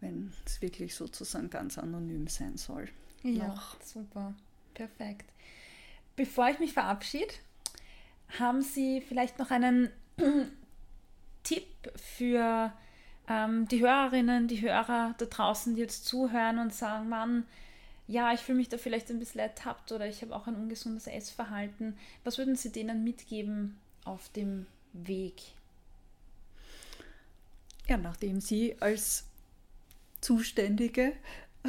wenn 0.00 0.32
es 0.44 0.60
wirklich 0.60 0.94
sozusagen 0.94 1.48
ganz 1.48 1.78
anonym 1.78 2.26
sein 2.26 2.58
soll. 2.58 2.88
Ja, 3.22 3.48
Noch. 3.48 3.80
super, 3.82 4.34
perfekt. 4.74 5.30
Bevor 6.14 6.48
ich 6.50 6.58
mich 6.58 6.74
verabschiede, 6.74 7.32
haben 8.38 8.60
Sie 8.60 9.00
vielleicht 9.00 9.38
noch 9.38 9.50
einen 9.50 9.88
Tipp 11.42 11.66
für 11.96 12.72
ähm, 13.28 13.66
die 13.68 13.80
Hörerinnen, 13.80 14.48
die 14.48 14.60
Hörer 14.60 15.14
da 15.16 15.24
draußen, 15.24 15.74
die 15.74 15.80
jetzt 15.80 16.04
zuhören 16.04 16.58
und 16.58 16.74
sagen, 16.74 17.08
Mann, 17.08 17.44
ja, 18.06 18.32
ich 18.32 18.40
fühle 18.40 18.58
mich 18.58 18.68
da 18.68 18.78
vielleicht 18.78 19.10
ein 19.10 19.18
bisschen 19.18 19.40
ertappt 19.40 19.92
oder 19.92 20.06
ich 20.06 20.22
habe 20.22 20.34
auch 20.34 20.46
ein 20.46 20.56
ungesundes 20.56 21.06
Essverhalten. 21.06 21.96
Was 22.24 22.38
würden 22.38 22.56
Sie 22.56 22.70
denen 22.70 23.04
mitgeben 23.04 23.78
auf 24.04 24.28
dem 24.30 24.66
Weg? 24.92 25.42
Ja, 27.88 27.96
nachdem 27.96 28.40
Sie 28.40 28.76
als 28.80 29.24
Zuständige 30.20 31.12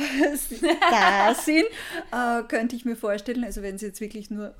da 0.89 1.35
sind, 1.35 1.65
äh, 2.11 2.43
könnte 2.47 2.75
ich 2.75 2.85
mir 2.85 2.95
vorstellen, 2.95 3.43
also 3.43 3.61
wenn 3.61 3.75
es 3.75 3.81
jetzt 3.81 4.01
wirklich 4.01 4.31
nur, 4.31 4.55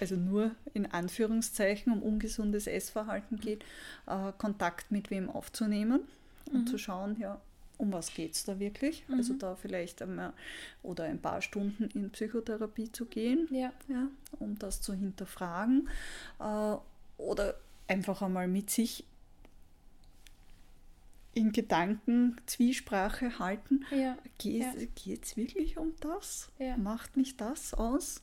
also 0.00 0.16
nur 0.16 0.52
in 0.74 0.86
Anführungszeichen 0.90 1.92
um 1.92 2.02
ungesundes 2.02 2.66
Essverhalten 2.66 3.38
geht, 3.38 3.64
äh, 4.06 4.32
Kontakt 4.38 4.90
mit 4.90 5.10
wem 5.10 5.30
aufzunehmen 5.30 6.00
und 6.46 6.62
mhm. 6.62 6.66
zu 6.66 6.78
schauen, 6.78 7.16
ja, 7.20 7.40
um 7.82 7.92
was 7.92 8.14
geht 8.14 8.34
es 8.34 8.44
da 8.44 8.58
wirklich? 8.60 9.02
Also 9.08 9.12
mhm. 9.12 9.18
Also 9.18 9.34
da 9.34 9.56
vielleicht 9.56 10.02
einmal 10.02 10.32
oder 10.82 11.04
ein 11.04 11.20
paar 11.20 11.42
Stunden 11.42 11.84
in 11.94 12.10
Psychotherapie 12.10 12.92
zu 12.92 13.06
gehen, 13.06 13.48
ja. 13.50 13.72
Ja, 13.88 14.08
um 14.38 14.58
das 14.58 14.80
zu 14.80 14.94
hinterfragen. 14.94 15.88
Äh, 16.38 16.76
oder 17.18 17.56
einfach 17.88 18.22
einmal 18.22 18.48
mit 18.48 18.70
sich 18.70 19.04
in 21.34 21.50
Gedanken 21.52 22.36
Zwiesprache 22.46 23.38
halten. 23.38 23.84
Ja. 23.90 24.16
Geht 24.38 24.62
es 24.74 25.04
ja. 25.04 25.36
wirklich 25.36 25.76
um 25.76 25.94
das? 26.00 26.50
Ja. 26.58 26.76
Macht 26.76 27.16
mich 27.16 27.36
das 27.36 27.74
aus? 27.74 28.22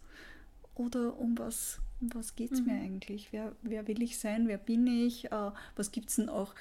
Oder 0.75 1.17
um 1.19 1.37
was, 1.37 1.79
um 1.99 2.13
was 2.13 2.35
geht 2.35 2.53
es 2.53 2.61
mhm. 2.61 2.67
mir 2.67 2.81
eigentlich? 2.81 3.33
Wer, 3.33 3.55
wer 3.61 3.87
will 3.87 4.01
ich 4.01 4.19
sein? 4.19 4.47
Wer 4.47 4.57
bin 4.57 4.87
ich? 4.87 5.31
Äh, 5.31 5.51
was 5.75 5.91
gibt 5.91 6.09
es 6.09 6.15
denn 6.15 6.29
auch 6.29 6.55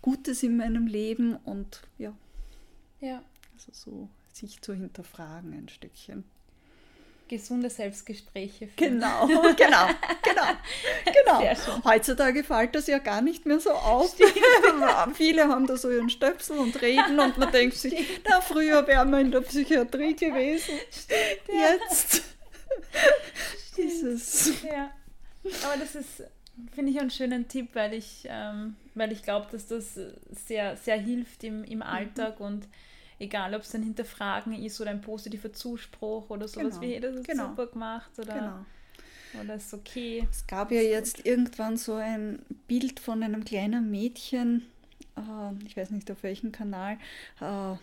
Gutes 0.00 0.42
in 0.42 0.56
meinem 0.56 0.86
Leben? 0.86 1.36
Und 1.36 1.82
ja, 1.98 2.14
ja. 3.02 3.22
Also 3.54 3.72
so 3.72 4.08
sich 4.32 4.60
zu 4.62 4.72
hinterfragen 4.72 5.52
ein 5.52 5.68
Stückchen. 5.68 6.24
Gesunde 7.28 7.70
Selbstgespräche. 7.70 8.68
Führen. 8.68 8.76
Genau, 8.76 9.26
genau, 9.26 9.88
genau, 10.22 11.40
genau. 11.40 11.84
Heutzutage 11.84 12.44
fällt 12.44 12.74
das 12.74 12.86
ja 12.88 12.98
gar 12.98 13.22
nicht 13.22 13.46
mehr 13.46 13.58
so 13.58 13.70
auf. 13.70 14.14
Viele 15.14 15.48
haben 15.48 15.66
da 15.66 15.76
so 15.76 15.90
ihren 15.90 16.10
Stöpsel 16.10 16.58
und 16.58 16.82
reden 16.82 17.18
und 17.20 17.38
man 17.38 17.50
denkt 17.52 17.76
sich, 17.76 18.20
na, 18.28 18.40
früher 18.40 18.86
wären 18.86 19.10
wir 19.10 19.20
in 19.20 19.30
der 19.30 19.40
Psychiatrie 19.40 20.14
gewesen. 20.14 20.74
Stimmt, 20.90 21.58
ja. 21.58 21.72
Jetzt 21.72 22.22
ist 23.78 24.02
es. 24.02 24.62
Ja. 24.62 24.90
Aber 25.64 25.76
das 25.78 25.94
ist, 25.94 26.24
finde 26.74 26.92
ich, 26.92 27.00
einen 27.00 27.10
schönen 27.10 27.48
Tipp, 27.48 27.70
weil 27.72 27.94
ich, 27.94 28.26
ähm, 28.28 28.76
ich 29.10 29.22
glaube, 29.22 29.48
dass 29.50 29.68
das 29.68 29.98
sehr, 30.46 30.76
sehr 30.76 30.98
hilft 30.98 31.44
im, 31.44 31.64
im 31.64 31.82
Alltag 31.82 32.40
mhm. 32.40 32.46
und 32.46 32.68
egal 33.22 33.54
ob 33.54 33.62
es 33.62 33.74
ein 33.74 33.82
Hinterfragen 33.82 34.52
ist 34.52 34.80
oder 34.80 34.90
ein 34.90 35.00
positiver 35.00 35.52
Zuspruch 35.52 36.28
oder 36.30 36.48
sowas 36.48 36.74
genau. 36.74 36.80
wie, 36.80 36.92
hey, 36.92 37.00
das 37.00 37.16
ist 37.16 37.26
genau. 37.26 37.48
super 37.48 37.66
gemacht 37.68 38.10
oder 38.18 38.34
genau. 38.34 38.64
Oder 39.40 39.54
ist 39.54 39.72
okay? 39.72 40.26
Es 40.30 40.46
gab 40.46 40.70
ja 40.70 40.82
jetzt 40.82 41.16
gut. 41.16 41.26
irgendwann 41.26 41.76
so 41.76 41.94
ein 41.94 42.40
Bild 42.68 43.00
von 43.00 43.22
einem 43.22 43.44
kleinen 43.44 43.90
Mädchen, 43.90 44.66
äh, 45.16 45.64
ich 45.66 45.76
weiß 45.76 45.90
nicht 45.90 46.10
auf 46.10 46.22
welchem 46.22 46.52
Kanal, 46.52 46.98
äh, 47.40 47.76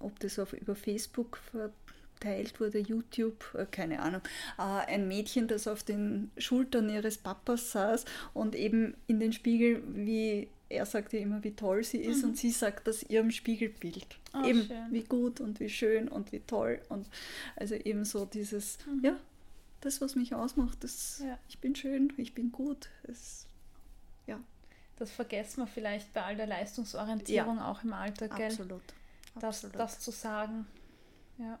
ob 0.00 0.18
das 0.20 0.38
auf, 0.38 0.52
über 0.54 0.74
Facebook 0.74 1.38
verteilt 1.52 2.58
wurde, 2.58 2.80
YouTube, 2.80 3.54
äh, 3.54 3.66
keine 3.70 4.00
Ahnung, 4.00 4.22
ein 4.56 5.06
Mädchen, 5.06 5.46
das 5.46 5.68
auf 5.68 5.84
den 5.84 6.32
Schultern 6.36 6.90
ihres 6.90 7.18
Papas 7.18 7.70
saß 7.70 8.04
und 8.34 8.56
eben 8.56 8.94
in 9.06 9.20
den 9.20 9.32
Spiegel, 9.32 9.82
wie 9.86 10.48
er 10.68 10.86
sagte 10.86 11.16
immer, 11.16 11.42
wie 11.44 11.54
toll 11.54 11.82
sie 11.82 11.98
ist 11.98 12.22
mhm. 12.22 12.30
und 12.30 12.36
sie 12.36 12.50
sagt 12.50 12.86
das 12.86 13.02
ihrem 13.02 13.30
Spiegelbild. 13.30 14.06
Oh, 14.34 14.44
eben 14.44 14.64
schön. 14.64 14.86
wie 14.90 15.04
gut 15.04 15.40
und 15.40 15.60
wie 15.60 15.70
schön 15.70 16.08
und 16.08 16.32
wie 16.32 16.40
toll 16.40 16.80
und 16.88 17.06
also 17.56 17.74
eben 17.74 18.04
so 18.04 18.26
dieses, 18.26 18.78
mhm. 18.86 19.04
ja, 19.04 19.16
das, 19.80 20.00
was 20.00 20.14
mich 20.14 20.34
ausmacht, 20.34 20.82
das, 20.82 21.22
ja. 21.24 21.38
ich 21.48 21.58
bin 21.58 21.74
schön, 21.74 22.12
ich 22.16 22.34
bin 22.34 22.52
gut. 22.52 22.88
Es, 23.04 23.46
ja. 24.26 24.40
Das 24.96 25.10
vergessen 25.10 25.62
wir 25.62 25.66
vielleicht 25.66 26.12
bei 26.12 26.22
all 26.22 26.36
der 26.36 26.46
Leistungsorientierung 26.46 27.58
ja. 27.58 27.70
auch 27.70 27.84
im 27.84 27.92
Alter, 27.92 28.28
gell? 28.28 28.46
Absolut. 28.46 28.82
Das, 29.36 29.64
Absolut. 29.64 29.76
das 29.76 30.00
zu 30.00 30.10
sagen. 30.10 30.66
Ja. 31.38 31.58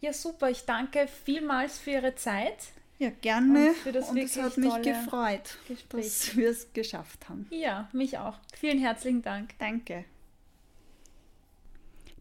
Ja, 0.00 0.12
super. 0.12 0.50
Ich 0.50 0.64
danke 0.64 1.08
vielmals 1.08 1.78
für 1.78 1.92
Ihre 1.92 2.14
Zeit. 2.14 2.58
Ja, 2.98 3.10
gerne. 3.20 3.68
Und, 3.68 3.76
für 3.76 3.92
das 3.92 4.08
und 4.08 4.16
es 4.16 4.36
hat 4.36 4.56
mich 4.56 4.74
gefreut, 4.82 5.58
Gespräch. 5.68 6.04
dass 6.04 6.36
wir 6.36 6.50
es 6.50 6.72
geschafft 6.72 7.28
haben. 7.28 7.46
Ja, 7.50 7.88
mich 7.92 8.16
auch. 8.18 8.38
Vielen 8.58 8.78
herzlichen 8.78 9.22
Dank. 9.22 9.50
Danke. 9.58 10.04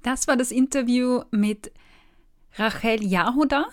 Das 0.03 0.28
war 0.28 0.36
das 0.38 0.51
Interview 0.51 1.23
mit 1.32 1.71
Rachel 2.57 3.03
Jahoda. 3.03 3.67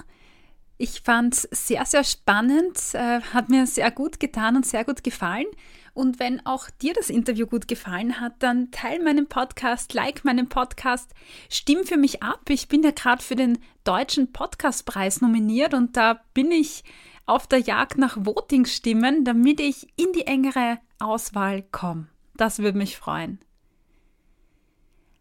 Ich 0.78 1.03
fand 1.03 1.34
es 1.34 1.66
sehr, 1.66 1.84
sehr 1.84 2.05
spannend, 2.05 2.78
äh, 2.94 3.20
hat 3.20 3.48
mir 3.48 3.66
sehr 3.66 3.90
gut 3.90 4.18
getan 4.18 4.57
und 4.57 4.66
sehr 4.66 4.84
gut 4.84 5.05
gefallen. 5.05 5.46
Und 5.95 6.18
wenn 6.18 6.45
auch 6.47 6.70
dir 6.70 6.95
das 6.95 7.11
Interview 7.11 7.47
gut 7.47 7.68
gefallen 7.68 8.18
hat, 8.18 8.34
dann 8.43 8.70
teile 8.70 9.05
meinen 9.05 9.28
Podcast, 9.28 9.93
like 9.93 10.24
meinen 10.24 10.49
Podcast, 10.49 11.12
stimm 11.51 11.84
für 11.84 11.99
mich 11.99 12.22
ab. 12.22 12.49
Ich 12.49 12.68
bin 12.68 12.82
ja 12.82 12.93
gerade 12.93 13.22
für 13.22 13.36
den 13.36 13.59
Deutschen 13.84 14.32
Podcastpreis 14.32 15.20
nominiert 15.20 15.74
und 15.74 15.97
da 15.97 16.22
bin 16.32 16.51
ich 16.51 16.82
auf 17.26 17.47
der 17.47 17.59
Jagd 17.59 17.99
nach 17.99 18.16
Voting-Stimmen, 18.20 19.24
damit 19.24 19.61
ich 19.61 19.86
in 19.97 20.12
die 20.12 20.26
engere 20.26 20.78
Auswahl 20.99 21.62
komme. 21.62 22.09
Das 22.36 22.59
würde 22.59 22.78
mich 22.78 22.97
freuen. 22.97 23.38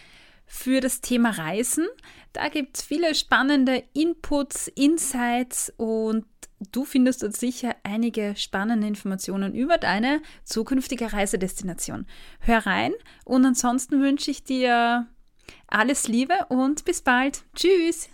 für 0.45 0.81
das 0.81 1.01
Thema 1.01 1.31
Reisen. 1.31 1.87
Da 2.33 2.49
gibt 2.49 2.77
es 2.77 2.83
viele 2.83 3.15
spannende 3.15 3.83
Inputs, 3.93 4.67
Insights 4.67 5.73
und 5.77 6.25
du 6.71 6.85
findest 6.85 7.23
dort 7.23 7.35
sicher 7.35 7.75
einige 7.83 8.35
spannende 8.37 8.87
Informationen 8.87 9.53
über 9.53 9.77
deine 9.77 10.21
zukünftige 10.43 11.11
Reisedestination. 11.11 12.05
Hör 12.39 12.65
rein 12.65 12.93
und 13.25 13.45
ansonsten 13.45 14.01
wünsche 14.01 14.31
ich 14.31 14.43
dir 14.43 15.07
alles 15.67 16.07
Liebe 16.07 16.35
und 16.49 16.85
bis 16.85 17.01
bald. 17.01 17.43
Tschüss! 17.55 18.09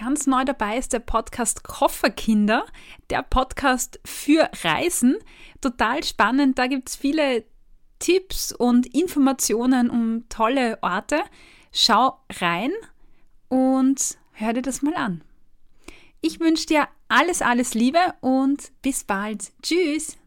Ganz 0.00 0.26
neu 0.26 0.46
dabei 0.46 0.78
ist 0.78 0.94
der 0.94 1.00
Podcast 1.00 1.62
Kofferkinder, 1.62 2.64
der 3.10 3.22
Podcast 3.22 4.00
für 4.06 4.48
Reisen. 4.64 5.18
Total 5.60 6.02
spannend, 6.02 6.58
da 6.58 6.68
gibt 6.68 6.88
es 6.88 6.96
viele 6.96 7.44
Tipps 7.98 8.50
und 8.50 8.86
Informationen 8.94 9.90
um 9.90 10.26
tolle 10.30 10.78
Orte. 10.80 11.20
Schau 11.70 12.18
rein 12.40 12.70
und 13.48 14.16
hör 14.32 14.54
dir 14.54 14.62
das 14.62 14.80
mal 14.80 14.94
an. 14.94 15.22
Ich 16.22 16.40
wünsche 16.40 16.64
dir 16.64 16.88
alles, 17.08 17.42
alles 17.42 17.74
Liebe 17.74 18.14
und 18.22 18.72
bis 18.80 19.04
bald. 19.04 19.52
Tschüss! 19.62 20.19